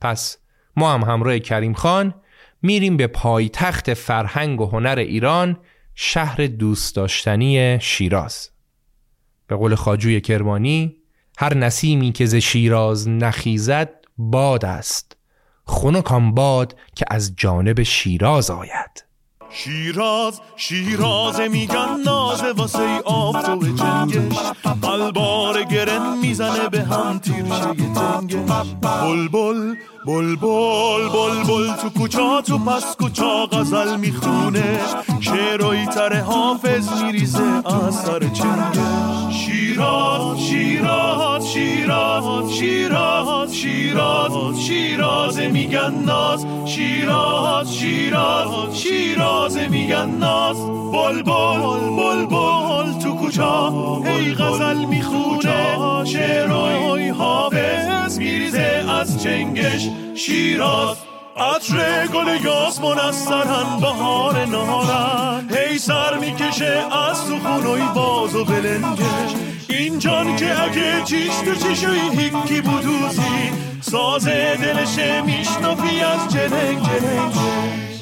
پس 0.00 0.38
ما 0.76 0.94
هم 0.94 1.02
همراه 1.02 1.38
کریم 1.38 1.74
خان 1.74 2.14
میریم 2.62 2.96
به 2.96 3.06
پایتخت 3.06 3.94
فرهنگ 3.94 4.60
و 4.60 4.66
هنر 4.66 4.98
ایران 4.98 5.58
شهر 5.94 6.46
دوست 6.46 6.96
داشتنی 6.96 7.80
شیراز. 7.80 8.50
به 9.46 9.56
قول 9.56 9.74
خاجوی 9.74 10.20
کرمانی 10.20 10.96
هر 11.38 11.54
نسیمی 11.54 12.12
که 12.12 12.26
ز 12.26 12.34
شیراز 12.34 13.08
نخیزد 13.08 13.90
باد 14.18 14.64
است 14.64 15.16
خنک 15.64 16.12
باد 16.34 16.76
که 16.96 17.04
از 17.10 17.36
جانب 17.36 17.82
شیراز 17.82 18.50
آید 18.50 19.04
شیراز 19.52 20.40
شیراز 20.56 21.40
میگن 21.40 22.00
نازه 22.04 22.52
واسه 22.52 23.00
آفتاب 23.04 23.64
جنگش. 23.64 24.36
البار 24.82 25.62
گرن 25.62 26.18
می‌زنه 26.18 26.68
به 26.68 26.82
هم 26.82 27.18
تیرشه 27.18 27.74
تنگش 27.94 28.74
بل 28.82 29.74
بل 30.06 30.36
بل 30.36 31.08
بل 31.08 31.42
بل 31.48 31.72
تو 31.82 31.90
کوچا 31.90 32.40
تو 32.40 32.58
پس 32.58 32.96
کوچا 32.96 33.46
غزل 33.46 33.96
می‌خونه. 33.96 34.80
شعرهای 35.20 35.86
تر 35.86 36.20
حافظ 36.20 37.02
میریزه 37.02 37.42
از 37.64 37.94
سر 37.94 38.20
شیراز 39.30 40.38
شیراز 40.40 41.52
شیراز 41.52 42.52
شیراز 42.52 43.54
شیراز 43.54 44.60
شیراز 44.60 45.38
میگن 45.38 45.94
ناز 46.06 46.46
شیراز 46.66 47.74
شیراز 47.76 48.78
شیراز 48.78 49.56
میگن 49.56 50.10
ناز 50.10 50.56
بل 50.92 51.22
بل 51.22 52.92
تو 53.02 53.14
کوچا 53.14 53.68
ای 54.04 54.34
غزل 54.34 54.84
می‌خونه. 54.84 56.04
شعرهای 56.04 57.08
حافظ 57.08 58.18
میریزه 58.18 58.84
از 58.88 59.22
چنگش. 59.22 59.88
شیراز 60.14 60.96
عطر 61.36 62.06
گل 62.06 62.44
یاس 62.44 62.80
منسترن 62.80 63.80
بهار 63.80 64.46
نهارن 64.46 65.48
هی 65.50 65.78
سر 65.78 66.18
می‌کشه 66.18 66.84
از 67.08 67.26
تو 67.26 67.38
خونوی 67.38 67.82
باز 67.94 68.34
و 68.34 68.44
بلنگش. 68.44 69.34
این 69.68 69.98
جان 69.98 70.36
که 70.36 70.62
اگه 70.62 71.02
چیش 71.04 71.36
تو 71.44 71.54
چیشوی 71.54 72.00
هیکی 72.00 72.60
بودوزی 72.60 73.52
ساز 73.80 74.28
دلشه 74.28 75.20
میشنفی 75.20 76.00
از 76.00 76.32
جلنگ 76.32 76.82
جلنگ 76.82 77.32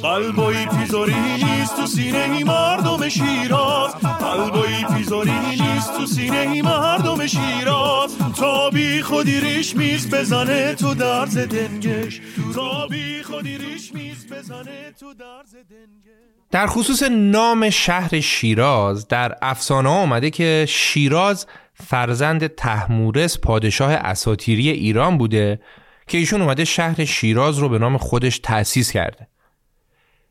قلبایی 0.02 0.66
پیزاری 0.66 1.14
نیست 1.14 1.76
تو 1.76 1.86
سینه 1.86 2.18
ای 2.18 2.44
مردم 2.44 3.08
شیراز 3.08 3.94
قلبایی 3.94 4.84
پیزاری 4.96 5.38
نیست 5.50 5.96
تو 5.96 6.06
سینه 6.06 6.38
ای 6.38 6.62
مردم 6.62 7.26
شیراز 7.26 8.18
تا 8.36 8.70
بی 8.70 9.02
خودی 9.02 9.40
ریش 9.40 9.76
میز 9.76 10.14
بزنه 10.14 10.74
تو 10.74 10.94
درز 10.94 11.38
دنگش 11.38 12.20
تا 12.54 12.86
بی 12.86 13.22
خودی 13.22 13.58
ریش 13.58 13.94
میز 13.94 14.32
بزنه 14.32 14.92
تو 15.00 15.14
درز 15.14 15.54
دنگش 15.54 16.20
در 16.50 16.66
خصوص 16.66 17.02
نام 17.10 17.70
شهر 17.70 18.20
شیراز 18.20 19.08
در 19.08 19.36
افسانه 19.42 19.88
آمده 19.88 20.30
که 20.30 20.66
شیراز 20.68 21.46
فرزند 21.74 22.46
تحمورس 22.46 23.38
پادشاه 23.38 23.92
اساتیری 23.92 24.70
ایران 24.70 25.18
بوده 25.18 25.60
که 26.06 26.18
ایشون 26.18 26.42
اومده 26.42 26.64
شهر 26.64 27.04
شیراز 27.04 27.58
رو 27.58 27.68
به 27.68 27.78
نام 27.78 27.96
خودش 27.96 28.38
تأسیس 28.38 28.92
کرده. 28.92 29.28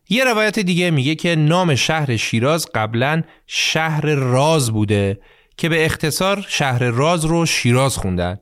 یه 0.09 0.23
روایت 0.23 0.59
دیگه 0.59 0.91
میگه 0.91 1.15
که 1.15 1.35
نام 1.35 1.75
شهر 1.75 2.17
شیراز 2.17 2.67
قبلا 2.75 3.23
شهر 3.47 4.05
راز 4.05 4.71
بوده 4.71 5.19
که 5.57 5.69
به 5.69 5.85
اختصار 5.85 6.45
شهر 6.47 6.83
راز 6.83 7.25
رو 7.25 7.45
شیراز 7.45 7.97
خوندن. 7.97 8.37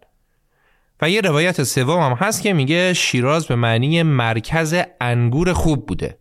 و 1.01 1.09
یه 1.09 1.21
روایت 1.21 1.63
سوم 1.63 1.99
هم 1.99 2.13
هست 2.13 2.41
که 2.41 2.53
میگه 2.53 2.93
شیراز 2.93 3.47
به 3.47 3.55
معنی 3.55 4.03
مرکز 4.03 4.75
انگور 5.01 5.53
خوب 5.53 5.85
بوده. 5.85 6.17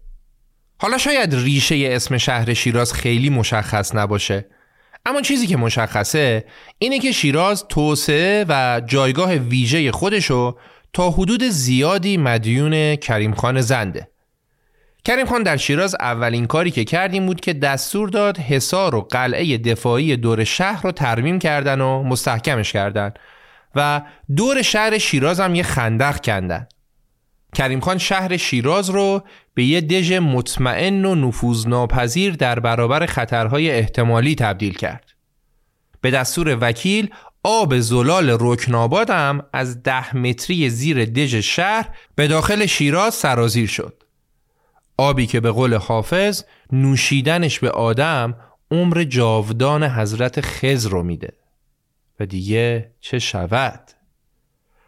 حالا 0.79 0.99
شاید 0.99 1.35
ریشه 1.35 1.89
اسم 1.91 2.19
شهر 2.19 2.55
شیراز 2.55 2.93
خیلی 2.93 3.31
مشخص 3.31 3.95
نباشه. 3.95 4.47
اما 5.07 5.21
چیزی 5.21 5.47
که 5.47 5.57
مشخصه 5.57 6.45
اینه 6.79 6.99
که 6.99 7.13
شیراز 7.13 7.65
توسعه 7.69 8.45
و 8.49 8.83
جایگاه 8.87 9.35
ویژه 9.35 9.93
خودشو 9.93 10.57
تا 10.93 11.11
حدود 11.11 11.45
زیادی 11.45 12.17
مدیون 12.17 12.97
کریم 12.97 13.35
خان 13.35 13.61
زنده. 13.61 14.09
کریم 15.07 15.27
خان 15.27 15.43
در 15.43 15.57
شیراز 15.57 15.97
اولین 16.01 16.47
کاری 16.47 16.71
که 16.71 16.85
کردیم 16.85 17.27
بود 17.27 17.41
که 17.41 17.53
دستور 17.53 18.09
داد 18.09 18.39
حصار 18.39 18.95
و 18.95 19.01
قلعه 19.01 19.59
دفاعی 19.59 20.17
دور 20.17 20.45
شهر 20.45 20.83
رو 20.83 20.93
ترمیم 20.93 21.39
کردن 21.39 21.81
و 21.81 22.03
مستحکمش 22.03 22.73
کردن 22.73 23.13
و 23.75 24.03
دور 24.37 24.63
شهر 24.63 24.99
شیراز 24.99 25.41
هم 25.41 25.55
یه 25.55 25.63
خندق 25.63 26.21
کندن 26.21 26.67
کریم 27.55 27.81
خان 27.81 27.99
شهر 27.99 28.37
شیراز 28.37 28.91
رو 28.91 29.23
به 29.55 29.65
یه 29.65 29.81
دژ 29.81 30.13
مطمئن 30.13 31.05
و 31.05 31.15
نفوذناپذیر 31.15 32.35
در 32.35 32.61
برابر 32.61 33.07
خطرهای 33.07 33.71
احتمالی 33.71 34.35
تبدیل 34.35 34.75
کرد. 34.75 35.15
به 36.01 36.11
دستور 36.11 36.59
وکیل 36.61 37.11
آب 37.43 37.79
زلال 37.79 38.37
رکناباد 38.41 39.11
هم 39.11 39.43
از 39.53 39.83
ده 39.83 40.17
متری 40.17 40.71
زیر 40.71 41.05
دژ 41.05 41.35
شهر 41.35 41.89
به 42.15 42.29
داخل 42.29 42.67
شیراز 42.67 43.15
سرازیر 43.15 43.69
شد. 43.69 44.06
آبی 44.99 45.27
که 45.27 45.41
به 45.41 45.51
قول 45.51 45.75
حافظ 45.75 46.45
نوشیدنش 46.73 47.59
به 47.59 47.71
آدم 47.71 48.35
عمر 48.71 49.05
جاودان 49.05 49.85
حضرت 49.85 50.41
خز 50.41 50.87
رو 50.87 51.03
میده. 51.03 51.33
و 52.21 52.27
دیگه 52.27 52.91
چه 53.01 53.19
شود؟ 53.19 53.91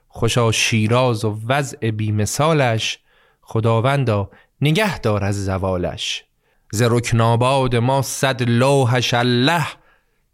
خوشا 0.08 0.52
شیراز 0.52 1.24
و 1.24 1.40
وضع 1.46 1.90
بیمثالش 1.90 2.98
خداوندا 3.40 4.30
نگه 4.60 4.98
دار 4.98 5.24
از 5.24 5.44
زوالش. 5.44 6.24
ز 6.72 6.82
رکناباد 6.82 7.76
ما 7.76 8.02
صد 8.02 8.42
لوحش 8.42 9.14
الله 9.14 9.66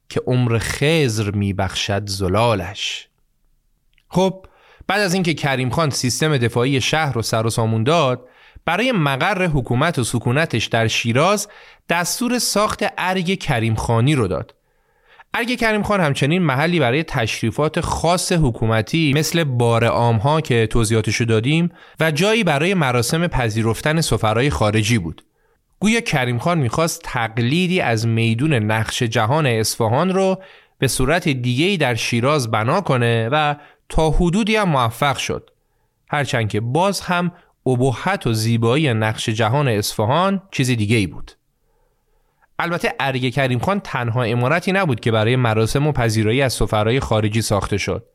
که 0.09 0.21
عمر 0.27 0.59
خزر 0.59 1.31
میبخشد 1.31 2.09
زلالش. 2.09 3.09
خب 4.09 4.47
بعد 4.87 5.01
از 5.01 5.15
اینکه 5.15 5.35
کریم 5.35 5.71
خان 5.71 5.91
سیستم 5.91 6.37
دفاعی 6.37 6.81
شهر 6.81 7.13
رو 7.13 7.23
سر 7.23 7.47
و 7.47 7.51
سامون 7.51 7.85
داد 7.85 8.29
برای 8.65 8.93
مقر 8.93 9.47
حکومت 9.47 9.99
و 9.99 10.05
سکونتش 10.05 10.67
در 10.67 10.89
شیراز 10.89 11.49
دستور 11.89 12.39
ساخت 12.39 12.85
ارگ 12.99 13.39
کریم 13.39 13.75
خانی 13.75 14.15
رو 14.15 14.29
داد. 14.29 14.55
ارگ 15.35 15.59
کریم 15.59 15.83
خان 15.83 16.01
همچنین 16.01 16.43
محلی 16.43 16.81
برای 16.81 17.03
تشریفات 17.03 17.81
خاص 17.81 18.33
حکومتی 18.33 19.13
مثل 19.17 19.45
بار 19.45 19.85
ها 19.85 20.41
که 20.41 20.67
توضیحاتشو 20.67 21.25
دادیم 21.25 21.71
و 22.01 22.11
جایی 22.11 22.45
برای 22.45 22.75
مراسم 22.75 23.27
پذیرفتن 23.27 24.01
سفرهای 24.01 24.51
خارجی 24.51 24.99
بود. 24.99 25.25
گویا 25.81 26.01
کریم 26.01 26.39
خان 26.39 26.59
می‌خواست 26.59 27.01
تقلیدی 27.05 27.81
از 27.81 28.07
میدون 28.07 28.55
نقش 28.55 29.03
جهان 29.03 29.47
اصفهان 29.47 30.13
رو 30.15 30.43
به 30.79 30.89
صورت 30.89 31.29
دیگهی 31.29 31.77
در 31.77 31.95
شیراز 31.95 32.51
بنا 32.51 32.81
کنه 32.81 33.29
و 33.33 33.55
تا 33.89 34.11
حدودی 34.11 34.57
هم 34.57 34.69
موفق 34.69 35.17
شد. 35.17 35.51
هرچند 36.09 36.49
که 36.49 36.61
باز 36.61 37.01
هم 37.01 37.33
ابهت 37.67 38.27
و 38.27 38.33
زیبایی 38.33 38.95
نقش 38.95 39.29
جهان 39.29 39.69
اصفهان 39.69 40.43
چیز 40.51 40.71
دیگه 40.71 40.97
ای 40.97 41.07
بود. 41.07 41.33
البته 42.59 42.95
ارگ 43.01 43.33
کریم 43.33 43.59
خان 43.59 43.81
تنها 43.81 44.23
امارتی 44.23 44.73
نبود 44.73 45.01
که 45.01 45.11
برای 45.11 45.37
مراسم 45.37 45.87
و 45.87 45.93
پذیرایی 45.93 46.43
از 46.43 46.53
سفرهای 46.53 47.01
خارجی 47.01 47.43
ساخته 47.43 47.77
شد. 47.77 48.07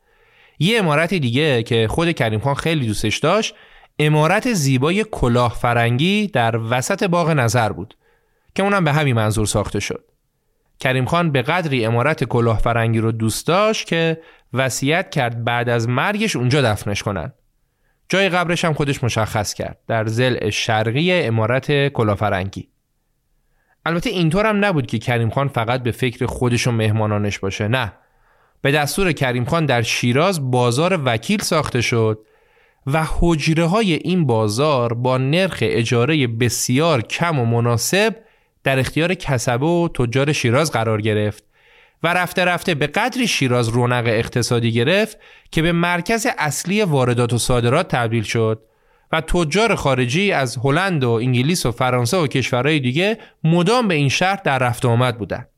یه 0.58 0.78
امارت 0.78 1.14
دیگه 1.14 1.62
که 1.62 1.88
خود 1.88 2.12
کریم 2.12 2.40
خان 2.40 2.54
خیلی 2.54 2.86
دوستش 2.86 3.18
داشت 3.18 3.54
امارت 3.98 4.52
زیبای 4.52 5.04
کلاه 5.10 5.54
فرنگی 5.54 6.26
در 6.26 6.56
وسط 6.56 7.04
باغ 7.04 7.30
نظر 7.30 7.72
بود 7.72 7.96
که 8.54 8.62
اونم 8.62 8.84
به 8.84 8.92
همین 8.92 9.16
منظور 9.16 9.46
ساخته 9.46 9.80
شد. 9.80 10.04
کریم 10.80 11.04
خان 11.04 11.32
به 11.32 11.42
قدری 11.42 11.84
امارت 11.84 12.24
کلاه 12.24 12.58
فرنگی 12.58 12.98
رو 12.98 13.12
دوست 13.12 13.46
داشت 13.46 13.86
که 13.86 14.20
وصیت 14.52 15.10
کرد 15.10 15.44
بعد 15.44 15.68
از 15.68 15.88
مرگش 15.88 16.36
اونجا 16.36 16.62
دفنش 16.62 17.02
کنن. 17.02 17.32
جای 18.10 18.28
قبرش 18.28 18.64
هم 18.64 18.72
خودش 18.72 19.04
مشخص 19.04 19.54
کرد 19.54 19.78
در 19.86 20.06
زل 20.06 20.50
شرقی 20.50 21.12
امارت 21.12 21.88
کلافرنگی. 21.88 22.68
البته 23.86 24.10
اینطور 24.10 24.46
هم 24.46 24.64
نبود 24.64 24.86
که 24.86 24.98
کریم 24.98 25.30
خان 25.30 25.48
فقط 25.48 25.82
به 25.82 25.90
فکر 25.90 26.26
خودش 26.26 26.66
و 26.66 26.70
مهمانانش 26.70 27.38
باشه 27.38 27.68
نه. 27.68 27.92
به 28.62 28.72
دستور 28.72 29.12
کریم 29.12 29.44
خان 29.44 29.66
در 29.66 29.82
شیراز 29.82 30.50
بازار 30.50 31.00
وکیل 31.04 31.40
ساخته 31.42 31.80
شد 31.80 32.18
و 32.86 33.06
حجره 33.18 33.64
های 33.64 33.92
این 33.92 34.26
بازار 34.26 34.94
با 34.94 35.18
نرخ 35.18 35.58
اجاره 35.62 36.26
بسیار 36.26 37.02
کم 37.02 37.38
و 37.38 37.44
مناسب 37.44 38.16
در 38.64 38.78
اختیار 38.78 39.14
کسبه 39.14 39.66
و 39.66 39.88
تجار 39.88 40.32
شیراز 40.32 40.72
قرار 40.72 41.00
گرفت. 41.00 41.49
و 42.02 42.14
رفته 42.14 42.44
رفته 42.44 42.74
به 42.74 42.86
قدری 42.86 43.28
شیراز 43.28 43.68
رونق 43.68 44.04
اقتصادی 44.06 44.72
گرفت 44.72 45.18
که 45.50 45.62
به 45.62 45.72
مرکز 45.72 46.26
اصلی 46.38 46.82
واردات 46.82 47.32
و 47.32 47.38
صادرات 47.38 47.88
تبدیل 47.88 48.22
شد 48.22 48.62
و 49.12 49.20
تجار 49.20 49.74
خارجی 49.74 50.32
از 50.32 50.56
هلند 50.56 51.04
و 51.04 51.10
انگلیس 51.10 51.66
و 51.66 51.72
فرانسه 51.72 52.16
و 52.16 52.26
کشورهای 52.26 52.80
دیگه 52.80 53.18
مدام 53.44 53.88
به 53.88 53.94
این 53.94 54.08
شهر 54.08 54.40
در 54.44 54.58
رفت 54.58 54.84
آمد 54.84 55.18
بودند. 55.18 55.48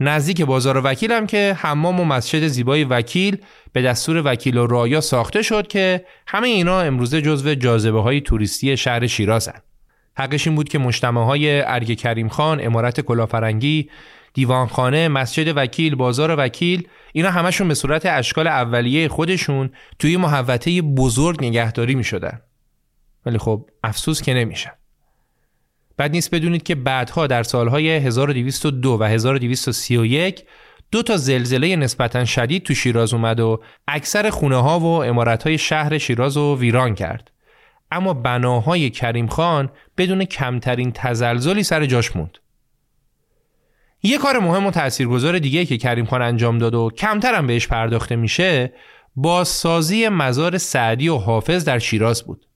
نزدیک 0.00 0.42
بازار 0.42 0.80
وکیل 0.84 1.12
هم 1.12 1.26
که 1.26 1.56
حمام 1.58 2.00
و 2.00 2.04
مسجد 2.04 2.46
زیبای 2.46 2.84
وکیل 2.84 3.36
به 3.72 3.82
دستور 3.82 4.22
وکیل 4.24 4.56
و 4.56 4.66
رایا 4.66 5.00
ساخته 5.00 5.42
شد 5.42 5.66
که 5.66 6.04
همه 6.26 6.48
اینا 6.48 6.80
امروزه 6.80 7.22
جزو 7.22 7.54
جاذبه 7.54 8.02
های 8.02 8.20
توریستی 8.20 8.76
شهر 8.76 9.06
شیرازن. 9.06 9.60
حقش 10.16 10.46
این 10.46 10.56
بود 10.56 10.68
که 10.68 10.78
مجتمع 10.78 11.24
های 11.24 11.60
ارگ 11.60 11.94
کریم 11.94 12.28
خان، 12.28 12.60
امارت 12.66 13.00
کلافرنگی، 13.00 13.90
دیوانخانه، 14.34 15.08
مسجد 15.08 15.52
وکیل، 15.56 15.94
بازار 15.94 16.34
وکیل 16.38 16.88
اینا 17.12 17.30
همشون 17.30 17.68
به 17.68 17.74
صورت 17.74 18.06
اشکال 18.06 18.46
اولیه 18.46 19.08
خودشون 19.08 19.70
توی 19.98 20.16
محوطه 20.16 20.82
بزرگ 20.82 21.44
نگهداری 21.44 21.94
می 21.94 22.04
شدن. 22.04 22.40
ولی 23.26 23.38
خب 23.38 23.70
افسوس 23.84 24.22
که 24.22 24.34
نمیشن. 24.34 24.72
بعد 25.96 26.10
نیست 26.10 26.34
بدونید 26.34 26.62
که 26.62 26.74
بعدها 26.74 27.26
در 27.26 27.42
سالهای 27.42 27.90
1202 27.90 28.98
و 29.00 29.04
1231 29.04 30.44
دو 30.90 31.02
تا 31.02 31.16
زلزله 31.16 31.76
نسبتا 31.76 32.24
شدید 32.24 32.62
تو 32.62 32.74
شیراز 32.74 33.14
اومد 33.14 33.40
و 33.40 33.62
اکثر 33.88 34.30
خونه 34.30 34.56
ها 34.56 34.80
و 34.80 35.04
امارت 35.04 35.42
های 35.42 35.58
شهر 35.58 35.98
شیراز 35.98 36.36
رو 36.36 36.58
ویران 36.58 36.94
کرد. 36.94 37.30
اما 37.90 38.14
بناهای 38.14 38.90
کریم 38.90 39.26
خان 39.26 39.70
بدون 39.96 40.24
کمترین 40.24 40.92
تزلزلی 40.92 41.62
سر 41.62 41.86
جاش 41.86 42.16
موند. 42.16 42.38
یه 44.02 44.18
کار 44.18 44.38
مهم 44.38 44.66
و 44.66 44.70
تاثیرگذار 44.70 45.38
دیگه 45.38 45.64
که 45.64 45.78
کریم 45.78 46.04
خان 46.04 46.22
انجام 46.22 46.58
داد 46.58 46.74
و 46.74 46.90
کمتر 46.96 47.34
هم 47.34 47.46
بهش 47.46 47.66
پرداخته 47.66 48.16
میشه 48.16 48.72
بازسازی 49.16 50.08
مزار 50.08 50.58
سعدی 50.58 51.08
و 51.08 51.16
حافظ 51.16 51.64
در 51.64 51.78
شیراز 51.78 52.22
بود. 52.22 52.46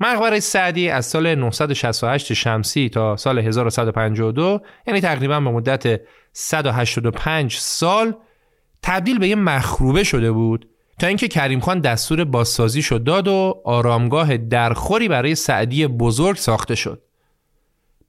مقبره 0.00 0.40
سعدی 0.40 0.88
از 0.88 1.06
سال 1.06 1.34
968 1.34 2.32
شمسی 2.32 2.88
تا 2.88 3.16
سال 3.16 3.38
1152 3.38 4.60
یعنی 4.86 5.00
تقریبا 5.00 5.40
به 5.40 5.50
مدت 5.50 6.00
185 6.32 7.56
سال 7.56 8.14
تبدیل 8.82 9.18
به 9.18 9.28
یه 9.28 9.34
مخروبه 9.34 10.04
شده 10.04 10.32
بود 10.32 10.68
تا 10.98 11.06
اینکه 11.06 11.28
کریم 11.28 11.60
خان 11.60 11.80
دستور 11.80 12.24
بازسازی 12.24 12.82
شد 12.82 13.04
داد 13.04 13.28
و 13.28 13.62
آرامگاه 13.64 14.36
درخوری 14.36 15.08
برای 15.08 15.34
سعدی 15.34 15.86
بزرگ 15.86 16.36
ساخته 16.36 16.74
شد. 16.74 17.02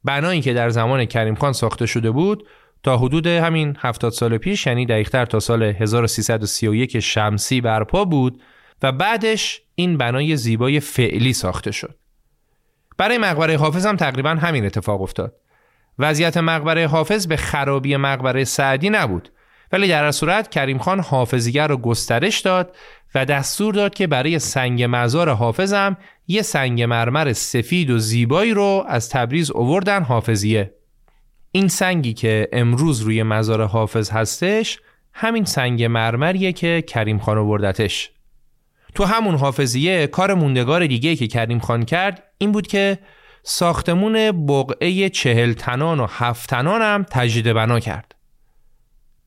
بنایی 0.06 0.42
که 0.42 0.54
در 0.54 0.70
زمان 0.70 1.06
کریم 1.06 1.36
خان 1.36 1.54
ساخته 1.54 1.86
شده 1.86 2.12
بود 2.12 2.48
تا 2.84 2.98
حدود 2.98 3.28
همین 3.28 3.78
70 3.80 4.12
سال 4.12 4.38
پیش 4.38 4.68
یعنی 4.68 4.86
دقیقتر 4.86 5.26
تا 5.26 5.40
سال 5.40 5.64
1331 5.64 7.00
شمسی 7.00 7.62
برپا 7.62 8.06
بود 8.06 8.42
و 8.84 8.92
بعدش 8.92 9.62
این 9.76 9.98
بنای 9.98 10.38
زیبای 10.38 10.80
فعلی 10.80 11.34
ساخته 11.34 11.72
شد. 11.72 11.96
برای 12.98 13.18
مقبره 13.18 13.58
حافظ 13.58 13.86
هم 13.86 13.96
تقریبا 13.96 14.30
همین 14.30 14.66
اتفاق 14.66 15.02
افتاد. 15.02 15.36
وضعیت 16.00 16.38
مقبره 16.38 16.88
حافظ 16.88 17.28
به 17.28 17.38
خرابی 17.38 17.98
مقبره 17.98 18.44
سعدی 18.44 18.90
نبود 18.90 19.30
ولی 19.72 19.88
در 19.88 20.12
صورت 20.12 20.50
کریم 20.50 20.78
خان 20.78 21.00
حافظیگر 21.00 21.68
رو 21.68 21.78
گسترش 21.78 22.40
داد 22.40 22.76
و 23.16 23.26
دستور 23.26 23.74
داد 23.74 23.94
که 23.94 24.08
برای 24.08 24.40
سنگ 24.40 24.88
مزار 24.90 25.30
حافظم 25.30 25.98
یه 26.28 26.42
سنگ 26.42 26.84
مرمر 26.84 27.34
سفید 27.34 27.90
و 27.90 28.00
زیبایی 28.00 28.54
رو 28.54 28.86
از 28.88 29.10
تبریز 29.10 29.52
اووردن 29.52 30.04
حافظیه. 30.04 30.74
این 31.52 31.68
سنگی 31.68 32.14
که 32.14 32.48
امروز 32.54 33.02
روی 33.02 33.24
مزار 33.24 33.66
حافظ 33.66 34.10
هستش 34.10 34.80
همین 35.14 35.46
سنگ 35.46 35.84
مرمریه 35.84 36.54
که 36.54 36.84
کریم 36.88 37.20
خان 37.20 37.38
اووردتش 37.38 38.12
تو 38.96 39.04
همون 39.04 39.36
حافظیه 39.36 40.08
کار 40.08 40.34
موندگار 40.34 40.88
دیگه 40.88 41.16
که 41.16 41.28
کریم 41.28 41.60
خان 41.60 41.86
کرد 41.86 42.24
این 42.38 42.52
بود 42.52 42.68
که 42.68 43.00
ساختمون 43.44 44.46
بقعه 44.46 45.10
چهل 45.10 45.54
تنان 45.54 46.00
و 46.00 46.08
هفت 46.10 46.50
تنان 46.50 46.82
هم 46.82 47.06
تجدید 47.10 47.54
بنا 47.54 47.80
کرد. 47.80 48.16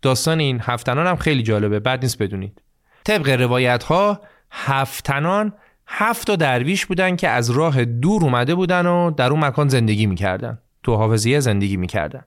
داستان 0.02 0.40
این 0.40 0.60
هفت 0.62 0.86
تنان 0.86 1.06
هم 1.06 1.16
خیلی 1.16 1.42
جالبه 1.42 1.80
بد 1.80 2.02
نیست 2.02 2.22
بدونید. 2.22 2.62
طبق 3.04 3.28
روایت 3.28 3.82
ها 3.82 4.20
هفتنان 4.50 5.52
هفت 5.88 6.26
تا 6.26 6.36
درویش 6.36 6.86
بودن 6.86 7.16
که 7.16 7.28
از 7.28 7.50
راه 7.50 7.84
دور 7.84 8.22
اومده 8.22 8.54
بودن 8.54 8.86
و 8.86 9.10
در 9.10 9.30
اون 9.30 9.44
مکان 9.44 9.68
زندگی 9.68 10.06
می‌کردن. 10.06 10.58
تو 10.82 10.96
حافظیه 10.96 11.40
زندگی 11.40 11.76
می‌کردن. 11.76 12.24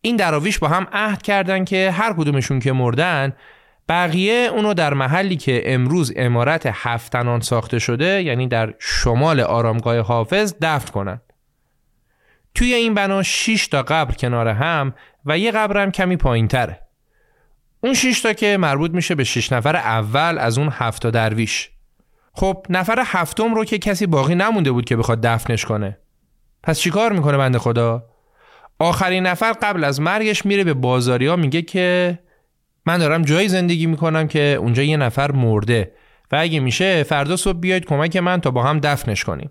این 0.00 0.16
دراویش 0.16 0.58
با 0.58 0.68
هم 0.68 0.86
عهد 0.92 1.22
کردن 1.22 1.64
که 1.64 1.90
هر 1.90 2.12
کدومشون 2.12 2.60
که 2.60 2.72
مردن 2.72 3.32
بقیه 3.88 4.48
اونو 4.52 4.74
در 4.74 4.94
محلی 4.94 5.36
که 5.36 5.62
امروز 5.74 6.12
امارت 6.16 6.68
هفتنان 6.72 7.40
ساخته 7.40 7.78
شده 7.78 8.22
یعنی 8.22 8.48
در 8.48 8.74
شمال 8.78 9.40
آرامگاه 9.40 9.98
حافظ 9.98 10.54
دفن 10.62 10.92
کنن. 10.92 11.20
توی 12.54 12.74
این 12.74 12.94
بنا 12.94 13.22
6 13.22 13.68
تا 13.68 13.82
قبر 13.82 14.14
کنار 14.14 14.48
هم 14.48 14.94
و 15.26 15.38
یه 15.38 15.50
قبر 15.50 15.82
هم 15.82 15.90
کمی 15.90 16.16
پایین 16.16 16.48
تره. 16.48 16.80
اون 17.80 17.94
6 17.94 18.20
تا 18.20 18.32
که 18.32 18.56
مربوط 18.56 18.90
میشه 18.90 19.14
به 19.14 19.24
6 19.24 19.52
نفر 19.52 19.76
اول 19.76 20.38
از 20.38 20.58
اون 20.58 20.68
7 20.72 21.02
تا 21.02 21.10
درویش. 21.10 21.70
خب 22.38 22.66
نفر 22.68 23.02
هفتم 23.06 23.54
رو 23.54 23.64
که 23.64 23.78
کسی 23.78 24.06
باقی 24.06 24.34
نمونده 24.34 24.72
بود 24.72 24.84
که 24.84 24.96
بخواد 24.96 25.20
دفنش 25.20 25.64
کنه. 25.64 25.98
پس 26.62 26.78
چیکار 26.78 27.12
می‌کنه 27.12 27.36
بنده 27.36 27.58
خدا؟ 27.58 28.04
آخرین 28.78 29.26
نفر 29.26 29.52
قبل 29.52 29.84
از 29.84 30.00
مرگش 30.00 30.46
میره 30.46 30.64
به 30.64 30.74
بازاریا 30.74 31.36
میگه 31.36 31.62
که 31.62 32.18
من 32.86 32.98
دارم 32.98 33.22
جایی 33.22 33.48
زندگی 33.48 33.86
می‌کنم 33.86 34.28
که 34.28 34.56
اونجا 34.60 34.82
یه 34.82 34.96
نفر 34.96 35.32
مرده 35.32 35.92
و 36.32 36.36
اگه 36.40 36.60
میشه 36.60 37.02
فردا 37.02 37.36
صبح 37.36 37.58
بیاید 37.58 37.84
کمک 37.84 38.16
من 38.16 38.40
تا 38.40 38.50
با 38.50 38.62
هم 38.62 38.80
دفنش 38.80 39.24
کنیم. 39.24 39.50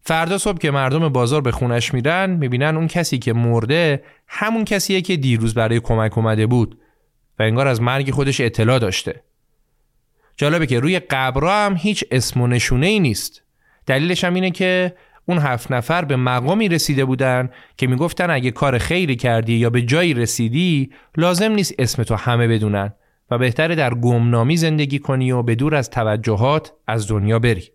فردا 0.00 0.38
صبح 0.38 0.58
که 0.58 0.70
مردم 0.70 1.08
بازار 1.08 1.40
به 1.40 1.52
خونش 1.52 1.94
میرن 1.94 2.30
می‌بینن 2.30 2.76
اون 2.76 2.88
کسی 2.88 3.18
که 3.18 3.32
مرده 3.32 4.04
همون 4.28 4.64
کسیه 4.64 5.00
که 5.00 5.16
دیروز 5.16 5.54
برای 5.54 5.80
کمک 5.80 6.18
اومده 6.18 6.46
بود 6.46 6.78
و 7.38 7.42
انگار 7.42 7.66
از 7.66 7.82
مرگ 7.82 8.10
خودش 8.10 8.40
اطلاع 8.40 8.78
داشته. 8.78 9.22
جالبه 10.36 10.66
که 10.66 10.80
روی 10.80 10.98
قبرها 10.98 11.66
هم 11.66 11.76
هیچ 11.76 12.04
اسم 12.10 12.40
و 12.40 12.46
نشونه 12.46 12.86
ای 12.86 13.00
نیست 13.00 13.42
دلیلش 13.86 14.24
هم 14.24 14.34
اینه 14.34 14.50
که 14.50 14.94
اون 15.26 15.38
هفت 15.38 15.72
نفر 15.72 16.04
به 16.04 16.16
مقامی 16.16 16.68
رسیده 16.68 17.04
بودن 17.04 17.50
که 17.76 17.86
می‌گفتن 17.86 18.30
اگه 18.30 18.50
کار 18.50 18.78
خیری 18.78 19.16
کردی 19.16 19.54
یا 19.54 19.70
به 19.70 19.82
جایی 19.82 20.14
رسیدی 20.14 20.90
لازم 21.16 21.52
نیست 21.52 21.74
اسم 21.78 22.02
تو 22.02 22.14
همه 22.14 22.48
بدونن 22.48 22.92
و 23.30 23.38
بهتره 23.38 23.74
در 23.74 23.94
گمنامی 23.94 24.56
زندگی 24.56 24.98
کنی 24.98 25.32
و 25.32 25.42
به 25.42 25.54
دور 25.54 25.74
از 25.74 25.90
توجهات 25.90 26.72
از 26.86 27.08
دنیا 27.08 27.38
بری 27.38 27.70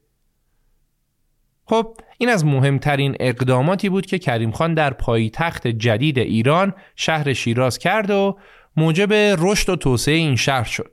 خب 1.66 1.98
این 2.18 2.30
از 2.30 2.46
مهمترین 2.46 3.16
اقداماتی 3.20 3.90
بود 3.90 4.06
که 4.06 4.20
کریم 4.20 4.52
خان 4.52 4.74
در 4.74 4.94
پایتخت 4.94 5.68
جدید 5.68 6.20
ایران 6.20 6.74
شهر 6.96 7.34
شیراز 7.34 7.78
کرد 7.78 8.10
و 8.10 8.38
موجب 8.76 9.14
رشد 9.14 9.70
و 9.70 9.76
توسعه 9.76 10.16
این 10.16 10.36
شهر 10.36 10.64
شد. 10.64 10.92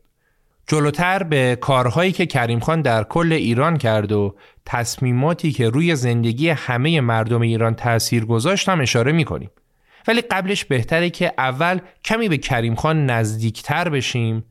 جلوتر 0.67 1.23
به 1.23 1.59
کارهایی 1.61 2.13
که 2.13 2.27
کریم 2.27 2.61
خان 2.61 2.83
در 2.83 3.05
کل 3.05 3.33
ایران 3.33 3.79
کرد 3.79 4.13
و 4.13 4.37
تصمیماتی 4.65 5.53
که 5.53 5.69
روی 5.69 5.97
زندگی 5.97 6.49
همه 6.49 7.01
مردم 7.01 7.41
ایران 7.41 7.75
تأثیر 7.75 8.25
گذاشت 8.25 8.69
هم 8.69 8.81
اشاره 8.81 9.13
می 9.13 9.25
کنیم. 9.25 9.51
ولی 10.09 10.21
قبلش 10.21 10.65
بهتره 10.65 11.11
که 11.11 11.33
اول 11.39 11.81
کمی 12.05 12.29
به 12.29 12.39
کریم 12.39 12.75
خان 12.75 13.11
نزدیکتر 13.11 13.89
بشیم 13.89 14.45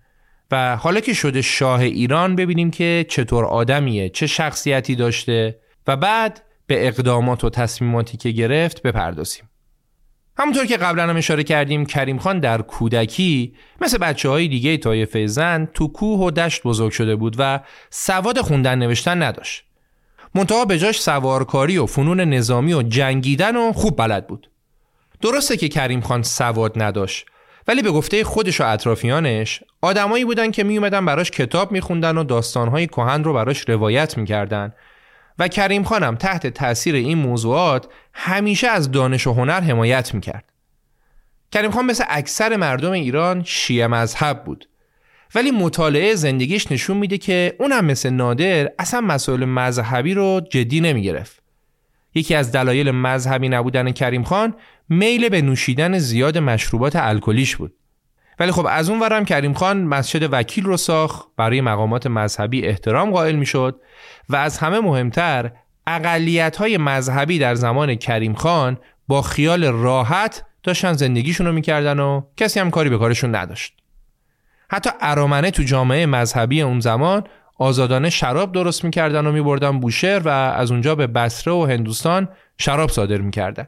و 0.52 0.76
حالا 0.76 1.00
که 1.00 1.14
شده 1.14 1.42
شاه 1.42 1.80
ایران 1.80 2.36
ببینیم 2.36 2.72
که 2.72 3.06
چطور 3.10 3.46
آدمیه 3.46 4.10
چه 4.10 4.28
شخصیتی 4.28 4.96
داشته 4.96 5.60
و 5.88 5.98
بعد 5.98 6.42
به 6.68 6.88
اقدامات 6.88 7.44
و 7.44 7.50
تصمیماتی 7.50 8.18
که 8.18 8.32
گرفت 8.32 8.82
بپردازیم 8.82 9.50
همونطور 10.38 10.66
که 10.66 10.78
قبلا 10.78 11.04
هم 11.04 11.18
اشاره 11.18 11.44
کردیم 11.44 11.86
کریم 11.86 12.20
خان 12.20 12.40
در 12.40 12.62
کودکی 12.62 13.54
مثل 13.82 13.98
بچه 13.98 14.30
های 14.30 14.48
دیگه 14.48 14.78
طایفه 14.78 15.28
زن 15.28 15.68
تو 15.74 15.88
کوه 15.88 16.20
و 16.20 16.32
دشت 16.32 16.64
بزرگ 16.64 16.92
شده 16.92 17.16
بود 17.16 17.36
و 17.40 17.60
سواد 17.90 18.42
خوندن 18.42 18.80
نوشتن 18.80 19.24
نداشت. 19.24 19.64
منتها 20.36 20.66
به 20.66 20.80
جاش 20.80 21.02
سوارکاری 21.02 21.78
و 21.78 21.86
فنون 21.86 22.20
نظامی 22.20 22.74
و 22.74 22.82
جنگیدن 22.82 23.56
و 23.56 23.74
خوب 23.74 23.98
بلد 23.98 24.28
بود. 24.28 24.50
درسته 25.22 25.58
که 25.58 25.70
کریم 25.70 26.02
خان 26.02 26.24
سواد 26.24 26.84
نداشت 26.84 27.26
ولی 27.68 27.82
به 27.82 27.92
گفته 27.92 28.24
خودش 28.24 28.62
و 28.62 28.64
اطرافیانش 28.68 29.64
آدمایی 29.82 30.26
بودن 30.26 30.52
که 30.52 30.64
می 30.64 30.78
اومدن 30.78 31.06
براش 31.06 31.32
کتاب 31.32 31.72
میخوندن 31.72 32.18
و 32.18 32.24
داستانهای 32.24 32.88
کهن 32.88 33.24
رو 33.24 33.34
براش 33.34 33.70
روایت 33.70 34.18
می‌کردن. 34.18 34.74
و 35.40 35.48
کریم 35.48 35.84
خانم 35.84 36.16
تحت 36.16 36.48
تاثیر 36.48 36.96
این 36.96 37.18
موضوعات 37.18 37.88
همیشه 38.14 38.68
از 38.68 38.92
دانش 38.92 39.28
و 39.28 39.34
هنر 39.34 39.62
حمایت 39.62 40.14
می‌کرد. 40.14 40.52
کریم 41.52 41.72
خان 41.72 41.86
مثل 41.86 42.04
اکثر 42.10 42.56
مردم 42.56 42.92
ایران 42.92 43.44
شیعه 43.44 43.88
مذهب 43.88 44.44
بود 44.44 44.70
ولی 45.36 45.52
مطالعه 45.52 46.16
زندگیش 46.16 46.72
نشون 46.72 46.98
میده 46.98 47.18
که 47.18 47.56
اونم 47.60 47.86
مثل 47.86 48.10
نادر 48.10 48.70
اصلا 48.80 49.02
مسائل 49.02 49.46
مذهبی 49.46 50.14
رو 50.14 50.42
جدی 50.52 50.82
نمی‌گرفت. 50.82 51.44
یکی 52.16 52.36
از 52.36 52.52
دلایل 52.52 52.92
مذهبی 52.92 53.50
نبودن 53.50 53.92
کریم 53.92 54.24
خان 54.24 54.56
میل 54.90 55.30
به 55.30 55.42
نوشیدن 55.42 55.98
زیاد 55.98 56.38
مشروبات 56.38 56.96
الکلیش 56.96 57.56
بود. 57.56 57.74
ولی 58.40 58.52
خب 58.52 58.68
از 58.70 58.90
اون 58.90 59.00
ورم 59.00 59.26
کریم 59.26 59.54
خان 59.54 59.84
مسجد 59.84 60.30
وکیل 60.32 60.64
رو 60.64 60.78
ساخت 60.78 61.28
برای 61.38 61.62
مقامات 61.62 62.08
مذهبی 62.08 62.66
احترام 62.66 63.12
قائل 63.12 63.36
می‌شد 63.36 63.82
و 64.30 64.36
از 64.36 64.58
همه 64.58 64.80
مهمتر 64.80 65.52
اقلیت 65.88 66.58
های 66.58 66.78
مذهبی 66.78 67.40
در 67.40 67.56
زمان 67.56 67.96
کریم 67.96 68.34
خان 68.34 68.78
با 69.08 69.22
خیال 69.22 69.66
راحت 69.66 70.44
داشتن 70.64 70.94
زندگیشون 70.94 71.48
رو 71.48 71.54
می‌کردن 71.54 72.00
و 72.00 72.22
کسی 72.38 72.60
هم 72.60 72.72
کاری 72.72 72.90
به 72.90 72.98
کارشون 72.98 73.36
نداشت. 73.36 73.74
حتی 74.70 74.90
ارامنه 75.02 75.52
تو 75.52 75.64
جامعه 75.64 76.06
مذهبی 76.06 76.62
اون 76.62 76.80
زمان 76.80 77.24
آزادانه 77.58 78.10
شراب 78.10 78.52
درست 78.52 78.84
می‌کردن 78.84 79.28
و 79.28 79.32
میبردن 79.32 79.80
بوشهر 79.80 80.20
و 80.20 80.30
از 80.30 80.72
اونجا 80.72 80.96
به 80.96 81.08
بصره 81.08 81.54
و 81.54 81.66
هندوستان 81.66 82.30
شراب 82.58 82.90
صادر 82.90 83.18
می‌کردن. 83.18 83.68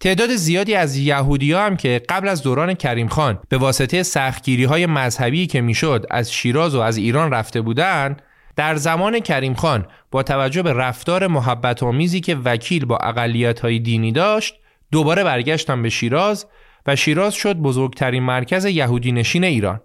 تعداد 0.00 0.36
زیادی 0.36 0.74
از 0.74 0.96
یهودی 0.96 1.52
هم 1.52 1.76
که 1.76 2.00
قبل 2.08 2.28
از 2.28 2.42
دوران 2.42 2.74
کریم 2.74 3.08
خان 3.08 3.38
به 3.48 3.58
واسطه 3.58 4.02
سختگیری 4.02 4.64
های 4.64 4.86
مذهبی 4.86 5.46
که 5.46 5.60
می‌شد 5.60 6.06
از 6.10 6.32
شیراز 6.32 6.74
و 6.74 6.80
از 6.80 6.96
ایران 6.96 7.30
رفته 7.30 7.60
بودند 7.60 8.22
در 8.56 8.76
زمان 8.76 9.20
کریم 9.20 9.54
خان 9.54 9.86
با 10.10 10.22
توجه 10.22 10.62
به 10.62 10.72
رفتار 10.72 11.26
محبت 11.26 11.82
آمیزی 11.82 12.20
که 12.20 12.36
وکیل 12.36 12.84
با 12.84 12.96
اقلیت 12.96 13.60
های 13.60 13.78
دینی 13.78 14.12
داشت 14.12 14.54
دوباره 14.92 15.24
برگشتن 15.24 15.82
به 15.82 15.88
شیراز 15.88 16.46
و 16.86 16.96
شیراز 16.96 17.34
شد 17.34 17.56
بزرگترین 17.56 18.22
مرکز 18.22 18.64
یهودی 18.64 19.12
نشین 19.12 19.44
ایران. 19.44 19.80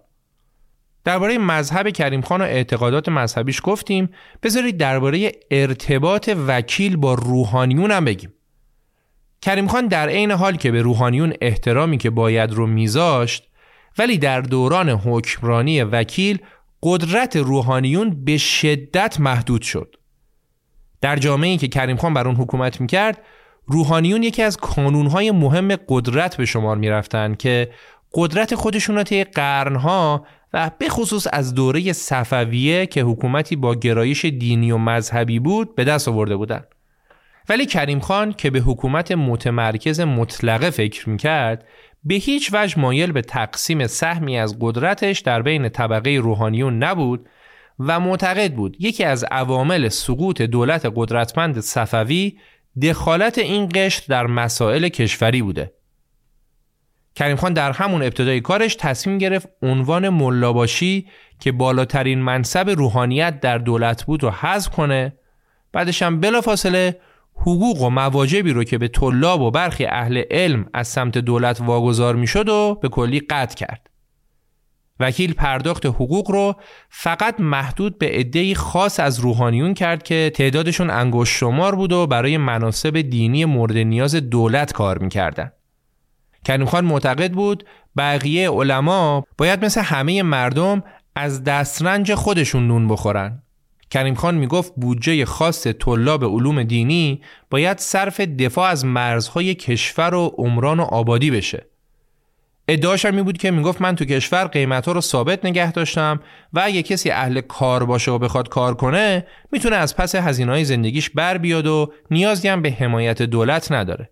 درباره 1.04 1.38
مذهب 1.38 1.90
کریم 1.90 2.20
خان 2.20 2.40
و 2.40 2.44
اعتقادات 2.44 3.08
مذهبیش 3.08 3.60
گفتیم 3.64 4.08
بذارید 4.42 4.76
درباره 4.76 5.32
ارتباط 5.50 6.30
وکیل 6.46 6.96
با 6.96 7.14
روحانیون 7.14 7.90
هم 7.90 8.04
بگیم. 8.04 8.32
کریم 9.44 9.66
خان 9.66 9.86
در 9.86 10.08
عین 10.08 10.30
حال 10.30 10.56
که 10.56 10.70
به 10.70 10.82
روحانیون 10.82 11.32
احترامی 11.40 11.98
که 11.98 12.10
باید 12.10 12.52
رو 12.52 12.66
میذاشت 12.66 13.48
ولی 13.98 14.18
در 14.18 14.40
دوران 14.40 14.88
حکمرانی 14.88 15.82
وکیل 15.82 16.38
قدرت 16.82 17.36
روحانیون 17.36 18.24
به 18.24 18.36
شدت 18.36 19.20
محدود 19.20 19.62
شد. 19.62 19.96
در 21.00 21.16
جامعه 21.16 21.56
که 21.56 21.68
کریم 21.68 21.96
خان 21.96 22.14
بر 22.14 22.26
اون 22.26 22.36
حکومت 22.36 22.80
می‌کرد 22.80 23.22
روحانیون 23.66 24.22
یکی 24.22 24.42
از 24.42 24.56
کانونهای 24.56 25.30
مهم 25.30 25.76
قدرت 25.88 26.36
به 26.36 26.44
شمار 26.44 26.76
می‌رفتن 26.76 27.34
که 27.34 27.70
قدرت 28.14 28.54
خودشون 28.54 28.96
را 28.96 29.02
طی 29.02 29.24
قرنها 29.24 30.26
و 30.52 30.70
به 30.78 30.88
خصوص 30.88 31.26
از 31.32 31.54
دوره 31.54 31.92
صفویه 31.92 32.86
که 32.86 33.02
حکومتی 33.02 33.56
با 33.56 33.74
گرایش 33.74 34.24
دینی 34.24 34.72
و 34.72 34.78
مذهبی 34.78 35.38
بود 35.38 35.74
به 35.74 35.84
دست 35.84 36.08
آورده 36.08 36.36
بودند. 36.36 36.73
ولی 37.48 37.66
کریم 37.66 38.00
خان 38.00 38.32
که 38.32 38.50
به 38.50 38.58
حکومت 38.58 39.12
متمرکز 39.12 40.00
مطلقه 40.00 40.70
فکر 40.70 41.08
می‌کرد 41.08 41.64
به 42.04 42.14
هیچ 42.14 42.50
وجه 42.52 42.80
مایل 42.80 43.12
به 43.12 43.22
تقسیم 43.22 43.86
سهمی 43.86 44.38
از 44.38 44.56
قدرتش 44.60 45.20
در 45.20 45.42
بین 45.42 45.68
طبقه 45.68 46.10
روحانیون 46.10 46.82
نبود 46.82 47.28
و 47.78 48.00
معتقد 48.00 48.52
بود 48.52 48.76
یکی 48.80 49.04
از 49.04 49.24
عوامل 49.24 49.88
سقوط 49.88 50.42
دولت 50.42 50.92
قدرتمند 50.94 51.60
صفوی 51.60 52.38
دخالت 52.82 53.38
این 53.38 53.68
قشر 53.74 54.02
در 54.08 54.26
مسائل 54.26 54.88
کشوری 54.88 55.42
بوده. 55.42 55.72
کریم 57.14 57.36
خان 57.36 57.52
در 57.52 57.72
همون 57.72 58.02
ابتدای 58.02 58.40
کارش 58.40 58.74
تصمیم 58.74 59.18
گرفت 59.18 59.48
عنوان 59.62 60.08
ملاباشی 60.08 61.06
که 61.40 61.52
بالاترین 61.52 62.18
منصب 62.18 62.70
روحانیت 62.70 63.40
در 63.40 63.58
دولت 63.58 64.04
بود 64.04 64.22
رو 64.22 64.30
حذف 64.30 64.70
کنه 64.70 65.12
بعدش 65.72 66.02
هم 66.02 66.20
بلافاصله 66.20 67.00
حقوق 67.34 67.82
و 67.82 67.90
مواجبی 67.90 68.52
رو 68.52 68.64
که 68.64 68.78
به 68.78 68.88
طلاب 68.88 69.40
و 69.40 69.50
برخی 69.50 69.86
اهل 69.86 70.22
علم 70.30 70.66
از 70.74 70.88
سمت 70.88 71.18
دولت 71.18 71.60
واگذار 71.60 72.16
می‌شد 72.16 72.48
و 72.48 72.78
به 72.82 72.88
کلی 72.88 73.20
قطع 73.20 73.54
کرد. 73.54 73.90
وکیل 75.00 75.34
پرداخت 75.34 75.86
حقوق 75.86 76.30
رو 76.30 76.54
فقط 76.88 77.40
محدود 77.40 77.98
به 77.98 78.08
عده‌ای 78.08 78.54
خاص 78.54 79.00
از 79.00 79.18
روحانیون 79.18 79.74
کرد 79.74 80.02
که 80.02 80.32
تعدادشون 80.34 80.90
انگشت 80.90 81.36
شمار 81.36 81.74
بود 81.74 81.92
و 81.92 82.06
برای 82.06 82.36
مناسب 82.36 83.00
دینی 83.00 83.44
مورد 83.44 83.76
نیاز 83.76 84.14
دولت 84.14 84.72
کار 84.72 84.98
می‌کردن. 84.98 85.52
کریم 86.44 86.66
خان 86.66 86.84
معتقد 86.84 87.32
بود 87.32 87.64
بقیه 87.96 88.50
علما 88.50 89.24
باید 89.38 89.64
مثل 89.64 89.80
همه 89.80 90.22
مردم 90.22 90.82
از 91.16 91.44
دسترنج 91.44 92.14
خودشون 92.14 92.68
نون 92.68 92.88
بخورن 92.88 93.42
کریم 93.90 94.14
خان 94.14 94.34
می‌گفت 94.34 94.72
بودجه 94.76 95.24
خاص 95.24 95.66
طلاب 95.66 96.24
علوم 96.24 96.62
دینی 96.62 97.22
باید 97.50 97.78
صرف 97.78 98.20
دفاع 98.20 98.70
از 98.70 98.84
مرزهای 98.84 99.54
کشور 99.54 100.14
و 100.14 100.34
عمران 100.38 100.80
و 100.80 100.82
آبادی 100.82 101.30
بشه. 101.30 101.66
ادعاش 102.68 103.04
می 103.04 103.22
بود 103.22 103.38
که 103.38 103.50
می‌گفت 103.50 103.80
من 103.80 103.96
تو 103.96 104.04
کشور 104.04 104.44
قیمت 104.44 104.86
ها 104.86 104.92
رو 104.92 105.00
ثابت 105.00 105.44
نگه 105.44 105.72
داشتم 105.72 106.20
و 106.52 106.60
اگه 106.64 106.82
کسی 106.82 107.10
اهل 107.10 107.40
کار 107.40 107.84
باشه 107.84 108.10
و 108.10 108.18
بخواد 108.18 108.48
کار 108.48 108.74
کنه 108.74 109.26
می‌تونه 109.52 109.76
از 109.76 109.96
پس 109.96 110.14
هزینه 110.14 110.52
های 110.52 110.64
زندگیش 110.64 111.10
بر 111.10 111.38
بیاد 111.38 111.66
و 111.66 111.92
نیازی 112.10 112.48
هم 112.48 112.62
به 112.62 112.70
حمایت 112.70 113.22
دولت 113.22 113.72
نداره. 113.72 114.10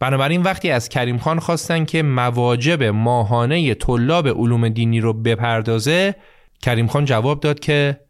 بنابراین 0.00 0.42
وقتی 0.42 0.70
از 0.70 0.88
کریم 0.88 1.18
خان 1.18 1.38
خواستن 1.38 1.84
که 1.84 2.02
مواجب 2.02 2.82
ماهانه 2.82 3.74
طلاب 3.74 4.28
علوم 4.28 4.68
دینی 4.68 5.00
رو 5.00 5.12
بپردازه 5.12 6.14
کریم 6.62 6.86
خان 6.86 7.04
جواب 7.04 7.40
داد 7.40 7.60
که 7.60 8.00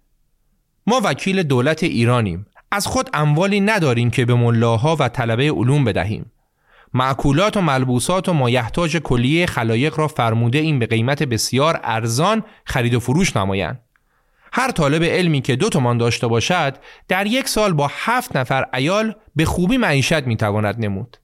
ما 0.89 1.01
وکیل 1.05 1.43
دولت 1.43 1.83
ایرانیم. 1.83 2.47
از 2.71 2.87
خود 2.87 3.11
اموالی 3.15 3.61
نداریم 3.61 4.11
که 4.11 4.25
به 4.25 4.35
ملاها 4.35 4.97
و 5.01 5.09
طلبه 5.09 5.51
علوم 5.51 5.85
بدهیم. 5.85 6.33
معکولات 6.95 7.57
و 7.57 7.61
ملبوسات 7.61 8.29
و 8.29 8.33
مایحتاج 8.33 8.97
کلیه 8.97 9.47
خلایق 9.47 9.99
را 9.99 10.09
فرموده 10.09 10.59
این 10.59 10.79
به 10.79 10.87
قیمت 10.87 11.23
بسیار 11.23 11.81
ارزان 11.83 12.45
خرید 12.65 12.95
و 12.95 13.01
فروش 13.01 13.37
نمایند. 13.37 13.81
هر 14.53 14.71
طالب 14.71 15.03
علمی 15.03 15.41
که 15.41 15.57
دو 15.57 15.69
تومان 15.69 15.99
داشته 15.99 16.27
باشد 16.27 16.77
در 17.09 17.27
یک 17.27 17.49
سال 17.49 17.73
با 17.73 17.91
هفت 17.93 18.37
نفر 18.37 18.67
ایال 18.75 19.15
به 19.37 19.45
خوبی 19.45 19.77
معیشت 19.77 20.27
می‌تواند 20.27 20.85
نمود. 20.85 21.17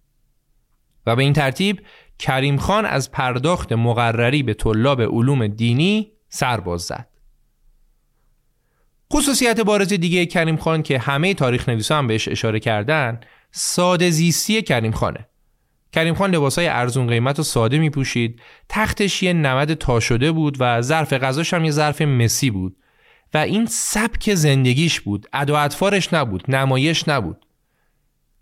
و 1.07 1.17
به 1.17 1.23
این 1.23 1.33
ترتیب 1.33 1.81
کریم 2.19 2.57
خان 2.57 2.87
از 2.87 3.11
پرداخت 3.11 3.73
مقرری 3.73 4.43
به 4.43 4.55
طلاب 4.55 5.03
علوم 5.03 5.47
دینی 5.47 6.13
سر 6.29 6.61
باز 6.61 6.83
زد. 6.83 7.14
خصوصیت 9.17 9.61
بارز 9.61 9.89
دیگه 9.89 10.27
کریم 10.27 10.57
خان 10.57 10.83
که 10.83 10.99
همه 10.99 11.35
تاریخ 11.35 11.69
نویسا 11.69 11.99
هم 11.99 12.07
بهش 12.07 12.29
اشاره 12.29 12.61
کردن 12.61 13.21
ساده 13.51 14.11
زیستی 14.11 14.63
کریم 14.63 14.93
خانه. 14.93 15.29
کریم 15.93 16.15
خان 16.15 16.35
لباسای 16.35 16.69
ارزون 16.69 17.07
قیمت 17.07 17.39
و 17.39 17.43
ساده 17.43 17.79
می 17.79 17.91
پوشید 17.91 18.41
تختش 18.69 19.23
یه 19.23 19.33
نمد 19.33 19.75
تا 19.75 20.01
شده 20.01 20.33
بود 20.33 20.57
و 20.61 20.83
ظرف 20.83 21.13
غذاش 21.13 21.55
هم 21.55 21.65
یه 21.65 21.71
ظرف 21.71 22.03
مسی 22.03 22.51
بود. 22.51 22.77
و 23.35 23.39
این 23.39 23.67
سبک 23.67 24.35
زندگیش 24.35 25.01
بود. 25.01 25.27
ادا 25.33 25.59
اطفارش 25.59 26.13
نبود 26.13 26.45
نمایش 26.49 27.09
نبود. 27.09 27.47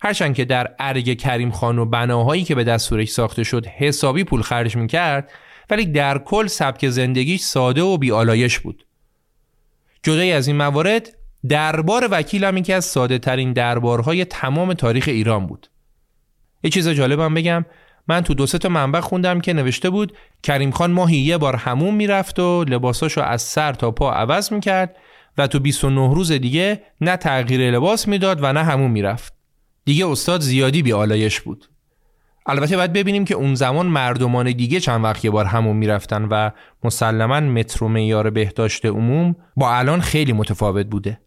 هرچند 0.01 0.35
که 0.35 0.45
در 0.45 0.75
ارگ 0.79 1.19
کریم 1.19 1.51
خان 1.51 1.79
و 1.79 1.85
بناهایی 1.85 2.45
که 2.45 2.55
به 2.55 2.65
دستورش 2.65 3.09
ساخته 3.09 3.45
شد 3.45 3.67
حسابی 3.67 4.25
پول 4.25 4.43
خرج 4.43 4.77
می‌کرد 4.77 5.31
ولی 5.71 5.87
در 5.87 6.19
کل 6.19 6.47
سبک 6.47 6.89
زندگیش 6.89 7.41
ساده 7.41 7.83
و 7.83 7.99
بیالایش 7.99 8.59
بود. 8.59 8.87
جدای 10.03 10.33
از 10.33 10.47
این 10.47 10.57
موارد 10.57 11.17
دربار 11.49 12.09
وکیل 12.11 12.45
هم 12.45 12.57
یکی 12.57 12.73
از 12.73 12.85
ساده 12.85 13.19
ترین 13.19 13.53
دربارهای 13.53 14.25
تمام 14.25 14.75
تاریخ 14.75 15.05
ایران 15.09 15.47
بود. 15.47 15.71
یه 16.63 16.71
چیز 16.71 16.89
جالبم 16.89 17.35
بگم 17.35 17.65
من 18.09 18.21
تو 18.21 18.35
دو 18.35 18.47
تا 18.47 18.69
منبع 18.69 19.01
خوندم 19.01 19.41
که 19.41 19.53
نوشته 19.53 19.91
بود 19.91 20.17
کریم 20.43 20.71
خان 20.71 20.91
ماهی 20.91 21.17
یه 21.17 21.39
بار 21.39 21.57
همون 21.57 21.95
می‌رفت 21.95 22.39
و 22.39 22.65
لباساشو 22.65 23.21
از 23.21 23.43
سر 23.43 23.73
تا 23.73 23.91
پا 23.91 24.13
عوض 24.13 24.53
می‌کرد 24.53 24.97
و 25.39 25.47
تو 25.47 25.61
29 25.61 26.15
روز 26.15 26.33
دیگه 26.33 26.83
نه 27.01 27.17
تغییر 27.17 27.71
لباس 27.71 28.09
می‌داد 28.09 28.39
و 28.43 28.53
نه 28.53 28.65
همون 28.65 28.91
می‌رفت. 28.91 29.35
دیگه 29.85 30.07
استاد 30.07 30.41
زیادی 30.41 30.83
بی 30.83 30.93
آلایش 30.93 31.41
بود. 31.41 31.69
البته 32.47 32.77
باید 32.77 32.93
ببینیم 32.93 33.25
که 33.25 33.35
اون 33.35 33.55
زمان 33.55 33.87
مردمان 33.87 34.53
دیگه 34.53 34.81
چند 34.81 35.05
وقت 35.05 35.25
یه 35.25 35.31
بار 35.31 35.45
همون 35.45 35.77
می‌رفتن 35.77 36.25
و 36.25 36.51
مسلما 36.85 37.41
مترو 37.41 37.89
میار 37.89 38.31
بهداشت 38.31 38.87
عموم 38.87 39.37
با 39.57 39.75
الان 39.75 40.01
خیلی 40.01 40.33
متفاوت 40.33 40.87
بوده. 40.87 41.21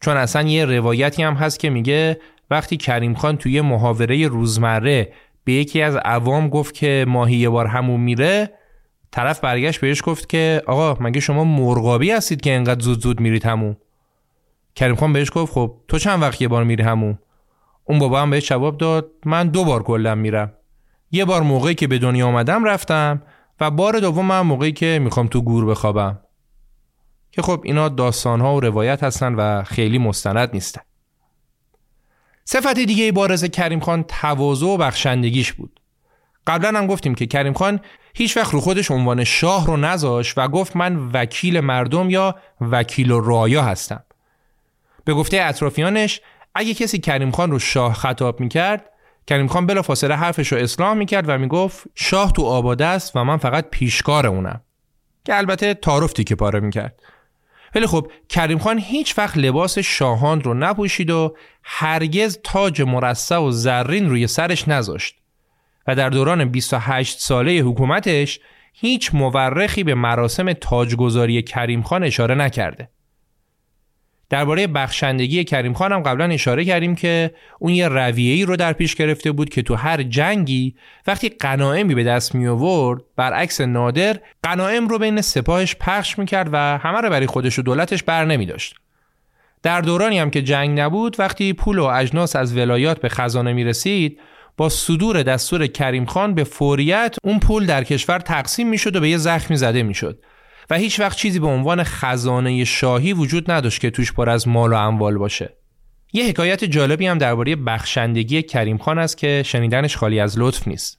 چون 0.00 0.16
اصلا 0.16 0.42
یه 0.42 0.64
روایتی 0.64 1.22
هم 1.22 1.34
هست 1.34 1.60
که 1.60 1.70
میگه 1.70 2.20
وقتی 2.50 2.76
کریم 2.76 3.14
خان 3.14 3.36
توی 3.36 3.60
محاوره 3.60 4.28
روزمره 4.28 5.12
به 5.44 5.52
یکی 5.52 5.82
از 5.82 5.96
عوام 5.96 6.48
گفت 6.48 6.74
که 6.74 7.04
ماهی 7.08 7.36
یه 7.36 7.48
بار 7.48 7.66
همون 7.66 8.00
میره 8.00 8.50
طرف 9.10 9.40
برگشت 9.40 9.80
بهش 9.80 10.02
گفت 10.04 10.28
که 10.28 10.62
آقا 10.66 10.96
مگه 11.00 11.20
شما 11.20 11.44
مرغابی 11.44 12.10
هستید 12.10 12.40
که 12.40 12.54
انقدر 12.54 12.80
زود 12.80 13.00
زود 13.00 13.20
میرید 13.20 13.44
همون؟ 13.44 13.76
کریم 14.74 14.94
خان 14.94 15.12
بهش 15.12 15.30
گفت 15.34 15.52
خب 15.52 15.74
تو 15.88 15.98
چند 15.98 16.22
وقت 16.22 16.40
یه 16.42 16.48
بار 16.48 16.64
میری 16.64 16.82
همون؟ 16.82 17.18
اون 17.84 17.98
بابا 17.98 18.22
هم 18.22 18.30
بهش 18.30 18.48
جواب 18.48 18.78
داد 18.78 19.10
من 19.24 19.48
دو 19.48 19.64
بار 19.64 19.82
کلا 19.82 20.14
میرم. 20.14 20.52
یه 21.10 21.24
بار 21.24 21.42
موقعی 21.42 21.74
که 21.74 21.86
به 21.86 21.98
دنیا 21.98 22.26
آمدم 22.26 22.64
رفتم 22.64 23.22
و 23.60 23.70
بار 23.70 24.00
دوم 24.00 24.26
من 24.26 24.40
موقعی 24.40 24.72
که 24.72 24.98
می‌خوام 25.02 25.26
تو 25.26 25.42
گور 25.42 25.66
بخوابم. 25.66 26.18
که 27.32 27.42
خب 27.42 27.60
اینا 27.64 27.88
داستان 27.88 28.40
ها 28.40 28.54
و 28.54 28.60
روایت 28.60 29.02
هستن 29.02 29.34
و 29.34 29.62
خیلی 29.62 29.98
مستند 29.98 30.50
نیستن. 30.52 30.80
صفت 32.44 32.74
دیگه 32.74 33.12
بارز 33.12 33.44
کریم 33.44 33.80
خان 33.80 34.04
تواضع 34.08 34.66
و 34.66 34.76
بخشندگیش 34.76 35.52
بود. 35.52 35.80
قبلا 36.46 36.78
هم 36.78 36.86
گفتیم 36.86 37.14
که 37.14 37.26
کریم 37.26 37.52
خان 37.52 37.80
هیچ 38.14 38.36
وقت 38.36 38.52
رو 38.52 38.60
خودش 38.60 38.90
عنوان 38.90 39.24
شاه 39.24 39.66
رو 39.66 39.76
نذاشت 39.76 40.38
و 40.38 40.48
گفت 40.48 40.76
من 40.76 41.10
وکیل 41.12 41.60
مردم 41.60 42.10
یا 42.10 42.36
وکیل 42.60 43.10
و 43.10 43.20
رایا 43.20 43.62
هستم. 43.62 44.04
به 45.04 45.14
گفته 45.14 45.40
اطرافیانش 45.42 46.20
اگه 46.54 46.74
کسی 46.74 46.98
کریم 46.98 47.30
خان 47.30 47.50
رو 47.50 47.58
شاه 47.58 47.94
خطاب 47.94 48.40
می‌کرد 48.40 48.90
کریم 49.26 49.46
خان 49.46 49.66
بلا 49.66 49.82
فاصله 49.82 50.14
حرفش 50.14 50.52
رو 50.52 50.58
اصلاح 50.58 50.94
می‌کرد 50.94 51.28
و 51.28 51.38
می‌گفت 51.38 51.86
شاه 51.94 52.32
تو 52.32 52.42
آباده 52.42 52.86
است 52.86 53.16
و 53.16 53.24
من 53.24 53.36
فقط 53.36 53.70
پیشکار 53.70 54.26
اونم. 54.26 54.60
که 55.24 55.36
البته 55.36 55.74
که 56.26 56.34
پاره 56.34 56.60
می‌کرد. 56.60 57.02
ولی 57.74 57.86
خب 57.86 58.10
کریم 58.28 58.58
خان 58.58 58.78
هیچ 58.78 59.18
وقت 59.18 59.36
لباس 59.36 59.78
شاهان 59.78 60.40
رو 60.40 60.54
نپوشید 60.54 61.10
و 61.10 61.36
هرگز 61.62 62.38
تاج 62.44 62.82
مرصع 62.82 63.38
و 63.38 63.50
زرین 63.50 64.10
روی 64.10 64.26
سرش 64.26 64.68
نذاشت. 64.68 65.16
و 65.86 65.94
در 65.94 66.10
دوران 66.10 66.44
28 66.44 67.18
ساله 67.18 67.52
حکومتش 67.52 68.40
هیچ 68.72 69.14
مورخی 69.14 69.84
به 69.84 69.94
مراسم 69.94 70.52
تاجگذاری 70.52 71.42
کریم 71.42 71.82
خان 71.82 72.04
اشاره 72.04 72.34
نکرده. 72.34 72.88
درباره 74.34 74.66
بخشندگی 74.66 75.44
کریم 75.44 75.74
خان 75.74 75.92
هم 75.92 76.02
قبلا 76.02 76.24
اشاره 76.24 76.64
کردیم 76.64 76.94
که 76.94 77.30
اون 77.58 77.72
یه 77.72 77.88
رویه‌ای 77.88 78.44
رو 78.44 78.56
در 78.56 78.72
پیش 78.72 78.94
گرفته 78.94 79.32
بود 79.32 79.48
که 79.48 79.62
تو 79.62 79.74
هر 79.74 80.02
جنگی 80.02 80.74
وقتی 81.06 81.28
قنائمی 81.28 81.94
به 81.94 82.04
دست 82.04 82.34
می 82.34 82.46
آورد 82.46 83.02
برعکس 83.16 83.60
نادر 83.60 84.16
قنائم 84.42 84.88
رو 84.88 84.98
بین 84.98 85.20
سپاهش 85.20 85.76
پخش 85.80 86.18
می‌کرد 86.18 86.48
و 86.52 86.78
همه 86.78 87.00
رو 87.00 87.10
برای 87.10 87.26
خودش 87.26 87.58
و 87.58 87.62
دولتش 87.62 88.02
بر 88.02 88.24
نمی 88.24 88.46
داشت. 88.46 88.74
در 89.62 89.80
دورانی 89.80 90.18
هم 90.18 90.30
که 90.30 90.42
جنگ 90.42 90.80
نبود 90.80 91.16
وقتی 91.18 91.52
پول 91.52 91.78
و 91.78 91.84
اجناس 91.84 92.36
از 92.36 92.56
ولایات 92.56 93.00
به 93.00 93.08
خزانه 93.08 93.52
می 93.52 93.64
رسید 93.64 94.20
با 94.56 94.68
صدور 94.68 95.22
دستور 95.22 95.66
کریم 95.66 96.04
خان 96.04 96.34
به 96.34 96.44
فوریت 96.44 97.16
اون 97.24 97.40
پول 97.40 97.66
در 97.66 97.84
کشور 97.84 98.18
تقسیم 98.18 98.68
می 98.68 98.78
شد 98.78 98.96
و 98.96 99.00
به 99.00 99.08
یه 99.08 99.16
زخمی 99.16 99.56
زده 99.56 99.82
می 99.82 99.94
شد 99.94 100.18
و 100.70 100.74
هیچ 100.74 101.00
وقت 101.00 101.18
چیزی 101.18 101.38
به 101.38 101.46
عنوان 101.46 101.82
خزانه 101.82 102.64
شاهی 102.64 103.12
وجود 103.12 103.50
نداشت 103.50 103.80
که 103.80 103.90
توش 103.90 104.12
پر 104.12 104.30
از 104.30 104.48
مال 104.48 104.72
و 104.72 104.76
اموال 104.76 105.18
باشه. 105.18 105.56
یه 106.12 106.24
حکایت 106.28 106.64
جالبی 106.64 107.06
هم 107.06 107.18
درباره 107.18 107.56
بخشندگی 107.56 108.42
کریم 108.42 108.78
خان 108.78 108.98
است 108.98 109.18
که 109.18 109.42
شنیدنش 109.46 109.96
خالی 109.96 110.20
از 110.20 110.38
لطف 110.38 110.68
نیست. 110.68 110.98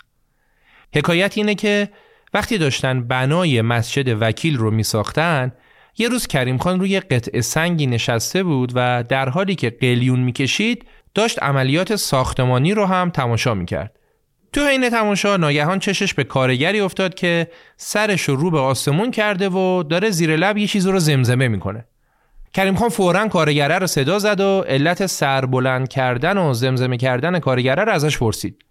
حکایت 0.96 1.38
اینه 1.38 1.56
که 1.56 1.90
وقتی 2.34 2.58
داشتن 2.58 3.08
بنای 3.08 3.62
مسجد 3.62 4.18
وکیل 4.22 4.58
رو 4.58 4.72
می 4.72 4.84
ساختن 4.84 5.52
یه 5.98 6.10
روز 6.10 6.28
کریم 6.28 6.58
خان 6.58 6.80
روی 6.80 7.00
قطع 7.00 7.42
سنگی 7.42 7.88
نشسته 7.88 8.44
بود 8.44 8.72
و 8.76 9.04
در 9.04 9.30
حالی 9.30 9.56
که 9.56 9.70
قلیون 9.70 10.20
می‌کشید 10.20 10.86
داشت 11.14 11.44
عملیات 11.44 11.96
ساختمانی 11.96 12.74
رو 12.74 12.86
هم 12.86 13.10
تماشا 13.10 13.54
می‌کرد. 13.54 13.95
تو 14.56 14.66
حین 14.66 14.90
تماشا 14.90 15.38
ناگهان 15.38 15.80
چشش 15.80 16.14
به 16.14 16.24
کارگری 16.24 16.80
افتاد 16.80 17.14
که 17.14 17.48
سرش 17.78 18.22
رو 18.22 18.36
رو 18.36 18.52
به 18.52 18.60
آسمون 18.60 19.12
کرده 19.12 19.50
و 19.50 19.84
داره 19.84 20.10
زیر 20.10 20.36
لب 20.36 20.58
یه 20.58 20.68
چیز 20.68 20.88
رو 20.88 21.00
زمزمه 21.00 21.48
می‌کنه. 21.48 21.86
کریم 22.54 22.76
خان 22.76 22.90
فورا 22.90 23.28
کارگره 23.28 23.78
رو 23.78 23.88
صدا 23.88 24.20
زد 24.20 24.40
و 24.40 24.62
علت 24.68 25.06
سر 25.06 25.46
بلند 25.46 25.88
کردن 25.88 26.38
و 26.38 26.54
زمزمه 26.54 26.98
کردن 26.98 27.40
کارگره 27.40 27.84
رو 27.84 27.92
ازش 27.92 28.18
پرسید. 28.18 28.66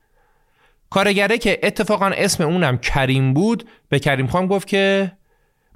کارگره 0.90 1.38
که 1.38 1.60
اتفاقا 1.62 2.06
اسم 2.06 2.44
اونم 2.44 2.78
کریم 2.78 3.34
بود 3.34 3.68
به 3.88 3.98
کریم 3.98 4.26
خان 4.26 4.46
گفت 4.46 4.68
که 4.68 5.12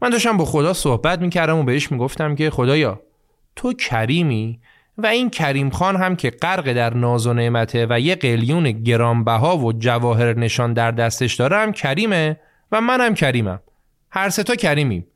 من 0.03 0.11
داشتم 0.11 0.37
با 0.37 0.45
خدا 0.45 0.73
صحبت 0.73 1.19
می‌کردم 1.19 1.57
و 1.57 1.63
بهش 1.63 1.93
می‌گفتم 1.93 2.35
که 2.35 2.51
خدایا 2.51 3.01
تو 3.57 3.73
کریمی 3.73 4.61
و 4.99 5.07
این 5.07 5.31
کریم 5.31 5.71
خان 5.71 5.97
هم 5.97 6.17
که 6.17 6.31
غرق 6.31 6.73
در 6.73 6.95
ناز 6.95 7.27
و 7.27 7.33
نعمته 7.33 7.87
و 7.91 8.01
یه 8.01 8.15
قلیون 8.15 8.71
گرانبها 8.71 9.59
و 9.59 9.73
جواهر 9.73 10.39
نشان 10.39 10.73
در 10.73 10.91
دستش 10.91 11.35
داره 11.35 11.57
هم 11.57 11.73
کریمه 11.73 12.41
و 12.73 12.81
منم 12.81 13.15
کریمم. 13.15 13.61
هر 14.11 14.29
سه 14.29 14.43
تا 14.43 14.55
کریمیم. 14.55 15.07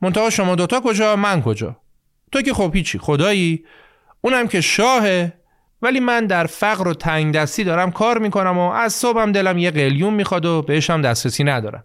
منتها 0.00 0.30
شما 0.30 0.54
دوتا 0.54 0.80
کجا؟ 0.80 1.16
من 1.16 1.42
کجا؟ 1.42 1.76
تو 2.32 2.42
که 2.42 2.54
خب 2.54 2.70
هیچی. 2.74 2.98
خدایی؟ 2.98 3.64
اونم 4.20 4.48
که 4.48 4.60
شاهه. 4.60 5.32
ولی 5.82 6.00
من 6.00 6.26
در 6.26 6.46
فقر 6.46 6.88
و 6.88 6.94
تنگ 6.94 7.34
دستی 7.34 7.64
دارم 7.64 7.90
کار 7.90 8.18
می‌کنم 8.18 8.58
و 8.58 8.70
از 8.70 8.92
صبحم 8.92 9.32
دلم 9.32 9.58
یه 9.58 9.70
قلیون 9.70 10.14
می‌خواد 10.14 10.46
و 10.46 10.62
بهشم 10.62 11.02
دسترسی 11.02 11.44
ندارم. 11.44 11.84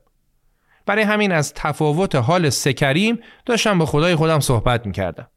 برای 0.86 1.04
همین 1.04 1.32
از 1.32 1.54
تفاوت 1.54 2.16
حال 2.16 2.50
سه 2.50 2.74
کریم 2.74 3.20
داشتم 3.46 3.78
با 3.78 3.86
خدای 3.86 4.16
خودم 4.16 4.40
صحبت 4.40 4.86
می‌کردم. 4.86 5.28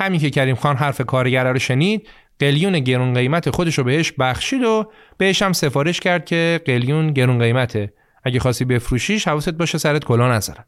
همین 0.00 0.20
که 0.20 0.30
کریم 0.30 0.56
خان 0.56 0.76
حرف 0.76 1.00
کارگر 1.00 1.52
رو 1.52 1.58
شنید 1.58 2.08
قلیون 2.38 2.78
گرون 2.78 3.14
قیمت 3.14 3.50
خودش 3.50 3.78
رو 3.78 3.84
بهش 3.84 4.12
بخشید 4.12 4.62
و 4.62 4.92
بهش 5.18 5.42
هم 5.42 5.52
سفارش 5.52 6.00
کرد 6.00 6.24
که 6.24 6.60
قلیون 6.66 7.12
گرون 7.12 7.38
قیمته 7.38 7.92
اگه 8.24 8.40
خواستی 8.40 8.64
بفروشیش 8.64 9.28
حواست 9.28 9.50
باشه 9.50 9.78
سرت 9.78 10.04
کلا 10.04 10.32
نذارن 10.32 10.64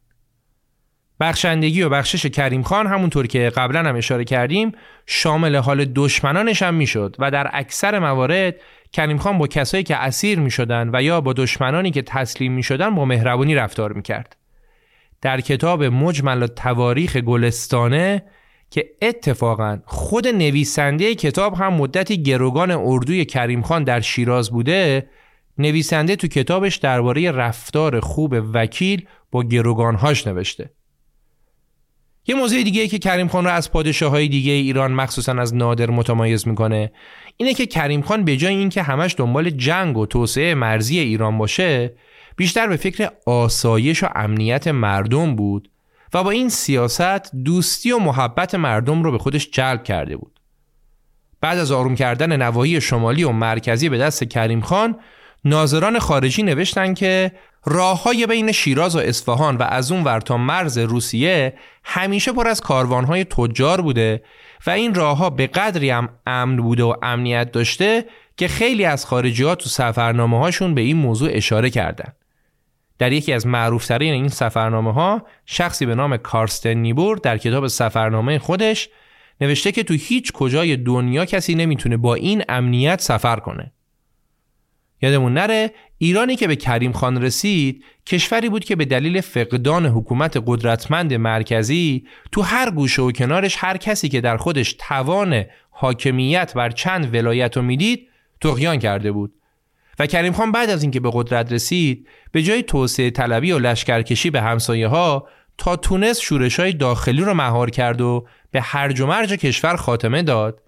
بخشندگی 1.19 1.83
و 1.83 1.89
بخشش 1.89 2.25
کریم 2.25 2.63
خان 2.63 2.87
همونطور 2.87 3.27
که 3.27 3.51
قبلا 3.55 3.79
هم 3.79 3.95
اشاره 3.95 4.23
کردیم 4.23 4.71
شامل 5.05 5.55
حال 5.55 5.85
دشمنانش 5.85 6.61
هم 6.61 6.73
می‌شد 6.73 7.15
و 7.19 7.31
در 7.31 7.49
اکثر 7.53 7.99
موارد 7.99 8.55
کریم 8.93 9.17
خان 9.17 9.37
با 9.37 9.47
کسایی 9.47 9.83
که 9.83 9.95
اسیر 9.95 10.39
می 10.39 10.51
شدن 10.51 10.89
و 10.93 11.03
یا 11.03 11.21
با 11.21 11.33
دشمنانی 11.33 11.91
که 11.91 12.01
تسلیم 12.01 12.51
می 12.51 12.63
شدن 12.63 12.95
با 12.95 13.05
مهربانی 13.05 13.55
رفتار 13.55 13.93
می 13.93 14.01
کرد. 14.01 14.35
در 15.21 15.41
کتاب 15.41 15.83
مجمل 15.83 16.47
تواریخ 16.47 17.17
گلستانه 17.17 18.23
که 18.73 18.89
اتفاقا 19.01 19.79
خود 19.85 20.27
نویسنده 20.27 21.15
کتاب 21.15 21.53
هم 21.53 21.73
مدتی 21.73 22.23
گروگان 22.23 22.71
اردوی 22.71 23.25
کریم 23.25 23.61
خان 23.61 23.83
در 23.83 24.01
شیراز 24.01 24.51
بوده 24.51 25.09
نویسنده 25.57 26.15
تو 26.15 26.27
کتابش 26.27 26.75
درباره 26.75 27.31
رفتار 27.31 27.99
خوب 27.99 28.35
وکیل 28.53 29.05
با 29.31 29.43
گروگانهاش 29.43 30.27
نوشته. 30.27 30.69
یه 32.27 32.35
موضوع 32.35 32.63
دیگه 32.63 32.87
که 32.87 32.99
کریم 32.99 33.27
خان 33.27 33.45
رو 33.45 33.51
از 33.51 33.71
پادشاه 33.71 34.11
های 34.11 34.27
دیگه 34.27 34.51
ایران 34.51 34.91
مخصوصا 34.91 35.33
از 35.33 35.55
نادر 35.55 35.89
متمایز 35.89 36.47
می‌کنه 36.47 36.91
اینه 37.37 37.53
که 37.53 37.65
کریم 37.65 38.01
خان 38.01 38.25
به 38.25 38.37
جای 38.37 38.55
اینکه 38.55 38.81
همش 38.81 39.15
دنبال 39.17 39.49
جنگ 39.49 39.97
و 39.97 40.05
توسعه 40.05 40.55
مرزی 40.55 40.99
ایران 40.99 41.37
باشه 41.37 41.93
بیشتر 42.35 42.67
به 42.67 42.75
فکر 42.75 43.09
آسایش 43.25 44.03
و 44.03 44.07
امنیت 44.15 44.67
مردم 44.67 45.35
بود. 45.35 45.69
و 46.13 46.23
با 46.23 46.31
این 46.31 46.49
سیاست 46.49 47.35
دوستی 47.35 47.91
و 47.91 47.99
محبت 47.99 48.55
مردم 48.55 49.03
رو 49.03 49.11
به 49.11 49.17
خودش 49.17 49.49
جلب 49.51 49.83
کرده 49.83 50.17
بود. 50.17 50.39
بعد 51.41 51.57
از 51.57 51.71
آروم 51.71 51.95
کردن 51.95 52.41
نواحی 52.41 52.81
شمالی 52.81 53.23
و 53.23 53.31
مرکزی 53.31 53.89
به 53.89 53.97
دست 53.97 54.23
کریم 54.23 54.61
خان 54.61 54.99
ناظران 55.45 55.99
خارجی 55.99 56.43
نوشتن 56.43 56.93
که 56.93 57.31
راه 57.65 58.03
های 58.03 58.27
بین 58.27 58.51
شیراز 58.51 58.95
و 58.95 58.99
اصفهان 58.99 59.57
و 59.57 59.63
از 59.63 59.91
اون 59.91 60.03
ور 60.03 60.19
تا 60.19 60.37
مرز 60.37 60.77
روسیه 60.77 61.53
همیشه 61.83 62.31
پر 62.31 62.47
از 62.47 62.61
کاروانهای 62.61 63.23
تجار 63.23 63.81
بوده 63.81 64.23
و 64.67 64.69
این 64.69 64.93
راهها 64.93 65.29
به 65.29 65.47
قدری 65.47 65.89
هم 65.89 66.09
امن 66.27 66.57
بوده 66.57 66.83
و 66.83 66.95
امنیت 67.01 67.51
داشته 67.51 68.05
که 68.37 68.47
خیلی 68.47 68.85
از 68.85 69.05
خارجی 69.05 69.43
ها 69.43 69.55
تو 69.55 69.69
سفرنامه 69.69 70.39
هاشون 70.39 70.75
به 70.75 70.81
این 70.81 70.97
موضوع 70.97 71.29
اشاره 71.33 71.69
کردن. 71.69 72.13
در 72.99 73.11
یکی 73.11 73.33
از 73.33 73.47
معروفترین 73.47 74.13
این 74.13 74.27
سفرنامه 74.27 74.93
ها 74.93 75.27
شخصی 75.45 75.85
به 75.85 75.95
نام 75.95 76.17
کارستن 76.17 76.73
نیبور 76.73 77.17
در 77.17 77.37
کتاب 77.37 77.67
سفرنامه 77.67 78.39
خودش 78.39 78.89
نوشته 79.41 79.71
که 79.71 79.83
تو 79.83 79.93
هیچ 79.93 80.31
کجای 80.31 80.75
دنیا 80.75 81.25
کسی 81.25 81.55
نمی‌تونه 81.55 81.97
با 81.97 82.15
این 82.15 82.43
امنیت 82.49 83.01
سفر 83.01 83.35
کنه. 83.35 83.71
یادمون 85.01 85.33
نره 85.33 85.71
ایرانی 85.97 86.35
که 86.35 86.47
به 86.47 86.55
کریم 86.55 86.91
خان 86.91 87.21
رسید 87.21 87.83
کشوری 88.05 88.49
بود 88.49 88.65
که 88.65 88.75
به 88.75 88.85
دلیل 88.85 89.21
فقدان 89.21 89.85
حکومت 89.85 90.43
قدرتمند 90.45 91.13
مرکزی 91.13 92.07
تو 92.31 92.41
هر 92.41 92.71
گوشه 92.71 93.01
و 93.01 93.11
کنارش 93.11 93.55
هر 93.59 93.77
کسی 93.77 94.09
که 94.09 94.21
در 94.21 94.37
خودش 94.37 94.75
توان 94.79 95.45
حاکمیت 95.69 96.53
بر 96.53 96.69
چند 96.69 97.15
ولایت 97.15 97.57
رو 97.57 97.63
می‌دید 97.63 98.07
تقیان 98.41 98.79
کرده 98.79 99.11
بود 99.11 99.33
و 99.99 100.07
کریم 100.07 100.33
خان 100.33 100.51
بعد 100.51 100.69
از 100.69 100.81
اینکه 100.81 100.99
به 100.99 101.09
قدرت 101.13 101.51
رسید 101.51 102.07
به 102.31 102.43
جای 102.43 102.63
توسعه 102.63 103.09
طلبی 103.09 103.51
و 103.51 103.59
لشکرکشی 103.59 104.29
به 104.29 104.41
همسایه 104.41 104.87
ها 104.87 105.27
تا 105.57 105.75
تونست 105.75 106.21
شورش 106.21 106.59
های 106.59 106.73
داخلی 106.73 107.21
رو 107.21 107.33
مهار 107.33 107.69
کرد 107.69 108.01
و 108.01 108.27
به 108.51 108.61
هرج 108.61 108.99
و 108.99 109.07
مرج 109.07 109.33
کشور 109.33 109.75
خاتمه 109.75 110.23
داد 110.23 110.61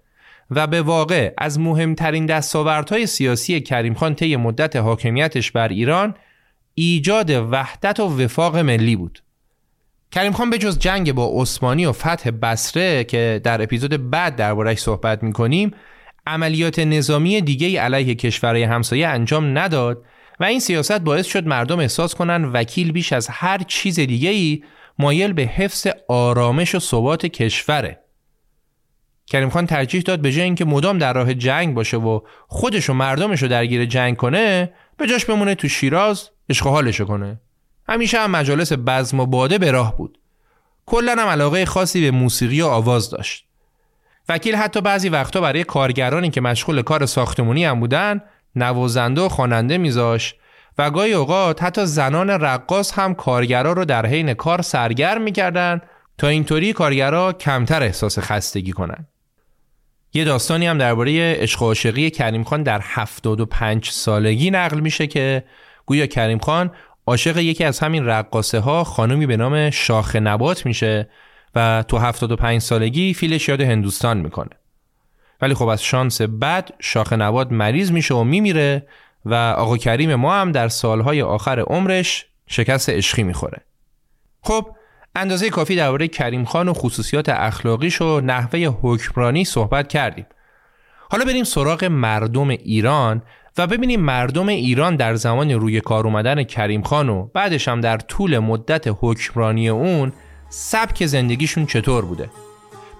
و 0.50 0.66
به 0.66 0.82
واقع 0.82 1.34
از 1.38 1.58
مهمترین 1.58 2.26
دستاوردهای 2.26 3.06
سیاسی 3.06 3.60
کریم 3.60 3.94
خان 3.94 4.14
طی 4.14 4.36
مدت 4.36 4.76
حاکمیتش 4.76 5.50
بر 5.50 5.68
ایران 5.68 6.14
ایجاد 6.74 7.30
وحدت 7.30 8.00
و 8.00 8.22
وفاق 8.22 8.56
ملی 8.56 8.96
بود. 8.96 9.22
کریم 10.12 10.32
خان 10.32 10.50
به 10.50 10.58
جز 10.58 10.78
جنگ 10.78 11.12
با 11.12 11.30
عثمانی 11.34 11.86
و 11.86 11.92
فتح 11.92 12.30
بسره 12.30 13.04
که 13.04 13.40
در 13.44 13.62
اپیزود 13.62 14.10
بعد 14.10 14.36
دربارش 14.36 14.78
صحبت 14.78 15.22
می‌کنیم 15.22 15.70
عملیات 16.26 16.78
نظامی 16.78 17.40
دیگه 17.40 17.80
علیه 17.80 18.14
کشورهای 18.14 18.62
همسایه 18.62 19.08
انجام 19.08 19.58
نداد 19.58 20.04
و 20.40 20.44
این 20.44 20.60
سیاست 20.60 21.00
باعث 21.00 21.26
شد 21.26 21.46
مردم 21.46 21.78
احساس 21.78 22.14
کنن 22.14 22.44
وکیل 22.44 22.92
بیش 22.92 23.12
از 23.12 23.28
هر 23.28 23.58
چیز 23.58 24.00
دیگه 24.00 24.30
ای 24.30 24.62
مایل 24.98 25.32
به 25.32 25.42
حفظ 25.42 25.86
آرامش 26.08 26.74
و 26.74 26.78
ثبات 26.78 27.26
کشوره. 27.26 28.00
کریم 29.26 29.50
خان 29.50 29.66
ترجیح 29.66 30.00
داد 30.00 30.20
به 30.20 30.32
جای 30.32 30.42
اینکه 30.44 30.64
مدام 30.64 30.98
در 30.98 31.12
راه 31.12 31.34
جنگ 31.34 31.74
باشه 31.74 31.96
و 31.96 32.20
خودش 32.48 32.90
و 32.90 32.92
مردمش 32.92 33.42
رو 33.42 33.48
درگیر 33.48 33.84
جنگ 33.84 34.16
کنه 34.16 34.72
به 34.96 35.06
جاش 35.06 35.24
بمونه 35.24 35.54
تو 35.54 35.68
شیراز 35.68 36.30
اشغالش 36.48 37.00
کنه. 37.00 37.40
همیشه 37.88 38.18
هم 38.18 38.30
مجالس 38.30 38.72
بزم 38.72 39.20
و 39.20 39.26
باده 39.26 39.58
به 39.58 39.70
راه 39.70 39.96
بود. 39.96 40.18
کلا 40.86 41.12
هم 41.12 41.28
علاقه 41.28 41.64
خاصی 41.64 42.00
به 42.00 42.10
موسیقی 42.10 42.60
و 42.60 42.66
آواز 42.66 43.10
داشت. 43.10 43.45
وکیل 44.28 44.56
حتی 44.56 44.80
بعضی 44.80 45.08
وقتا 45.08 45.40
برای 45.40 45.64
کارگرانی 45.64 46.30
که 46.30 46.40
مشغول 46.40 46.82
کار 46.82 47.06
ساختمونی 47.06 47.64
هم 47.64 47.80
بودن 47.80 48.20
نوازنده 48.56 49.20
و 49.20 49.28
خواننده 49.28 49.78
میذاش 49.78 50.34
و 50.78 50.90
گاهی 50.90 51.12
اوقات 51.12 51.62
حتی 51.62 51.86
زنان 51.86 52.30
رقاص 52.30 52.92
هم 52.92 53.14
کارگرا 53.14 53.72
رو 53.72 53.84
در 53.84 54.06
حین 54.06 54.34
کار 54.34 54.62
سرگرم 54.62 55.22
می‌کردن 55.22 55.80
تا 56.18 56.28
اینطوری 56.28 56.72
کارگرا 56.72 57.32
کمتر 57.32 57.82
احساس 57.82 58.18
خستگی 58.18 58.72
کنن. 58.72 59.06
یه 60.14 60.24
داستانی 60.24 60.66
هم 60.66 60.78
درباره 60.78 61.34
عشق 61.34 61.62
و 61.62 61.64
عاشقی 61.64 62.10
کریم 62.10 62.44
خان 62.44 62.62
در 62.62 62.80
75 62.82 63.90
سالگی 63.90 64.50
نقل 64.50 64.80
میشه 64.80 65.06
که 65.06 65.44
گویا 65.86 66.06
کریم 66.06 66.38
خان 66.38 66.70
عاشق 67.06 67.38
یکی 67.38 67.64
از 67.64 67.78
همین 67.78 68.06
رقاصه 68.06 68.58
ها 68.58 68.84
خانمی 68.84 69.26
به 69.26 69.36
نام 69.36 69.70
شاخ 69.70 70.16
نبات 70.16 70.66
میشه 70.66 71.08
و 71.56 71.84
تو 71.88 71.98
75 71.98 72.60
سالگی 72.60 73.14
فیلش 73.14 73.48
یاد 73.48 73.60
هندوستان 73.60 74.16
می‌کنه. 74.16 74.50
ولی 75.40 75.54
خب 75.54 75.66
از 75.66 75.82
شانس 75.82 76.20
بد 76.22 76.70
شاخ 76.80 77.12
نبات 77.12 77.52
مریض 77.52 77.92
میشه 77.92 78.14
و 78.14 78.24
میمیره 78.24 78.86
و 79.24 79.34
آقا 79.34 79.76
کریم 79.76 80.14
ما 80.14 80.34
هم 80.34 80.52
در 80.52 80.68
سالهای 80.68 81.22
آخر 81.22 81.60
عمرش 81.60 82.26
شکست 82.46 82.90
عشقی 82.90 83.22
می‌خوره. 83.22 83.62
خب 84.42 84.66
اندازه 85.14 85.50
کافی 85.50 85.76
درباره 85.76 86.08
کریم 86.08 86.44
خان 86.44 86.68
و 86.68 86.72
خصوصیات 86.72 87.28
اخلاقیش 87.28 88.02
و 88.02 88.20
نحوه 88.20 88.60
حکمرانی 88.82 89.44
صحبت 89.44 89.88
کردیم. 89.88 90.26
حالا 91.10 91.24
بریم 91.24 91.44
سراغ 91.44 91.84
مردم 91.84 92.48
ایران 92.48 93.22
و 93.58 93.66
ببینیم 93.66 94.00
مردم 94.00 94.48
ایران 94.48 94.96
در 94.96 95.14
زمان 95.14 95.50
روی 95.50 95.80
کار 95.80 96.06
اومدن 96.06 96.42
کریم 96.42 96.82
خان 96.82 97.08
و 97.08 97.26
بعدش 97.34 97.68
هم 97.68 97.80
در 97.80 97.96
طول 97.96 98.38
مدت 98.38 98.84
حکمرانی 99.00 99.68
اون 99.68 100.12
سبک 100.58 101.06
زندگیشون 101.06 101.66
چطور 101.66 102.04
بوده. 102.04 102.30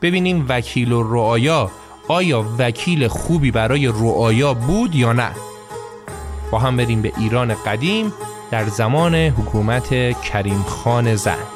ببینیم 0.03 0.47
وکیل 0.49 0.93
و 0.93 1.03
رعایا 1.15 1.71
آیا 2.09 2.45
وکیل 2.59 3.09
خوبی 3.09 3.51
برای 3.51 3.87
رعایا 3.87 4.55
بود 4.55 4.95
یا 4.95 5.13
نه؟ 5.13 5.31
با 6.51 6.59
هم 6.59 6.77
بریم 6.77 7.03
به 7.03 7.13
ایران 7.19 7.55
قدیم 7.55 8.13
در 8.51 8.65
زمان 8.65 9.15
حکومت 9.15 10.21
کریم 10.21 10.63
خان 10.63 11.15
زند. 11.15 11.56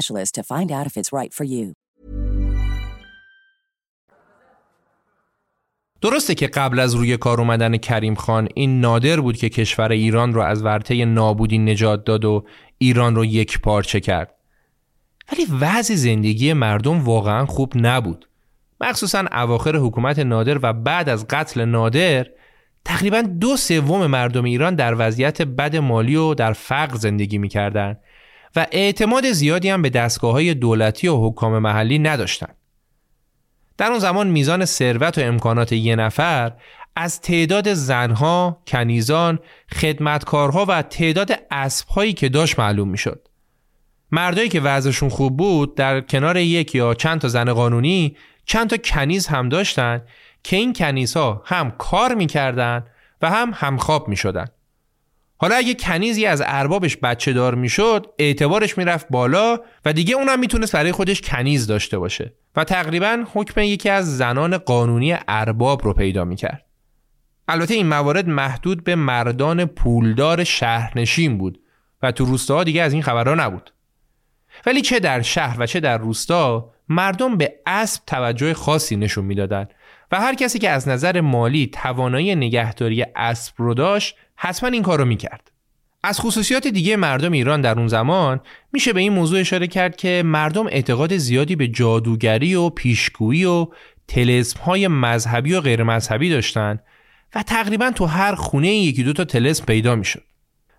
to 0.35 0.43
find 0.43 0.71
out 0.71 0.87
if 0.87 0.97
it's 0.97 1.11
right 1.13 1.33
for 1.33 1.45
you. 1.45 1.73
درسته 6.01 6.35
که 6.35 6.47
قبل 6.47 6.79
از 6.79 6.95
روی 6.95 7.17
کار 7.17 7.39
اومدن 7.41 7.77
کریم 7.77 8.15
خان 8.15 8.47
این 8.55 8.81
نادر 8.81 9.19
بود 9.19 9.37
که 9.37 9.49
کشور 9.49 9.91
ایران 9.91 10.33
رو 10.33 10.41
از 10.41 10.63
ورطه 10.63 11.05
نابودی 11.05 11.57
نجات 11.57 12.03
داد 12.03 12.25
و 12.25 12.45
ایران 12.77 13.15
رو 13.15 13.25
یک 13.25 13.59
پارچه 13.59 13.99
کرد. 13.99 14.35
ولی 15.31 15.47
وضع 15.59 15.95
زندگی 15.95 16.53
مردم 16.53 17.03
واقعا 17.03 17.45
خوب 17.45 17.73
نبود. 17.75 18.27
مخصوصا 18.81 19.25
اواخر 19.31 19.75
حکومت 19.75 20.19
نادر 20.19 20.59
و 20.61 20.73
بعد 20.73 21.09
از 21.09 21.27
قتل 21.27 21.65
نادر 21.65 22.27
تقریبا 22.85 23.21
دو 23.21 23.57
سوم 23.57 24.07
مردم 24.07 24.43
ایران 24.43 24.75
در 24.75 24.95
وضعیت 24.97 25.41
بد 25.41 25.75
مالی 25.75 26.15
و 26.15 26.33
در 26.33 26.53
فقر 26.53 26.95
زندگی 26.95 27.37
می‌کردند 27.37 27.99
و 28.55 28.67
اعتماد 28.71 29.31
زیادی 29.31 29.69
هم 29.69 29.81
به 29.81 29.89
دستگاه 29.89 30.31
های 30.31 30.53
دولتی 30.53 31.07
و 31.07 31.29
حکام 31.29 31.59
محلی 31.59 31.99
نداشتند. 31.99 32.55
در 33.77 33.87
اون 33.87 33.99
زمان 33.99 34.27
میزان 34.27 34.65
ثروت 34.65 35.17
و 35.17 35.21
امکانات 35.21 35.71
یه 35.71 35.95
نفر 35.95 36.53
از 36.95 37.21
تعداد 37.21 37.73
زنها، 37.73 38.61
کنیزان، 38.67 39.39
خدمتکارها 39.73 40.65
و 40.65 40.81
تعداد 40.81 41.31
اسبهایی 41.51 42.13
که 42.13 42.29
داشت 42.29 42.59
معلوم 42.59 42.89
می‌شد. 42.89 43.27
مردایی 44.11 44.49
که 44.49 44.59
وضعشون 44.59 45.09
خوب 45.09 45.37
بود 45.37 45.75
در 45.75 46.01
کنار 46.01 46.37
یک 46.37 46.75
یا 46.75 46.93
چند 46.93 47.21
تا 47.21 47.27
زن 47.27 47.53
قانونی 47.53 48.17
چند 48.45 48.69
تا 48.69 48.77
کنیز 48.77 49.27
هم 49.27 49.49
داشتن 49.49 50.01
که 50.43 50.55
این 50.55 50.73
کنیزها 50.73 51.41
هم 51.45 51.71
کار 51.71 52.15
می‌کردن 52.15 52.85
و 53.21 53.29
هم 53.29 53.51
همخواب 53.55 54.07
می‌شدن. 54.07 54.47
حالا 55.41 55.55
اگه 55.55 55.73
کنیزی 55.73 56.25
از 56.25 56.43
اربابش 56.45 56.97
بچه 56.97 57.33
دار 57.33 57.55
می‌شد 57.55 58.07
اعتبارش 58.19 58.77
می‌رفت 58.77 59.07
بالا 59.09 59.59
و 59.85 59.93
دیگه 59.93 60.15
اونم 60.15 60.39
می‌تونست 60.39 60.73
برای 60.75 60.91
خودش 60.91 61.21
کنیز 61.21 61.67
داشته 61.67 61.99
باشه 61.99 62.33
و 62.55 62.63
تقریبا 62.63 63.25
حکم 63.33 63.61
یکی 63.61 63.89
از 63.89 64.17
زنان 64.17 64.57
قانونی 64.57 65.15
ارباب 65.27 65.83
رو 65.83 65.93
پیدا 65.93 66.25
می‌کرد. 66.25 66.65
البته 67.47 67.73
این 67.73 67.87
موارد 67.87 68.29
محدود 68.29 68.83
به 68.83 68.95
مردان 68.95 69.65
پولدار 69.65 70.43
شهرنشین 70.43 71.37
بود 71.37 71.59
و 72.01 72.11
تو 72.11 72.25
روستاها 72.25 72.63
دیگه 72.63 72.81
از 72.81 72.93
این 72.93 73.03
خبرها 73.03 73.35
نبود. 73.35 73.73
ولی 74.65 74.81
چه 74.81 74.99
در 74.99 75.21
شهر 75.21 75.55
و 75.59 75.65
چه 75.65 75.79
در 75.79 75.97
روستا 75.97 76.71
مردم 76.89 77.37
به 77.37 77.53
اسب 77.65 78.01
توجه 78.07 78.53
خاصی 78.53 78.95
نشون 78.95 79.25
می‌دادند 79.25 79.73
و 80.11 80.19
هر 80.19 80.35
کسی 80.35 80.59
که 80.59 80.69
از 80.69 80.87
نظر 80.87 81.21
مالی 81.21 81.67
توانایی 81.67 82.35
نگهداری 82.35 83.05
اسب 83.15 83.53
رو 83.57 83.73
داشت 83.73 84.15
حتما 84.43 84.69
این 84.69 84.83
کار 84.83 84.99
رو 84.99 85.05
می‌کرد. 85.05 85.51
از 86.03 86.19
خصوصیات 86.19 86.67
دیگه 86.67 86.95
مردم 86.95 87.31
ایران 87.31 87.61
در 87.61 87.79
اون 87.79 87.87
زمان 87.87 88.41
میشه 88.73 88.93
به 88.93 88.99
این 88.99 89.13
موضوع 89.13 89.39
اشاره 89.39 89.67
کرد 89.67 89.95
که 89.95 90.23
مردم 90.25 90.67
اعتقاد 90.67 91.17
زیادی 91.17 91.55
به 91.55 91.67
جادوگری 91.67 92.55
و 92.55 92.69
پیشگویی 92.69 93.45
و 93.45 93.67
تلسم 94.07 94.59
های 94.59 94.87
مذهبی 94.87 95.53
و 95.53 95.61
غیر 95.61 95.83
مذهبی 95.83 96.29
داشتن 96.29 96.79
و 97.35 97.43
تقریبا 97.43 97.91
تو 97.91 98.05
هر 98.05 98.35
خونه 98.35 98.67
یکی 98.67 99.03
دو 99.03 99.13
تا 99.13 99.25
تلسم 99.25 99.65
پیدا 99.65 99.95
می‌شد. 99.95 100.23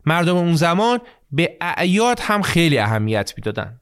مردم 0.06 0.36
اون 0.36 0.54
زمان 0.54 0.98
به 1.32 1.56
اعیاد 1.60 2.20
هم 2.20 2.42
خیلی 2.42 2.78
اهمیت 2.78 3.32
می‌دادن. 3.36 3.80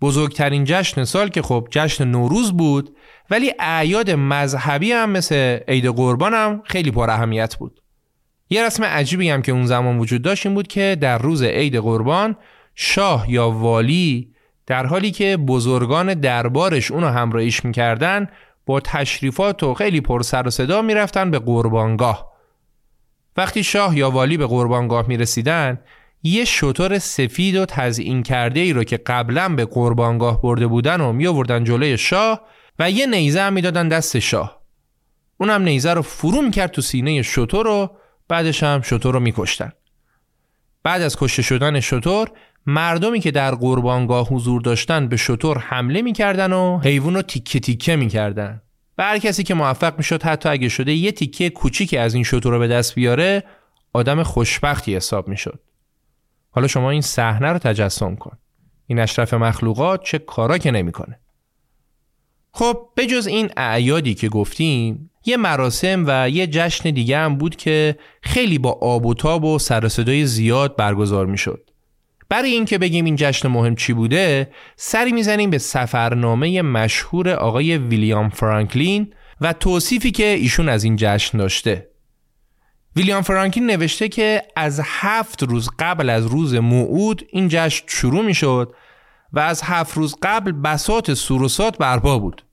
بزرگترین 0.00 0.64
جشن 0.64 1.04
سال 1.04 1.28
که 1.28 1.42
خب 1.42 1.68
جشن 1.70 2.04
نوروز 2.04 2.52
بود 2.52 2.96
ولی 3.30 3.52
اعیاد 3.58 4.10
مذهبی 4.10 4.92
هم 4.92 5.10
مثل 5.10 5.58
عید 5.68 5.86
قربان 5.86 6.34
هم 6.34 6.62
خیلی 6.64 6.90
پر 6.90 7.10
اهمیت 7.10 7.56
بود. 7.56 7.80
یه 8.50 8.66
رسم 8.66 8.84
عجیبی 8.84 9.28
هم 9.30 9.42
که 9.42 9.52
اون 9.52 9.66
زمان 9.66 9.98
وجود 9.98 10.22
داشت 10.22 10.46
این 10.46 10.54
بود 10.54 10.66
که 10.66 10.96
در 11.00 11.18
روز 11.18 11.42
عید 11.42 11.76
قربان 11.76 12.36
شاه 12.74 13.30
یا 13.30 13.50
والی 13.50 14.32
در 14.66 14.86
حالی 14.86 15.10
که 15.10 15.36
بزرگان 15.36 16.14
دربارش 16.14 16.90
اونو 16.90 17.08
همراهیش 17.08 17.64
می‌کردن 17.64 18.28
با 18.66 18.80
تشریفات 18.80 19.62
و 19.62 19.74
خیلی 19.74 20.00
پر 20.00 20.22
سر 20.22 20.46
و 20.46 20.50
صدا 20.50 20.82
می‌رفتن 20.82 21.30
به 21.30 21.38
قربانگاه. 21.38 22.32
وقتی 23.36 23.64
شاه 23.64 23.98
یا 23.98 24.10
والی 24.10 24.36
به 24.36 24.46
قربانگاه 24.46 25.08
می‌رسیدن 25.08 25.80
یه 26.22 26.44
شطور 26.44 26.98
سفید 26.98 27.56
و 27.56 27.64
تزیین 27.64 28.22
کرده 28.22 28.60
ای 28.60 28.72
رو 28.72 28.84
که 28.84 28.96
قبلا 28.96 29.48
به 29.48 29.64
قربانگاه 29.64 30.42
برده 30.42 30.66
بودن 30.66 31.00
و 31.00 31.12
می 31.12 31.26
آوردن 31.26 31.64
جلوی 31.64 31.98
شاه 31.98 32.40
و 32.78 32.90
یه 32.90 33.06
نیزه 33.06 33.40
هم 33.40 33.52
می‌دادن 33.52 33.88
دست 33.88 34.18
شاه. 34.18 34.60
اونم 35.38 35.62
نیزه 35.62 35.94
رو 35.94 36.02
فرو 36.02 36.42
می‌کرد 36.42 36.70
تو 36.70 36.82
سینه 36.82 37.22
شطور 37.22 37.66
رو 37.66 37.96
بعدش 38.28 38.62
هم 38.62 38.82
شطور 38.82 39.14
رو 39.14 39.20
میکشتن. 39.20 39.72
بعد 40.82 41.02
از 41.02 41.16
کشته 41.16 41.42
شدن 41.42 41.80
شطور 41.80 42.30
مردمی 42.66 43.20
که 43.20 43.30
در 43.30 43.54
قربانگاه 43.54 44.28
حضور 44.28 44.60
داشتن 44.60 45.08
به 45.08 45.16
شطور 45.16 45.58
حمله 45.58 46.02
می‌کردن 46.02 46.52
و 46.52 46.78
حیوان 46.78 47.14
رو 47.14 47.22
تیکه 47.22 47.60
تیکه 47.60 47.96
می‌کردن. 47.96 48.62
و 48.98 49.02
هر 49.02 49.18
کسی 49.18 49.42
که 49.42 49.54
موفق 49.54 49.96
می‌شد 49.96 50.22
حتی 50.22 50.48
اگه 50.48 50.68
شده 50.68 50.92
یه 50.92 51.12
تیکه 51.12 51.50
کوچیکی 51.50 51.96
از 51.96 52.14
این 52.14 52.24
شطور 52.24 52.52
رو 52.52 52.58
به 52.58 52.68
دست 52.68 52.94
بیاره 52.94 53.44
آدم 53.92 54.22
خوشبختی 54.22 54.96
حساب 54.96 55.28
می‌شد. 55.28 55.60
حالا 56.50 56.66
شما 56.66 56.90
این 56.90 57.00
صحنه 57.00 57.52
رو 57.52 57.58
تجسم 57.58 58.16
کن. 58.16 58.38
این 58.86 58.98
اشرف 58.98 59.34
مخلوقات 59.34 60.02
چه 60.04 60.18
کارا 60.18 60.58
که 60.58 60.70
نمی‌کنه. 60.70 61.20
خب 62.52 62.88
بجز 62.96 63.26
این 63.26 63.50
اعیادی 63.56 64.14
که 64.14 64.28
گفتیم 64.28 65.10
یه 65.26 65.36
مراسم 65.36 66.04
و 66.06 66.30
یه 66.30 66.46
جشن 66.46 66.90
دیگه 66.90 67.18
هم 67.18 67.36
بود 67.36 67.56
که 67.56 67.98
خیلی 68.22 68.58
با 68.58 68.78
آب 68.82 69.06
و 69.06 69.14
تاب 69.14 69.44
و 69.44 69.58
سر 69.58 69.88
صدای 69.88 70.26
زیاد 70.26 70.76
برگزار 70.76 71.26
می‌شد. 71.26 71.70
برای 72.28 72.50
اینکه 72.50 72.78
بگیم 72.78 73.04
این 73.04 73.16
جشن 73.16 73.48
مهم 73.48 73.74
چی 73.74 73.92
بوده 73.92 74.50
سری 74.76 75.12
می‌زنیم 75.12 75.50
به 75.50 75.58
سفرنامه 75.58 76.62
مشهور 76.62 77.30
آقای 77.30 77.78
ویلیام 77.78 78.28
فرانکلین 78.28 79.12
و 79.40 79.52
توصیفی 79.52 80.10
که 80.10 80.24
ایشون 80.24 80.68
از 80.68 80.84
این 80.84 80.96
جشن 80.98 81.38
داشته 81.38 81.90
ویلیام 82.96 83.22
فرانکلین 83.22 83.66
نوشته 83.66 84.08
که 84.08 84.42
از 84.56 84.80
هفت 84.84 85.42
روز 85.42 85.68
قبل 85.78 86.10
از 86.10 86.26
روز 86.26 86.54
موعود 86.54 87.26
این 87.30 87.48
جشن 87.48 87.84
شروع 87.86 88.24
می 88.24 88.34
شد 88.34 88.74
و 89.32 89.38
از 89.38 89.62
هفت 89.62 89.96
روز 89.96 90.16
قبل 90.22 90.52
بسات 90.52 91.14
سوروسات 91.14 91.78
برپا 91.78 92.18
بود 92.18 92.45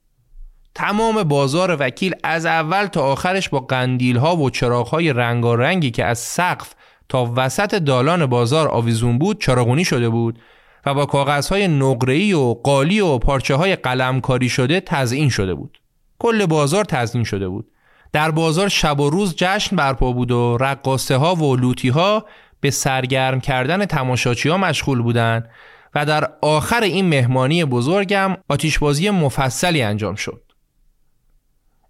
تمام 0.74 1.22
بازار 1.22 1.76
وکیل 1.80 2.14
از 2.22 2.46
اول 2.46 2.86
تا 2.86 3.02
آخرش 3.02 3.48
با 3.48 3.60
قندیل 3.60 4.16
ها 4.16 4.36
و 4.36 4.50
چراغ 4.50 4.88
های 4.88 5.12
رنگارنگی 5.12 5.90
که 5.90 6.04
از 6.04 6.18
سقف 6.18 6.74
تا 7.08 7.32
وسط 7.36 7.74
دالان 7.74 8.26
بازار 8.26 8.68
آویزون 8.68 9.18
بود 9.18 9.40
چراغونی 9.40 9.84
شده 9.84 10.08
بود 10.08 10.38
و 10.86 10.94
با 10.94 11.06
کاغذ 11.06 11.48
های 11.48 11.68
نقره‌ای 11.68 12.32
و 12.32 12.54
قالی 12.54 13.00
و 13.00 13.18
پارچه 13.18 13.54
های 13.54 13.76
قلمکاری 13.76 14.48
شده 14.48 14.80
تزیین 14.80 15.28
شده 15.28 15.54
بود 15.54 15.78
کل 16.18 16.46
بازار 16.46 16.84
تزیین 16.84 17.24
شده 17.24 17.48
بود 17.48 17.70
در 18.12 18.30
بازار 18.30 18.68
شب 18.68 19.00
و 19.00 19.10
روز 19.10 19.34
جشن 19.36 19.76
برپا 19.76 20.12
بود 20.12 20.30
و 20.30 20.56
رقاصه 20.60 21.16
ها 21.16 21.34
و 21.34 21.56
لوتی 21.56 21.88
ها 21.88 22.24
به 22.60 22.70
سرگرم 22.70 23.40
کردن 23.40 23.84
تماشاچی 23.84 24.48
ها 24.48 24.56
مشغول 24.56 25.02
بودند 25.02 25.50
و 25.94 26.06
در 26.06 26.30
آخر 26.42 26.80
این 26.80 27.08
مهمانی 27.08 27.64
بزرگم 27.64 28.36
آتیشبازی 28.48 29.10
مفصلی 29.10 29.82
انجام 29.82 30.14
شد. 30.14 30.43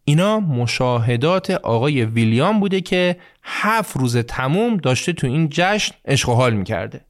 اینا 0.04 0.40
مشاهدات 0.40 1.50
آقای 1.50 2.04
ویلیام 2.04 2.60
بوده 2.60 2.80
که 2.80 3.16
هفت 3.42 3.96
روز 3.96 4.16
تموم 4.16 4.76
داشته 4.76 5.12
تو 5.12 5.26
این 5.26 5.48
جشن 5.52 5.94
عشق 6.04 6.28
و 6.28 6.34
حال 6.34 6.54
می‌کرده. 6.54 7.04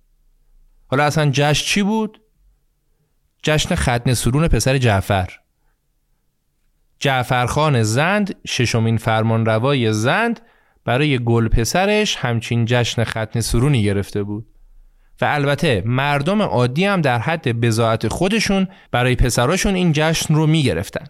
حالا 0.87 1.05
اصلا 1.05 1.31
جشن 1.31 1.65
چی 1.65 1.83
بود؟ 1.83 2.21
جشن 3.43 3.75
ختن 3.75 4.15
سرون 4.15 4.49
پسر 4.49 4.79
جعفر. 4.79 5.31
جعفرخان 6.99 7.83
زند 7.83 8.35
ششمین 8.47 8.97
فرمانروای 8.97 9.93
زند 9.93 10.41
برای 10.85 11.19
گل 11.19 11.49
پسرش 11.49 12.17
همچین 12.17 12.65
جشن 12.65 13.05
ختن 13.05 13.41
سرونی 13.41 13.83
گرفته 13.83 14.23
بود 14.23 14.47
و 15.21 15.25
البته 15.25 15.83
مردم 15.87 16.43
عادی 16.43 16.85
هم 16.85 17.01
در 17.01 17.19
حد 17.19 17.61
بزاعت 17.61 18.09
خودشون 18.09 18.69
برای 18.91 19.17
پسراشون 19.17 19.75
این 19.75 19.93
جشن 19.95 20.35
رو 20.35 20.47
می 20.47 20.63
گرفتن. 20.63 21.07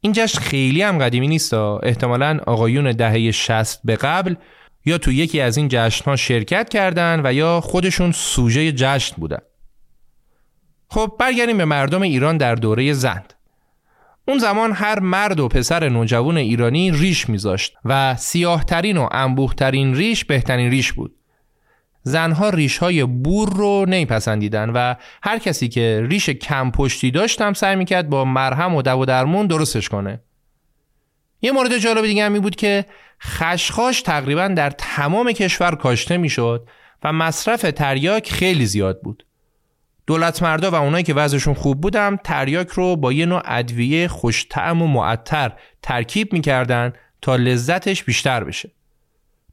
این 0.00 0.12
جشن 0.12 0.40
خیلی 0.40 0.82
هم 0.82 0.98
قدیمی 0.98 1.28
نیست 1.28 1.54
احتمالا 1.54 2.40
آقایون 2.46 2.92
دهه 2.92 3.30
60 3.30 3.80
به 3.84 3.96
قبل 3.96 4.34
یا 4.84 4.98
تو 4.98 5.12
یکی 5.12 5.40
از 5.40 5.56
این 5.56 5.68
جشن 5.70 6.04
ها 6.04 6.16
شرکت 6.16 6.68
کردن 6.68 7.20
و 7.24 7.32
یا 7.32 7.60
خودشون 7.60 8.12
سوژه 8.12 8.72
جشن 8.72 9.16
بودن. 9.16 9.38
خب 10.88 11.16
برگردیم 11.18 11.58
به 11.58 11.64
مردم 11.64 12.02
ایران 12.02 12.36
در 12.36 12.54
دوره 12.54 12.92
زند. 12.92 13.34
اون 14.28 14.38
زمان 14.38 14.72
هر 14.72 15.00
مرد 15.00 15.40
و 15.40 15.48
پسر 15.48 15.88
نوجوان 15.88 16.36
ایرانی 16.36 16.90
ریش 16.90 17.28
میذاشت 17.28 17.74
و 17.84 18.16
سیاهترین 18.16 18.96
و 18.96 19.08
انبوهترین 19.12 19.94
ریش 19.94 20.24
بهترین 20.24 20.70
ریش 20.70 20.92
بود. 20.92 21.19
زنها 22.02 22.50
ریش 22.50 22.78
های 22.78 23.04
بور 23.04 23.48
رو 23.48 23.84
نمیپسندیدن 23.88 24.70
و 24.70 24.94
هر 25.22 25.38
کسی 25.38 25.68
که 25.68 26.06
ریش 26.10 26.30
کم 26.30 26.70
پشتی 26.70 27.10
داشت 27.10 27.40
هم 27.40 27.52
سعی 27.52 27.76
می‌کرد 27.76 28.08
با 28.08 28.24
مرهم 28.24 28.74
و 28.74 28.82
دو 28.82 29.04
درمون 29.04 29.46
درستش 29.46 29.88
کنه 29.88 30.20
یه 31.42 31.52
مورد 31.52 31.78
جالب 31.78 32.06
دیگه 32.06 32.24
هم 32.24 32.40
بود 32.40 32.56
که 32.56 32.84
خشخاش 33.22 34.02
تقریبا 34.02 34.48
در 34.48 34.70
تمام 34.70 35.32
کشور 35.32 35.74
کاشته 35.74 36.16
می‌شد 36.16 36.68
و 37.02 37.12
مصرف 37.12 37.60
تریاک 37.60 38.32
خیلی 38.32 38.66
زیاد 38.66 39.00
بود 39.02 39.26
دولت 40.06 40.42
مردا 40.42 40.70
و 40.70 40.74
اونایی 40.74 41.04
که 41.04 41.14
وضعشون 41.14 41.54
خوب 41.54 41.80
بودم 41.80 42.16
تریاک 42.24 42.68
رو 42.68 42.96
با 42.96 43.12
یه 43.12 43.26
نوع 43.26 43.42
ادویه 43.44 44.08
خوشتعم 44.08 44.82
و 44.82 44.86
معطر 44.86 45.52
ترکیب 45.82 46.32
می‌کردن 46.32 46.92
تا 47.22 47.36
لذتش 47.36 48.04
بیشتر 48.04 48.44
بشه. 48.44 48.70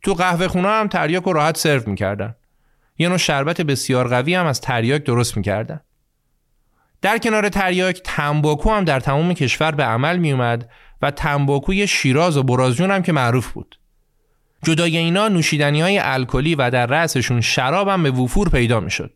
تو 0.04 0.14
قهوه 0.14 0.48
خونه 0.48 0.68
هم 0.68 0.88
تریاک 0.88 1.24
رو 1.24 1.34
راحت 1.34 1.58
سرو 1.58 1.90
می‌کردن. 1.90 2.36
یه 2.98 3.10
نوع 3.10 3.18
شربت 3.18 3.62
بسیار 3.62 4.08
قوی 4.08 4.36
هم 4.36 4.46
از 4.46 4.62
تریاک 4.62 5.04
درست 5.04 5.38
می‌کردن. 5.38 5.80
در 7.02 7.18
کنار 7.18 7.50
تریاک 7.50 8.02
تنباکو 8.04 8.72
هم 8.72 8.84
در 8.84 9.00
تمام 9.00 9.34
کشور 9.34 9.72
به 9.72 9.84
عمل 9.84 10.18
میومد 10.18 10.70
و 11.02 11.12
تنباکوی 11.12 11.88
شیراز 11.88 12.38
و 12.38 12.44
برازجون 12.44 12.92
هم 12.92 13.04
که 13.04 13.12
معروف 13.12 13.52
بود. 13.52 13.80
جدای 14.64 14.98
اینا 14.98 15.28
نوشیدنی 15.28 15.82
های 15.82 16.00
الکلی 16.00 16.56
و 16.56 16.70
در 16.70 16.86
رأسشون 16.86 17.42
شراب 17.42 17.88
هم 17.88 18.04
به 18.04 18.12
وفور 18.12 18.50
پیدا 18.50 18.80
می‌شد. 18.80 19.14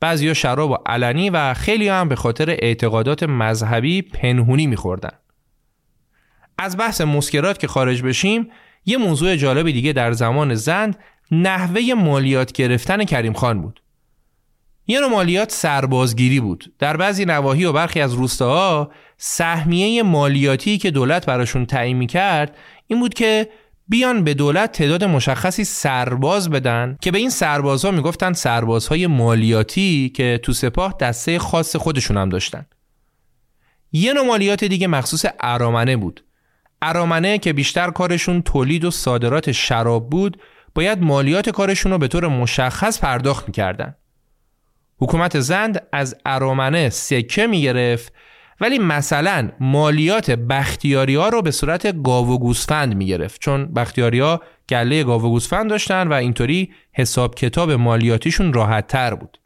بعضیا 0.00 0.34
شراب 0.34 0.70
و 0.70 0.76
علنی 0.86 1.30
و 1.30 1.54
خیلی 1.54 1.88
هم 1.88 2.08
به 2.08 2.16
خاطر 2.16 2.50
اعتقادات 2.50 3.22
مذهبی 3.22 4.02
پنهونی 4.02 4.66
میخوردن. 4.66 5.12
از 6.58 6.76
بحث 6.76 7.00
مسکرات 7.00 7.58
که 7.58 7.66
خارج 7.66 8.02
بشیم 8.02 8.50
یه 8.86 8.96
موضوع 8.96 9.36
جالب 9.36 9.70
دیگه 9.70 9.92
در 9.92 10.12
زمان 10.12 10.54
زند 10.54 10.98
نحوه 11.30 11.94
مالیات 11.96 12.52
گرفتن 12.52 13.04
کریم 13.04 13.32
خان 13.32 13.62
بود. 13.62 13.80
یه 14.86 15.00
نوع 15.00 15.10
مالیات 15.10 15.52
سربازگیری 15.52 16.40
بود. 16.40 16.72
در 16.78 16.96
بعضی 16.96 17.24
نواحی 17.24 17.64
و 17.64 17.72
برخی 17.72 18.00
از 18.00 18.14
روستاها 18.14 18.90
سهمیه 19.16 20.02
مالیاتی 20.02 20.78
که 20.78 20.90
دولت 20.90 21.26
براشون 21.26 21.66
تعیین 21.66 22.06
کرد 22.06 22.56
این 22.86 23.00
بود 23.00 23.14
که 23.14 23.48
بیان 23.88 24.24
به 24.24 24.34
دولت 24.34 24.72
تعداد 24.72 25.04
مشخصی 25.04 25.64
سرباز 25.64 26.50
بدن 26.50 26.96
که 27.00 27.10
به 27.10 27.18
این 27.18 27.30
سربازها 27.30 27.90
می‌گفتن 27.90 28.32
سربازهای 28.32 29.06
مالیاتی 29.06 30.12
که 30.14 30.40
تو 30.42 30.52
سپاه 30.52 30.94
دسته 31.00 31.38
خاص 31.38 31.76
خودشون 31.76 32.16
هم 32.16 32.28
داشتن. 32.28 32.66
یه 33.92 34.12
نوع 34.12 34.26
مالیات 34.26 34.64
دیگه 34.64 34.86
مخصوص 34.86 35.24
ارامنه 35.40 35.96
بود. 35.96 36.24
ارامنه 36.84 37.38
که 37.38 37.52
بیشتر 37.52 37.90
کارشون 37.90 38.42
تولید 38.42 38.84
و 38.84 38.90
صادرات 38.90 39.52
شراب 39.52 40.10
بود 40.10 40.40
باید 40.74 41.02
مالیات 41.02 41.50
کارشون 41.50 41.92
رو 41.92 41.98
به 41.98 42.08
طور 42.08 42.28
مشخص 42.28 43.00
پرداخت 43.00 43.48
می‌کردن. 43.48 43.94
حکومت 44.98 45.40
زند 45.40 45.86
از 45.92 46.16
ارامنه 46.26 46.88
سکه 46.90 47.46
می‌گرفت 47.46 48.12
ولی 48.60 48.78
مثلا 48.78 49.50
مالیات 49.60 50.30
بختیاری 50.30 51.14
ها 51.14 51.28
رو 51.28 51.42
به 51.42 51.50
صورت 51.50 52.02
گاو 52.02 52.30
و 52.30 52.38
گوسفند 52.38 52.96
می‌گرفت 52.96 53.40
چون 53.40 53.74
بختیاری 53.74 54.20
ها 54.20 54.40
گله 54.68 55.04
گاو 55.04 55.22
و 55.22 55.30
گوسفند 55.30 55.70
داشتن 55.70 56.08
و 56.08 56.12
اینطوری 56.12 56.72
حساب 56.92 57.34
کتاب 57.34 57.72
مالیاتیشون 57.72 58.52
راحت 58.52 58.86
تر 58.86 59.14
بود. 59.14 59.38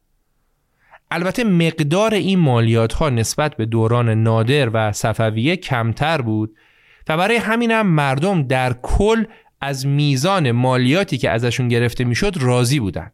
البته 1.10 1.44
مقدار 1.44 2.14
این 2.14 2.38
مالیات 2.38 2.92
ها 2.92 3.10
نسبت 3.10 3.56
به 3.56 3.66
دوران 3.66 4.08
نادر 4.08 4.70
و 4.72 4.92
صفویه 4.92 5.56
کمتر 5.56 6.20
بود 6.22 6.56
و 7.08 7.16
برای 7.16 7.36
همینم 7.36 7.86
مردم 7.86 8.42
در 8.42 8.72
کل 8.82 9.24
از 9.60 9.86
میزان 9.86 10.50
مالیاتی 10.50 11.18
که 11.18 11.30
ازشون 11.30 11.68
گرفته 11.68 12.04
می‌شد 12.04 12.36
راضی 12.40 12.80
بودن. 12.80 13.10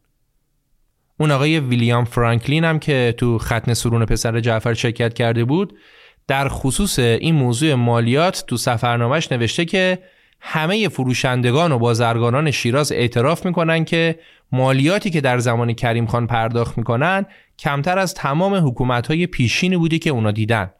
اون 1.21 1.31
آقای 1.31 1.61
ویلیام 1.61 2.05
فرانکلین 2.05 2.65
هم 2.65 2.79
که 2.79 3.15
تو 3.19 3.39
ختن 3.39 3.75
سرون 3.75 4.05
پسر 4.05 4.41
جعفر 4.41 4.75
شرکت 4.75 5.15
کرده 5.15 5.45
بود 5.45 5.79
در 6.27 6.49
خصوص 6.49 6.99
این 6.99 7.35
موضوع 7.35 7.75
مالیات 7.75 8.45
تو 8.47 8.57
سفرنامهش 8.57 9.33
نوشته 9.33 9.65
که 9.65 9.99
همه 10.41 10.89
فروشندگان 10.89 11.73
و 11.73 11.79
بازرگانان 11.79 12.51
شیراز 12.51 12.93
اعتراف 12.93 13.47
می‌کنن 13.47 13.85
که 13.85 14.19
مالیاتی 14.53 15.11
که 15.11 15.21
در 15.21 15.39
زمان 15.39 15.73
کریم 15.73 16.07
خان 16.07 16.27
پرداخت 16.27 16.79
می‌کنن 16.79 17.27
کمتر 17.59 17.99
از 17.99 18.15
تمام 18.15 18.55
حکومت 18.69 19.07
های 19.07 19.27
پیشینی 19.27 19.77
بودی 19.77 19.99
که 19.99 20.11
اونا 20.11 20.31
دیدن. 20.31 20.71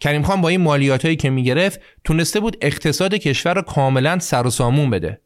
کریم 0.00 0.22
خان 0.22 0.40
با 0.40 0.48
این 0.48 0.60
مالیات 0.60 1.04
هایی 1.04 1.16
که 1.16 1.30
می‌گرفت 1.30 1.80
تونسته 2.04 2.40
بود 2.40 2.56
اقتصاد 2.60 3.14
کشور 3.14 3.54
رو 3.54 3.62
کاملا 3.62 4.18
سر 4.18 4.46
و 4.46 4.50
سامون 4.50 4.90
بده. 4.90 5.20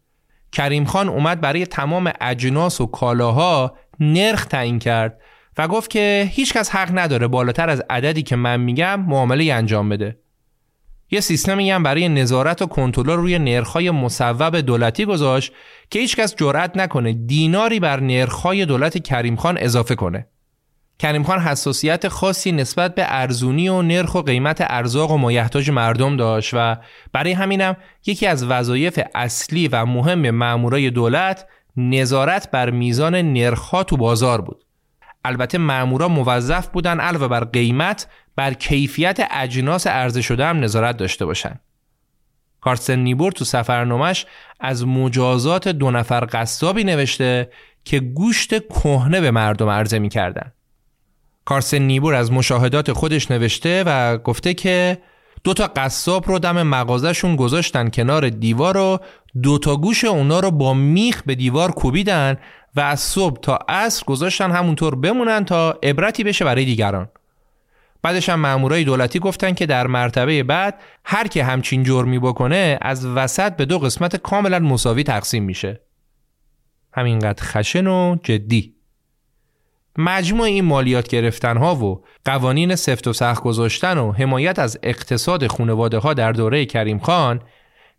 کریم 0.52 0.84
خان 0.84 1.09
اومد 1.09 1.40
برای 1.40 1.66
تمام 1.66 2.12
اجناس 2.20 2.80
و 2.80 2.86
کالاها 2.86 3.76
نرخ 4.01 4.44
تعیین 4.44 4.78
کرد 4.78 5.20
و 5.59 5.68
گفت 5.68 5.90
که 5.90 6.30
هیچکس 6.32 6.70
حق 6.70 6.98
نداره 6.98 7.26
بالاتر 7.26 7.70
از 7.70 7.82
عددی 7.90 8.22
که 8.22 8.36
من 8.36 8.60
میگم 8.60 9.01
معامله 9.01 9.52
انجام 9.52 9.88
بده. 9.88 10.18
یه 11.10 11.20
سیستمی 11.20 11.70
هم 11.70 11.82
برای 11.82 12.09
نظارت 12.09 12.62
و 12.62 12.66
کنترل 12.66 13.10
روی 13.10 13.38
نرخ‌های 13.38 13.90
مصوب 13.90 14.56
دولتی 14.56 15.05
گذاشت 15.05 15.52
که 15.90 15.98
هیچکس 15.98 16.34
جرأت 16.36 16.76
نکنه 16.76 17.12
دیناری 17.12 17.80
بر 17.80 18.01
نرخ‌های 18.01 18.66
دولت 18.66 19.02
کریم 19.02 19.36
خان 19.36 19.59
اضافه 19.59 19.94
کنه. 19.94 20.26
کریم 20.98 21.22
خان 21.22 21.40
حساسیت 21.40 22.08
خاصی 22.08 22.52
نسبت 22.52 22.94
به 22.94 23.04
ارزونی 23.08 23.68
و 23.68 23.82
نرخ 23.82 24.14
و 24.14 24.22
قیمت 24.22 24.58
ارزاق 24.60 25.10
و 25.10 25.16
مایحتاج 25.16 25.70
مردم 25.70 26.16
داشت 26.16 26.50
و 26.54 26.76
برای 27.12 27.32
همینم 27.32 27.76
یکی 28.06 28.26
از 28.26 28.44
وظایف 28.44 29.00
اصلی 29.14 29.68
و 29.68 29.84
مهم 29.84 30.30
مامورای 30.30 30.90
دولت 30.90 31.46
نظارت 31.76 32.50
بر 32.50 32.70
میزان 32.70 33.14
نرخها 33.14 33.84
تو 33.84 33.96
بازار 33.96 34.40
بود. 34.40 34.64
البته 35.24 35.58
مامورا 35.58 36.08
موظف 36.08 36.68
بودن 36.68 37.00
علاوه 37.00 37.28
بر 37.28 37.44
قیمت 37.44 38.06
بر 38.36 38.54
کیفیت 38.54 39.28
اجناس 39.30 39.86
عرضه 39.86 40.22
شده 40.22 40.46
هم 40.46 40.64
نظارت 40.64 40.96
داشته 40.96 41.26
باشند. 41.26 41.60
کارسن 42.60 42.98
نیبور 42.98 43.32
تو 43.32 43.44
سفرنامش 43.44 44.26
از 44.60 44.86
مجازات 44.86 45.68
دو 45.68 45.90
نفر 45.90 46.28
قصابی 46.32 46.84
نوشته 46.84 47.50
که 47.84 48.00
گوشت 48.00 48.68
کهنه 48.68 49.20
به 49.20 49.30
مردم 49.30 49.68
عرضه 49.68 49.98
می‌کردن. 49.98 50.52
کارسن 51.44 51.78
نیبور 51.78 52.14
از 52.14 52.32
مشاهدات 52.32 52.92
خودش 52.92 53.30
نوشته 53.30 53.84
و 53.86 54.18
گفته 54.18 54.54
که 54.54 54.98
دو 55.44 55.54
تا 55.54 55.66
قصاب 55.66 56.28
رو 56.28 56.38
دم 56.38 56.62
مغازشون 56.62 57.36
گذاشتن 57.36 57.90
کنار 57.90 58.28
دیوار 58.28 58.76
و 58.76 58.98
دو 59.42 59.58
تا 59.58 59.76
گوش 59.76 60.04
اونا 60.04 60.40
رو 60.40 60.50
با 60.50 60.74
میخ 60.74 61.22
به 61.26 61.34
دیوار 61.34 61.70
کوبیدن 61.70 62.36
و 62.76 62.80
از 62.80 63.00
صبح 63.00 63.40
تا 63.40 63.58
عصر 63.68 64.04
گذاشتن 64.04 64.50
همونطور 64.50 64.94
بمونن 64.94 65.44
تا 65.44 65.78
عبرتی 65.82 66.24
بشه 66.24 66.44
برای 66.44 66.64
دیگران. 66.64 67.08
بعدش 68.02 68.28
هم 68.28 68.40
مامورای 68.40 68.84
دولتی 68.84 69.18
گفتن 69.18 69.52
که 69.52 69.66
در 69.66 69.86
مرتبه 69.86 70.42
بعد 70.42 70.80
هر 71.04 71.26
که 71.26 71.44
همچین 71.44 71.84
جرمی 71.84 72.18
بکنه 72.18 72.78
از 72.82 73.06
وسط 73.06 73.56
به 73.56 73.64
دو 73.64 73.78
قسمت 73.78 74.16
کاملا 74.16 74.58
مساوی 74.58 75.02
تقسیم 75.02 75.44
میشه. 75.44 75.80
همینقدر 76.92 77.42
خشن 77.42 77.86
و 77.86 78.16
جدی. 78.22 78.73
مجموع 79.98 80.46
این 80.46 80.64
مالیات 80.64 81.08
گرفتن 81.08 81.56
ها 81.56 81.74
و 81.74 82.04
قوانین 82.24 82.74
سفت 82.74 83.08
و 83.08 83.12
سخت 83.12 83.42
گذاشتن 83.42 83.98
و 83.98 84.12
حمایت 84.12 84.58
از 84.58 84.78
اقتصاد 84.82 85.46
خانواده 85.46 85.98
ها 85.98 86.14
در 86.14 86.32
دوره 86.32 86.66
کریم 86.66 86.98
خان 86.98 87.40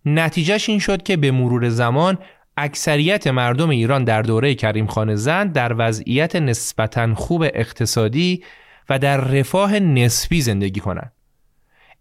نتیجهش 0.05 0.69
این 0.69 0.79
شد 0.79 1.03
که 1.03 1.17
به 1.17 1.31
مرور 1.31 1.69
زمان 1.69 2.17
اکثریت 2.57 3.27
مردم 3.27 3.69
ایران 3.69 4.03
در 4.03 4.21
دوره 4.21 4.55
کریم 4.55 4.87
خان 4.87 5.15
زند 5.15 5.53
در 5.53 5.75
وضعیت 5.77 6.35
نسبتا 6.35 7.15
خوب 7.15 7.41
اقتصادی 7.41 8.43
و 8.89 8.99
در 8.99 9.17
رفاه 9.17 9.79
نسبی 9.79 10.41
زندگی 10.41 10.79
کنند. 10.79 11.11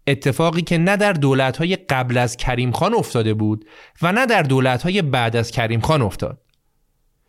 اتفاقی 0.07 0.61
که 0.61 0.77
نه 0.77 0.97
در 0.97 1.13
دولت‌های 1.13 1.75
قبل 1.75 2.17
از 2.17 2.37
کریم 2.37 2.71
خان 2.71 2.93
افتاده 2.93 3.33
بود 3.33 3.65
و 4.01 4.11
نه 4.11 4.25
در 4.25 4.41
دولت‌های 4.41 5.01
بعد 5.01 5.35
از 5.35 5.51
کریم 5.51 5.79
خان 5.81 6.01
افتاد. 6.01 6.44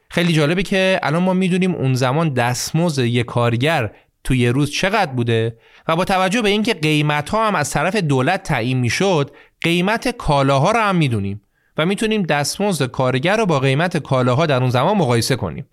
خیلی 0.08 0.32
جالبه 0.32 0.62
که 0.62 1.00
الان 1.02 1.22
ما 1.22 1.32
می‌دونیم 1.32 1.74
اون 1.74 1.94
زمان 1.94 2.28
دستمزد 2.28 3.04
یک 3.04 3.26
کارگر 3.26 3.90
توی 4.24 4.38
یه 4.38 4.52
روز 4.52 4.70
چقدر 4.70 5.12
بوده 5.12 5.58
و 5.88 5.96
با 5.96 6.04
توجه 6.04 6.42
به 6.42 6.48
اینکه 6.48 6.74
قیمت 6.74 7.30
ها 7.30 7.46
هم 7.46 7.54
از 7.54 7.70
طرف 7.70 7.96
دولت 7.96 8.42
تعیین 8.42 8.78
می‌شد 8.78 9.30
قیمت 9.60 10.08
کالاها 10.08 10.70
رو 10.70 10.80
هم 10.80 10.96
می‌دونیم 10.96 11.40
و 11.76 11.86
می‌تونیم 11.86 12.22
دستمزد 12.22 12.86
کارگر 12.86 13.36
رو 13.36 13.46
با 13.46 13.60
قیمت 13.60 13.96
کالاها 13.96 14.46
در 14.46 14.60
اون 14.60 14.70
زمان 14.70 14.96
مقایسه 14.96 15.36
کنیم. 15.36 15.66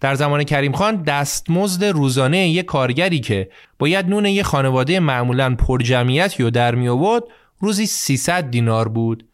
در 0.00 0.14
زمان 0.14 0.44
کریم 0.44 0.72
خان 0.72 1.02
دستمزد 1.02 1.84
روزانه 1.84 2.48
یک 2.48 2.64
کارگری 2.64 3.20
که 3.20 3.50
باید 3.78 4.08
نون 4.08 4.26
یک 4.26 4.42
خانواده 4.42 5.00
معمولا 5.00 5.54
پر 5.54 5.82
جمعیتی 5.82 6.42
رو 6.42 6.50
در 6.50 6.74
می 6.74 6.88
آورد 6.88 7.22
روزی 7.60 7.86
300 7.86 8.50
دینار 8.50 8.88
بود. 8.88 9.28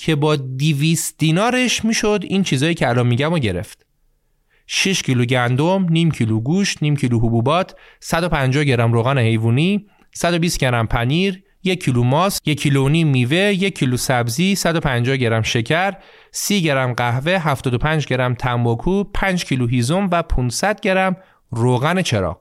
که 0.00 0.14
با 0.14 0.36
200 0.36 1.14
دینارش 1.18 1.84
می‌شد 1.84 2.20
این 2.28 2.42
چیزایی 2.42 2.74
که 2.74 2.88
الان 2.88 3.06
میگم 3.06 3.30
رو 3.30 3.38
گرفت 3.38 3.86
6 4.66 5.02
کیلو 5.02 5.24
گندم، 5.24 5.86
نیم 5.90 6.10
کیلو 6.10 6.40
گوشت، 6.40 6.82
نیم 6.82 6.96
کیلو 6.96 7.18
حبوبات، 7.18 7.74
150 8.00 8.64
گرم 8.64 8.92
روغن 8.92 9.18
حیوانی، 9.18 9.86
120 10.14 10.58
گرم 10.58 10.86
پنیر، 10.86 11.42
یک 11.64 11.84
کیلو 11.84 12.02
ماست، 12.02 12.48
یک 12.48 12.60
کیلو 12.60 12.88
نیم 12.88 13.08
میوه، 13.08 13.36
یک 13.36 13.78
کیلو 13.78 13.96
سبزی، 13.96 14.54
150 14.54 15.16
گرم 15.16 15.42
شکر، 15.42 15.92
30 16.30 16.62
گرم 16.62 16.92
قهوه، 16.92 17.32
75 17.32 18.06
گرم 18.06 18.34
تنباکو، 18.34 19.04
5 19.04 19.44
کیلو 19.44 19.66
هیزم 19.66 20.08
و 20.12 20.22
500 20.22 20.80
گرم 20.80 21.16
روغن 21.50 22.02
چراغ. 22.02 22.40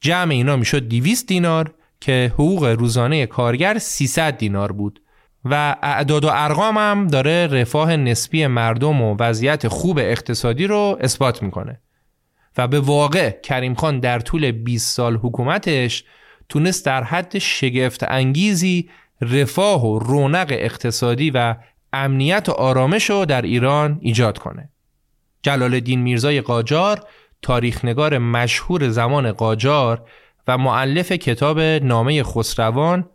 جمع 0.00 0.32
اینا 0.32 0.56
می‌شد 0.56 0.88
200 0.88 1.26
دینار 1.26 1.74
که 2.00 2.32
حقوق 2.34 2.64
روزانه 2.64 3.26
کارگر 3.26 3.78
300 3.78 4.38
دینار 4.38 4.72
بود 4.72 5.02
و 5.44 5.76
اعداد 5.82 6.24
و 6.24 6.28
ارقام 6.32 6.78
هم 6.78 7.06
داره 7.06 7.46
رفاه 7.46 7.96
نسبی 7.96 8.46
مردم 8.46 9.02
و 9.02 9.16
وضعیت 9.20 9.68
خوب 9.68 9.98
اقتصادی 9.98 10.66
رو 10.66 10.98
اثبات 11.00 11.42
می‌کنه 11.42 11.80
و 12.58 12.68
به 12.68 12.80
واقع 12.80 13.30
کریم 13.30 13.74
خان 13.74 14.00
در 14.00 14.20
طول 14.20 14.52
20 14.52 14.96
سال 14.96 15.16
حکومتش 15.16 16.04
تونست 16.48 16.86
در 16.86 17.04
حد 17.04 17.38
شگفت 17.38 18.02
انگیزی 18.02 18.90
رفاه 19.20 19.86
و 19.86 19.98
رونق 19.98 20.46
اقتصادی 20.50 21.30
و 21.30 21.56
امنیت 21.92 22.48
و 22.48 22.52
آرامش 22.52 23.10
رو 23.10 23.24
در 23.24 23.42
ایران 23.42 23.98
ایجاد 24.02 24.38
کنه. 24.38 24.68
جلال 25.42 25.74
الدین 25.74 26.00
میرزای 26.00 26.40
قاجار 26.40 27.04
تاریخنگار 27.42 28.18
مشهور 28.18 28.88
زمان 28.88 29.32
قاجار 29.32 30.08
و 30.48 30.58
معلف 30.58 31.12
کتاب 31.12 31.60
نامه 31.60 32.22
خسروان 32.22 33.08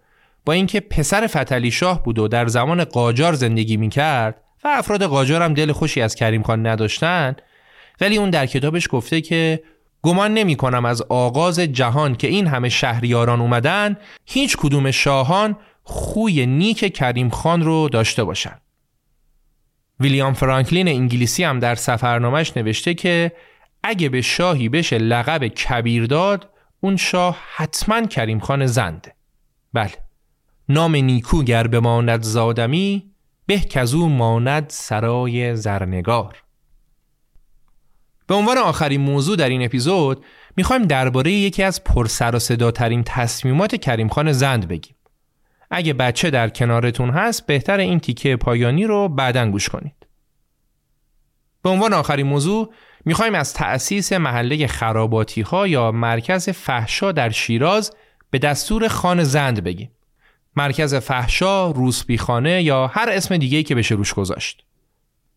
با 0.45 0.53
اینکه 0.53 0.79
پسر 0.79 1.27
فتلی 1.27 1.71
شاه 1.71 2.03
بود 2.03 2.19
و 2.19 2.27
در 2.27 2.47
زمان 2.47 2.83
قاجار 2.83 3.33
زندگی 3.33 3.77
می‌کرد 3.77 4.41
و 4.63 4.67
افراد 4.67 5.03
قاجار 5.03 5.41
هم 5.41 5.53
دل 5.53 5.71
خوشی 5.71 6.01
از 6.01 6.15
کریم 6.15 6.43
خان 6.43 6.67
نداشتن 6.67 7.35
ولی 8.01 8.17
اون 8.17 8.29
در 8.29 8.45
کتابش 8.45 8.87
گفته 8.91 9.21
که 9.21 9.63
گمان 10.01 10.33
نمی 10.33 10.55
کنم 10.55 10.85
از 10.85 11.01
آغاز 11.01 11.59
جهان 11.59 12.15
که 12.15 12.27
این 12.27 12.47
همه 12.47 12.69
شهریاران 12.69 13.41
اومدن 13.41 13.97
هیچ 14.25 14.57
کدوم 14.57 14.91
شاهان 14.91 15.57
خوی 15.83 16.45
نیک 16.45 16.93
کریم 16.93 17.29
خان 17.29 17.61
رو 17.61 17.89
داشته 17.89 18.23
باشن. 18.23 18.57
ویلیام 19.99 20.33
فرانکلین 20.33 20.87
انگلیسی 20.87 21.43
هم 21.43 21.59
در 21.59 21.75
سفرنامش 21.75 22.57
نوشته 22.57 22.93
که 22.93 23.31
اگه 23.83 24.09
به 24.09 24.21
شاهی 24.21 24.69
بشه 24.69 24.97
لقب 24.97 25.47
کبیر 25.47 26.05
داد 26.05 26.49
اون 26.81 26.95
شاه 26.95 27.37
حتما 27.55 28.05
کریم 28.05 28.39
خان 28.39 28.65
زنده. 28.65 29.15
بله. 29.73 30.04
نام 30.69 30.95
نیکو 30.95 31.43
گر 31.43 31.67
بماند 31.67 32.21
زادمی 32.21 33.11
به 33.45 33.59
کزو 33.59 34.09
ماند 34.09 34.65
سرای 34.69 35.55
زرنگار. 35.55 36.43
به 38.27 38.35
عنوان 38.35 38.57
آخرین 38.57 39.01
موضوع 39.01 39.35
در 39.37 39.49
این 39.49 39.65
اپیزود 39.65 40.25
می‌خوایم 40.57 40.83
درباره 40.83 41.31
یکی 41.31 41.63
از 41.63 41.83
پرسر 41.83 42.35
و 42.35 42.39
صداترین 42.39 43.03
تصمیمات 43.03 43.75
کریم 43.75 44.07
خان 44.07 44.31
زند 44.31 44.67
بگیم. 44.67 44.95
اگه 45.71 45.93
بچه 45.93 46.29
در 46.29 46.49
کنارتون 46.49 47.09
هست 47.09 47.45
بهتر 47.45 47.77
این 47.79 47.99
تیکه 47.99 48.35
پایانی 48.35 48.85
رو 48.85 49.09
بعدا 49.09 49.51
گوش 49.51 49.69
کنید. 49.69 50.07
به 51.61 51.69
عنوان 51.69 51.93
آخرین 51.93 52.27
موضوع 52.27 52.73
می‌خوایم 53.05 53.35
از 53.35 53.53
تأسیس 53.53 54.13
محله 54.13 54.67
خراباتی 54.67 55.41
ها 55.41 55.67
یا 55.67 55.91
مرکز 55.91 56.49
فحشا 56.49 57.11
در 57.11 57.29
شیراز 57.29 57.93
به 58.29 58.39
دستور 58.39 58.87
خان 58.87 59.23
زند 59.23 59.63
بگیم. 59.63 59.91
مرکز 60.55 60.95
فحشا، 60.95 61.71
روسبیخانه 61.71 62.63
یا 62.63 62.87
هر 62.87 63.09
اسم 63.09 63.37
دیگهی 63.37 63.63
که 63.63 63.75
بشه 63.75 63.95
روش 63.95 64.13
گذاشت. 64.13 64.63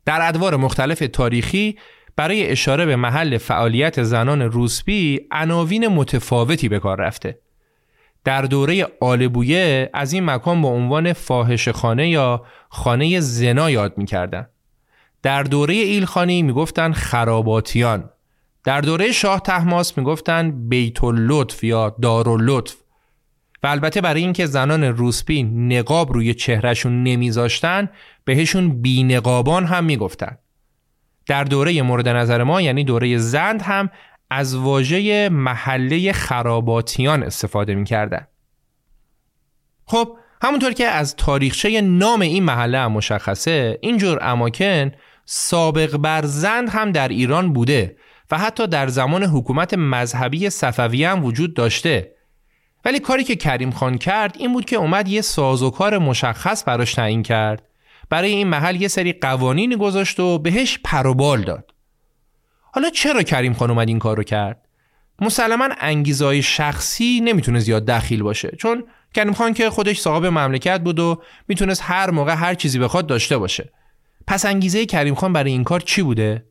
در 0.05 0.29
ادوار 0.29 0.57
مختلف 0.57 1.03
تاریخی 1.13 1.79
برای 2.17 2.51
اشاره 2.51 2.87
به 2.87 2.97
محل 2.97 3.39
فعالیت 3.39 4.03
زنان 4.03 4.43
روسبی 4.43 5.21
عناوین 5.31 5.89
متفاوتی 5.89 6.69
به 6.69 6.79
کار 6.79 7.01
رفته. 7.01 7.39
در 8.25 8.43
دوره 8.43 8.87
آلبویه 9.01 9.91
از 9.95 10.13
این 10.13 10.25
مکان 10.25 10.63
با 10.63 10.69
عنوان 10.69 11.13
فاحش 11.13 11.69
خانه 11.69 12.09
یا 12.09 12.45
خانه 12.69 13.21
زنا 13.21 13.71
یاد 13.71 13.99
می‌کردن. 13.99 14.47
در 15.23 15.43
دوره 15.43 15.75
ایلخانی 15.75 16.43
می‌گفتن 16.43 16.93
خراباتیان 16.93 18.11
در 18.65 18.81
دوره 18.81 19.13
شاه 19.13 19.41
تحماس 19.41 19.99
می‌گفتن 19.99 20.69
بیت 20.69 21.05
اللطف 21.05 21.65
یا 21.65 21.97
دار 22.03 22.29
اللطف 22.29 22.75
و 23.63 23.67
البته 23.67 24.01
برای 24.01 24.21
اینکه 24.23 24.47
زنان 24.47 24.85
روسپی 24.85 25.43
نقاب 25.43 26.13
روی 26.13 26.35
چهرهشون 26.35 27.03
نمیذاشتن 27.03 27.89
بهشون 28.25 28.83
بینقابان 28.83 29.65
هم 29.65 29.85
می‌گفتن. 29.85 30.39
در 31.27 31.45
دوره 31.45 31.83
مورد 31.83 32.09
نظر 32.09 32.43
ما 32.43 32.61
یعنی 32.61 32.85
دوره 32.85 33.19
زند 33.19 33.63
هم 33.63 33.91
از 34.31 34.57
واژه 34.57 35.29
محله 35.29 36.13
خراباتیان 36.13 37.23
استفاده 37.23 37.75
می‌کردن. 37.75 38.27
خب 39.85 40.17
همونطور 40.43 40.73
که 40.73 40.87
از 40.87 41.17
تاریخچه 41.17 41.81
نام 41.81 42.21
این 42.21 42.43
محله 42.43 42.79
هم 42.79 42.93
مشخصه 42.93 43.79
اینجور 43.83 44.19
اماکن 44.23 44.91
سابق 45.25 45.97
بر 45.97 46.25
زند 46.25 46.69
هم 46.69 46.93
در 46.93 47.09
ایران 47.09 47.53
بوده 47.53 47.97
و 48.31 48.39
حتی 48.39 48.67
در 48.67 48.89
زمان 48.89 49.25
حکومت 49.25 49.75
مذهبی 49.75 50.51
صفوی 50.51 51.05
هم 51.05 51.25
وجود 51.25 51.55
داشته. 51.55 52.18
ولی 52.89 52.99
کاری 52.99 53.25
که 53.25 53.37
کریم 53.37 53.71
خان 53.71 53.99
کرد 53.99 54.37
این 54.39 54.53
بود 54.53 54.65
که 54.65 54.77
اومد 54.77 55.09
یه 55.09 55.21
سازوکار 55.21 55.99
مشخص 55.99 56.65
براش 56.67 56.95
تعیین 56.95 57.23
کرد. 57.23 57.63
برای 58.11 58.31
این 58.31 58.47
محل 58.47 58.83
یه 58.83 58.89
سری 58.89 59.13
قوانینی 59.13 59.77
گذاشت 59.77 60.21
و 60.21 60.39
بهش 60.39 60.79
پروبال 60.85 61.43
داد. 61.43 61.75
حالا 62.73 62.91
چرا 62.91 63.23
کریم 63.23 63.53
خان 63.55 63.71
اومد 63.71 63.89
این 63.89 63.99
کارو 63.99 64.23
کرد؟ 64.23 64.69
مسلما 65.21 65.69
انگیزهای 65.81 66.43
شخصی 66.43 67.21
نمی‌تونه 67.25 67.59
زیاد 67.59 67.87
دخیل 67.87 68.23
باشه 68.23 68.57
چون 68.59 68.85
کریم 69.15 69.33
خان 69.33 69.55
که 69.55 69.71
خودش 69.71 70.01
صاحب 70.01 70.27
مملکت 70.27 70.81
بود 70.81 70.99
و 70.99 71.23
می‌تونست 71.49 71.83
هر 71.85 72.11
موقع 72.11 72.35
هر 72.35 72.55
چیزی 72.55 72.79
بخواد 72.79 73.07
داشته 73.07 73.39
باشه. 73.39 73.73
پس 74.27 74.45
انگیزه 74.47 74.87
کریم 74.87 75.15
خان 75.15 75.33
برای 75.33 75.53
این 75.53 75.65
کار 75.65 75.81
چی 75.81 76.03
بوده؟ 76.03 76.45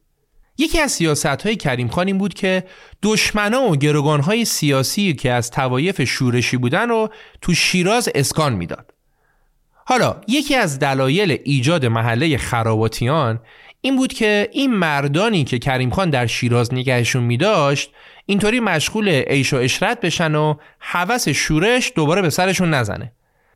یکی 0.57 0.79
از 0.79 0.91
سیاست 0.91 1.25
های 1.25 1.55
کریم 1.55 1.87
خان 1.87 2.07
این 2.07 2.17
بود 2.17 2.33
که 2.33 2.63
دشمنا 3.03 3.61
و 3.69 3.75
گروگان 3.75 4.19
های 4.19 4.45
سیاسی 4.45 5.13
که 5.13 5.31
از 5.31 5.51
توایف 5.51 6.03
شورشی 6.03 6.57
بودن 6.57 6.89
رو 6.89 7.09
تو 7.41 7.53
شیراز 7.53 8.09
اسکان 8.15 8.53
می‌داد. 8.53 8.93
حالا 9.85 10.21
یکی 10.27 10.55
از 10.55 10.79
دلایل 10.79 11.39
ایجاد 11.43 11.85
محله 11.85 12.37
خراباتیان 12.37 13.39
این 13.81 13.95
بود 13.95 14.13
که 14.13 14.49
این 14.51 14.73
مردانی 14.73 15.43
که 15.43 15.59
کریم 15.59 15.89
خان 15.89 16.09
در 16.09 16.27
شیراز 16.27 16.73
نگهشون 16.73 17.23
می 17.23 17.37
داشت 17.37 17.91
اینطوری 18.25 18.59
مشغول 18.59 19.09
عیش 19.09 19.53
و 19.53 19.57
اشرت 19.57 20.01
بشن 20.01 20.35
و 20.35 20.55
حوس 20.79 21.29
شورش 21.29 21.91
دوباره 21.95 22.21
به 22.21 22.29
سرشون 22.29 22.69
نزنه. 22.69 23.11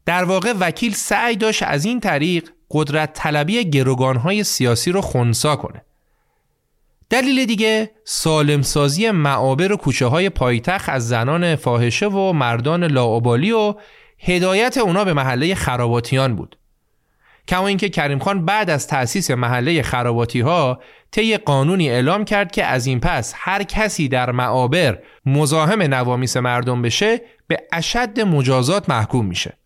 در 0.06 0.24
واقع 0.24 0.54
وکیل 0.60 0.94
سعی 0.94 1.36
داشت 1.36 1.64
از 1.64 1.86
این 1.86 2.00
طریق 2.00 2.50
قدرت 2.72 3.14
طلبی 3.14 3.70
گروگانهای 3.70 4.44
سیاسی 4.44 4.92
رو 4.92 5.02
خونسا 5.02 5.56
کنه. 5.56 5.86
دلیل 7.12 7.46
دیگه 7.46 7.92
سالمسازی 8.04 9.12
معابر 9.12 9.72
و 9.72 9.78
کوچه 9.78 10.06
های 10.06 10.30
پایتخت 10.30 10.90
از 10.90 11.08
زنان 11.08 11.56
فاحشه 11.56 12.08
و 12.08 12.34
مردان 12.34 12.84
لاعبالی 12.84 13.52
و 13.52 13.76
هدایت 14.20 14.78
اونا 14.78 15.04
به 15.04 15.14
محله 15.14 15.56
خراباتیان 15.56 16.36
بود. 16.36 16.58
کما 17.48 17.68
اینکه 17.68 17.90
کریم 17.90 18.20
خان 18.20 18.46
بعد 18.46 18.70
از 18.70 18.88
تأسیس 18.88 19.32
محله 19.32 19.82
خراباتی 19.82 20.40
ها 20.40 20.80
طی 21.12 21.38
قانونی 21.38 21.90
اعلام 21.90 22.26
کرد 22.26 22.52
که 22.52 22.66
از 22.66 22.86
این 22.86 23.00
پس 23.00 23.34
هر 23.38 23.64
کسی 23.64 24.08
در 24.08 24.32
معابر 24.32 25.00
مزاحم 25.26 25.82
نوامیس 25.82 26.38
مردم 26.38 26.82
بشه 26.82 27.22
به 27.48 27.58
اشد 27.74 28.20
مجازات 28.20 28.90
محکوم 28.90 29.26
میشه. 29.26 29.58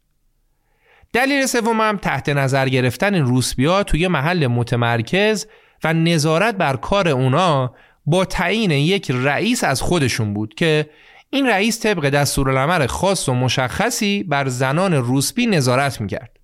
دلیل 1.14 1.46
سومم 1.46 1.98
تحت 2.02 2.30
نظر 2.30 2.70
گرفتن 2.70 3.16
روسبیا 3.16 3.84
توی 3.84 4.08
محل 4.08 4.48
متمرکز 4.48 5.48
و 5.84 5.94
نظارت 5.94 6.56
بر 6.56 6.76
کار 6.76 7.08
اونا 7.08 7.74
با 8.06 8.26
تعیین 8.26 8.72
یک 8.72 9.12
رئیس 9.12 9.64
از 9.64 9.82
خودشون 9.82 10.34
بود 10.34 10.54
که 10.54 10.90
این 11.30 11.48
رئیس 11.48 11.80
طبق 11.80 12.10
دستورالعمل 12.10 12.86
خاص 12.86 13.30
و 13.30 13.34
مشخصی 13.34 14.24
بر 14.24 14.48
زنان 14.48 14.94
روسبی 14.94 15.46
نظارت 15.46 16.02
می‌کرد. 16.02 16.40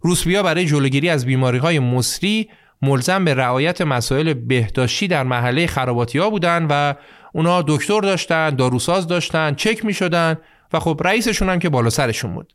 روسبیا 0.00 0.42
برای 0.42 0.66
جلوگیری 0.66 1.08
از 1.08 1.26
بیماری 1.26 1.58
های 1.58 1.78
مصری 1.78 2.50
ملزم 2.82 3.24
به 3.24 3.34
رعایت 3.34 3.80
مسائل 3.80 4.34
بهداشتی 4.34 5.08
در 5.08 5.22
محله 5.22 5.66
خراباتی 5.66 6.18
ها 6.18 6.30
بودن 6.30 6.66
و 6.70 6.94
اونا 7.32 7.62
دکتر 7.62 8.00
داشتن، 8.00 8.50
داروساز 8.50 9.06
داشتن، 9.06 9.54
چک 9.54 9.84
می 9.84 9.94
شدن 9.94 10.36
و 10.72 10.80
خب 10.80 11.00
رئیسشون 11.04 11.48
هم 11.48 11.58
که 11.58 11.68
بالا 11.68 11.90
سرشون 11.90 12.34
بود. 12.34 12.52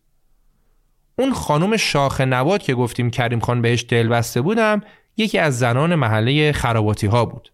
اون 1.19 1.33
خانم 1.33 1.77
شاخ 1.77 2.21
نبات 2.21 2.63
که 2.63 2.73
گفتیم 2.73 3.09
کریم 3.09 3.39
خان 3.39 3.61
بهش 3.61 3.85
دل 3.89 4.07
بسته 4.07 4.41
بودم 4.41 4.81
یکی 5.21 5.39
از 5.39 5.59
زنان 5.59 5.95
محله 5.95 6.51
خراباتی 6.51 7.07
ها 7.07 7.25
بود. 7.25 7.51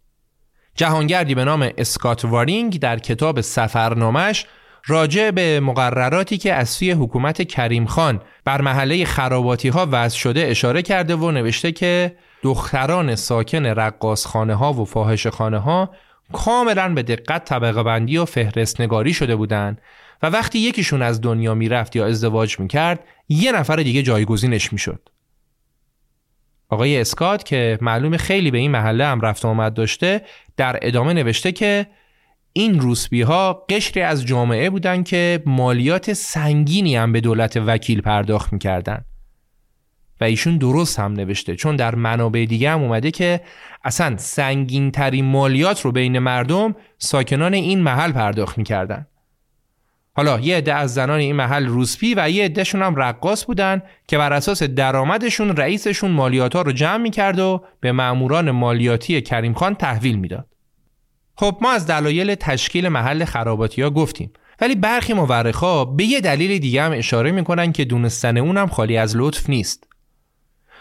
جهانگردی 0.76 1.36
به 1.36 1.46
نام 1.46 1.70
اسکات 1.78 2.26
وارینگ 2.26 2.80
در 2.80 3.00
کتاب 3.00 3.42
سفرنامش 3.42 4.46
راجع 4.86 5.32
به 5.32 5.60
مقرراتی 5.60 6.38
که 6.38 6.54
از 6.54 6.70
سوی 6.70 6.92
حکومت 6.92 7.48
کریم 7.48 7.86
خان 7.86 8.22
بر 8.46 8.62
محله 8.62 9.06
خراباتی 9.06 9.70
ها 9.70 9.88
وضع 9.92 10.18
شده 10.18 10.48
اشاره 10.48 10.82
کرده 10.82 11.16
و 11.16 11.32
نوشته 11.32 11.72
که 11.72 12.16
دختران 12.44 13.16
ساکن 13.16 13.66
رقاصخانه 13.66 14.56
ها 14.56 14.74
و 14.74 14.86
فاحش 14.86 15.28
خانه 15.28 15.58
ها 15.58 15.92
کاملا 16.34 16.94
به 16.94 17.04
دقت 17.04 17.46
طبقه 17.46 17.84
بندی 17.84 18.18
و 18.18 18.26
فهرست 18.26 18.82
نگاری 18.82 19.14
شده 19.14 19.36
بودند 19.36 19.82
و 20.24 20.30
وقتی 20.30 20.60
یکیشون 20.60 21.02
از 21.02 21.22
دنیا 21.22 21.54
می‌رفت 21.54 21.96
یا 21.96 22.06
ازدواج 22.06 22.60
می‌کرد 22.60 23.00
یه 23.30 23.52
نفر 23.52 23.76
دیگه 23.76 24.04
جایگزینش 24.04 24.74
می‌شد. 24.74 25.10
آقای 26.70 27.02
اسکات 27.02 27.46
که 27.46 27.78
معلوم 27.82 28.18
خیلی 28.18 28.52
به 28.52 28.58
این 28.58 28.72
محله 28.72 29.06
هم 29.06 29.22
رفت 29.22 29.46
آمد 29.46 29.74
داشته 29.74 30.22
در 30.58 30.80
ادامه 30.82 31.14
نوشته 31.14 31.52
که 31.52 31.88
این 32.54 32.80
روسبی 32.80 33.22
ها 33.22 33.66
قشری 33.70 34.02
از 34.02 34.26
جامعه 34.26 34.70
بودند 34.70 35.06
که 35.06 35.44
مالیات 35.46 36.14
سنگینی 36.14 36.96
هم 36.96 37.12
به 37.12 37.22
دولت 37.22 37.58
وکیل 37.58 38.02
پرداخت 38.02 38.54
می‌کردن. 38.54 39.06
و 40.22 40.24
ایشون 40.24 40.58
درست 40.58 41.00
هم 41.00 41.14
نوشته 41.14 41.56
چون 41.56 41.76
در 41.76 41.96
منابع 41.96 42.46
دیگه 42.50 42.72
هم 42.72 42.82
اومده 42.82 43.12
که 43.12 43.42
اصلا 43.84 44.18
سنگین 44.18 44.92
ترین 44.92 45.26
مالیات 45.26 45.82
رو 45.82 45.92
بین 45.92 46.20
مردم 46.20 46.76
ساکنان 46.98 47.54
این 47.54 47.80
محل 47.82 48.12
پرداخت 48.12 48.58
می‌کردن 48.58 49.08
حالا 50.18 50.40
یه 50.40 50.58
عده 50.58 50.74
از 50.74 50.94
زنان 50.94 51.20
این 51.20 51.36
محل 51.36 51.66
روسپی 51.66 52.14
و 52.18 52.30
یه 52.30 52.46
عدهشون 52.46 52.82
هم 52.82 52.96
رقاص 52.96 53.46
بودن 53.46 53.82
که 54.08 54.18
بر 54.18 54.34
اساس 54.34 54.64
درآمدشون 54.64 55.56
رئیسشون 55.56 56.12
مالیات 56.12 56.56
ها 56.56 56.62
رو 56.62 56.72
جمع 56.72 56.98
می‌کرد 56.98 57.40
و 57.40 57.64
به 57.80 57.92
ماموران 57.92 58.52
مالیاتی 58.52 59.22
کریم 59.22 59.54
خان 59.54 59.76
تحویل 59.76 60.16
می‌داد. 60.16 60.48
خب 61.36 61.58
ما 61.62 61.72
از 61.72 61.88
دلایل 61.88 62.36
تشکیل 62.36 62.88
محل 62.88 63.26
خراباتی 63.26 63.82
ها 63.82 63.90
گفتیم 63.90 64.32
ولی 64.62 64.76
برخی 64.76 65.14
مورخا 65.14 65.86
به 65.86 66.04
یه 66.04 66.22
دلیل 66.22 66.60
دیگه 66.60 66.84
هم 66.84 66.92
اشاره 66.92 67.32
می‌کنن 67.32 67.72
که 67.72 67.86
دونستن 67.86 68.38
اونم 68.38 68.68
خالی 68.68 68.98
از 68.98 69.18
لطف 69.18 69.50
نیست. 69.50 69.88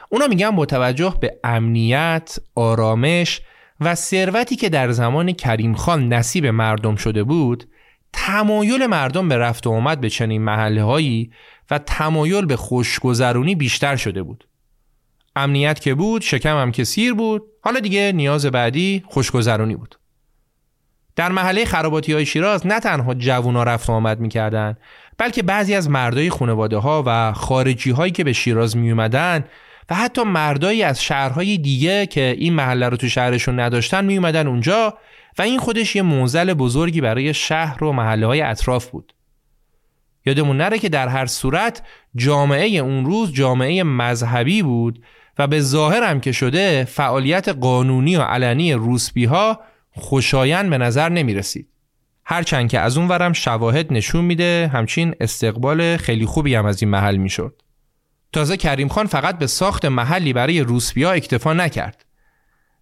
اونا 0.09 0.27
میگن 0.27 0.51
با 0.51 0.67
توجه 0.67 1.15
به 1.21 1.39
امنیت، 1.45 2.39
آرامش 2.55 3.41
و 3.81 3.95
ثروتی 3.95 4.57
که 4.57 4.69
در 4.69 4.91
زمان 4.91 5.33
کریم 5.33 5.75
خان 5.75 6.13
نصیب 6.13 6.47
مردم 6.47 6.97
شده 6.97 7.25
بود 7.25 7.65
تمایل 8.17 8.87
مردم 8.87 9.29
به 9.29 9.37
رفت 9.37 9.67
و 9.67 9.71
آمد 9.71 10.01
به 10.01 10.11
چنین 10.11 10.43
محله 10.43 10.83
هایی 10.83 11.31
و 11.71 11.79
تمایل 11.79 12.47
به 12.47 12.57
خوشگذرونی 12.57 13.55
بیشتر 13.55 13.97
شده 13.97 14.23
بود. 14.23 14.49
امنیت 15.37 15.81
که 15.81 15.95
بود 15.95 16.23
شکم 16.23 16.57
هم 16.57 16.73
که 16.73 16.85
سیر 16.85 17.15
بود 17.15 17.43
حالا 17.63 17.81
دیگه 17.81 18.13
نیاز 18.15 18.47
بعدی 18.47 19.03
خوشگذرونی 19.07 19.77
بود. 19.77 19.99
در 21.17 21.33
محله 21.33 21.65
خراباتی 21.65 22.13
های 22.13 22.27
شیراز 22.27 22.67
نه 22.67 22.81
تنها 22.81 23.15
جوونا 23.15 23.63
رفت 23.63 23.91
و 23.91 23.93
آمد 23.93 24.21
می‌کردن 24.21 24.77
بلکه 25.19 25.43
بعضی 25.43 25.75
از 25.75 25.91
مردای 25.91 26.31
خانواده 26.31 26.77
ها 26.77 27.03
و 27.07 27.33
خارجی 27.33 27.91
هایی 27.91 28.13
که 28.13 28.25
به 28.25 28.33
شیراز 28.33 28.77
می 28.77 28.91
اومدن 28.91 29.45
و 29.91 29.95
حتی 29.95 30.23
مردایی 30.23 30.83
از 30.83 31.03
شهرهای 31.03 31.59
دیگه 31.59 32.07
که 32.07 32.35
این 32.39 32.53
محله 32.53 32.89
رو 32.89 32.97
تو 32.97 33.09
شهرشون 33.09 33.61
نداشتن 33.61 34.05
می 34.05 34.17
اومدن 34.17 34.47
اونجا 34.47 34.99
و 35.39 35.43
این 35.43 35.59
خودش 35.59 35.97
یه 35.97 36.03
موزل 36.03 36.55
بزرگی 36.55 37.01
برای 37.01 37.35
شهر 37.35 37.85
و 37.85 37.93
محله 37.93 38.27
های 38.27 38.41
اطراف 38.41 38.87
بود. 38.91 39.13
یادمون 40.27 40.57
نره 40.57 40.79
که 40.79 40.89
در 40.89 41.09
هر 41.09 41.27
صورت 41.27 41.83
جامعه 42.17 42.69
اون 42.69 43.05
روز 43.05 43.33
جامعه 43.33 43.83
مذهبی 43.83 44.63
بود 44.63 45.03
و 45.39 45.47
به 45.47 45.61
ظاهر 45.61 46.03
هم 46.03 46.21
که 46.21 46.33
شده 46.33 46.85
فعالیت 46.85 47.49
قانونی 47.49 48.17
و 48.17 48.23
علنی 48.23 48.73
روسبی 48.73 49.25
ها 49.25 49.61
خوشایند 49.91 50.71
به 50.71 50.79
نظر 50.79 51.09
نمی 51.09 51.35
رسید. 51.35 51.69
هرچند 52.25 52.71
که 52.71 52.81
از 52.81 52.99
اون 52.99 53.09
ورم 53.09 53.33
شواهد 53.33 53.93
نشون 53.93 54.25
میده 54.25 54.71
همچین 54.73 55.15
استقبال 55.21 55.97
خیلی 55.97 56.27
خوبی 56.27 56.55
هم 56.55 56.67
از 56.67 56.83
این 56.83 56.91
محل 56.91 57.17
می‌شد. 57.17 57.63
تازه 58.33 58.57
کریم 58.57 58.89
خان 58.89 59.07
فقط 59.07 59.39
به 59.39 59.47
ساخت 59.47 59.85
محلی 59.85 60.33
برای 60.33 60.61
روسبیا 60.61 61.13
اکتفا 61.13 61.53
نکرد. 61.53 62.06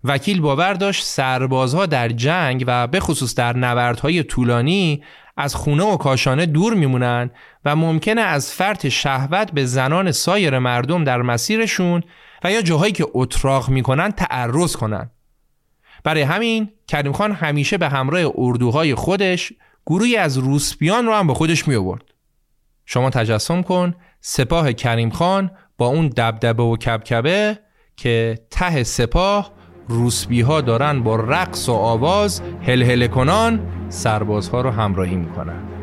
وکیل 0.05 0.41
باور 0.41 0.75
داشت 0.75 1.05
سربازها 1.05 1.87
در 1.87 2.09
جنگ 2.09 2.65
و 2.67 2.87
به 2.87 3.01
خصوص 3.01 3.35
در 3.35 3.57
نبردهای 3.57 4.23
طولانی 4.23 5.03
از 5.37 5.55
خونه 5.55 5.85
و 5.85 5.97
کاشانه 5.97 6.47
دور 6.47 6.75
میمونن 6.75 7.31
و 7.65 7.77
ممکنه 7.77 8.21
از 8.21 8.53
فرط 8.53 8.87
شهوت 8.87 9.53
به 9.53 9.65
زنان 9.65 10.13
سایر 10.13 10.59
مردم 10.59 11.05
در 11.05 11.23
مسیرشون 11.23 12.03
و 12.45 12.53
یا 12.53 12.63
جاهایی 12.63 12.93
که 12.93 13.07
اتراق 13.15 13.69
می‌کنن 13.69 14.11
تعرض 14.11 14.77
کنن. 14.77 15.11
برای 16.05 16.23
همین 16.23 16.71
کریم 16.89 17.13
خان 17.13 17.33
همیشه 17.33 17.79
به 17.79 17.89
همراه 17.89 18.33
اردوهای 18.37 18.95
خودش 18.95 19.53
گروهی 19.87 20.17
از 20.17 20.39
روسپیان 20.39 21.07
رو 21.07 21.15
هم 21.15 21.27
به 21.27 21.35
خودش 21.35 21.69
می 21.69 21.75
آورد. 21.75 22.03
شما 22.87 23.11
تجسم 23.11 23.63
کن 23.63 23.95
سپاه 24.21 24.73
کریم 24.73 25.11
خان 25.11 25.51
با 25.79 25.87
اون 25.87 26.09
دبدبه 26.09 26.63
و 26.63 26.77
کبکبه 26.77 27.59
که 27.97 28.39
ته 28.51 28.83
سپاه 28.83 29.54
روسبی 29.89 30.41
ها 30.41 30.61
دارن 30.61 31.03
با 31.03 31.17
رقص 31.17 31.69
و 31.69 31.73
آواز 31.73 32.43
هل 32.67 33.07
کنان 33.07 33.61
سربازها 33.89 34.61
رو 34.61 34.71
همراهی 34.71 35.17
می‌کنن. 35.17 35.74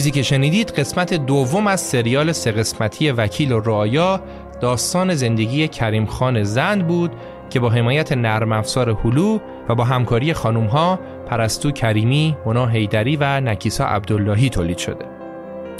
چیزی 0.00 0.10
که 0.10 0.22
شنیدید 0.22 0.70
قسمت 0.70 1.14
دوم 1.14 1.66
از 1.66 1.80
سریال 1.80 2.32
سه 2.32 2.52
قسمتی 2.52 3.10
وکیل 3.10 3.52
و 3.52 3.60
رایا 3.60 4.20
داستان 4.60 5.14
زندگی 5.14 5.68
کریم 5.68 6.06
خان 6.06 6.42
زند 6.42 6.86
بود 6.86 7.12
که 7.50 7.60
با 7.60 7.70
حمایت 7.70 8.12
نرم 8.12 8.52
افزار 8.52 8.90
هلو 8.90 9.38
و 9.68 9.74
با 9.74 9.84
همکاری 9.84 10.32
خانوم 10.32 10.66
ها 10.66 10.98
پرستو 11.26 11.70
کریمی، 11.70 12.36
مونا 12.46 12.66
هیدری 12.66 13.16
و 13.16 13.40
نکیسا 13.40 13.84
عبداللهی 13.84 14.48
تولید 14.48 14.78
شده. 14.78 15.04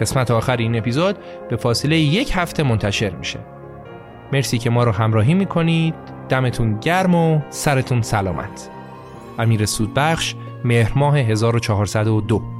قسمت 0.01 0.31
آخر 0.31 0.57
این 0.57 0.79
اپیزود 0.79 1.17
به 1.51 1.57
فاصله 1.57 1.99
یک 1.99 2.33
هفته 2.35 2.63
منتشر 2.63 3.11
میشه. 3.11 3.39
مرسی 4.33 4.59
که 4.59 4.71
ما 4.71 4.85
رو 4.85 4.93
همراهی 4.93 5.35
می‌کنید. 5.35 5.95
دمتون 6.29 6.79
گرم 6.81 7.15
و 7.15 7.41
سرتون 7.51 8.03
سلامت. 8.03 8.71
امیر 9.39 9.67
سودبخش 9.67 10.35
مهر 10.65 10.93
ماه 10.97 11.19
1402 11.19 12.60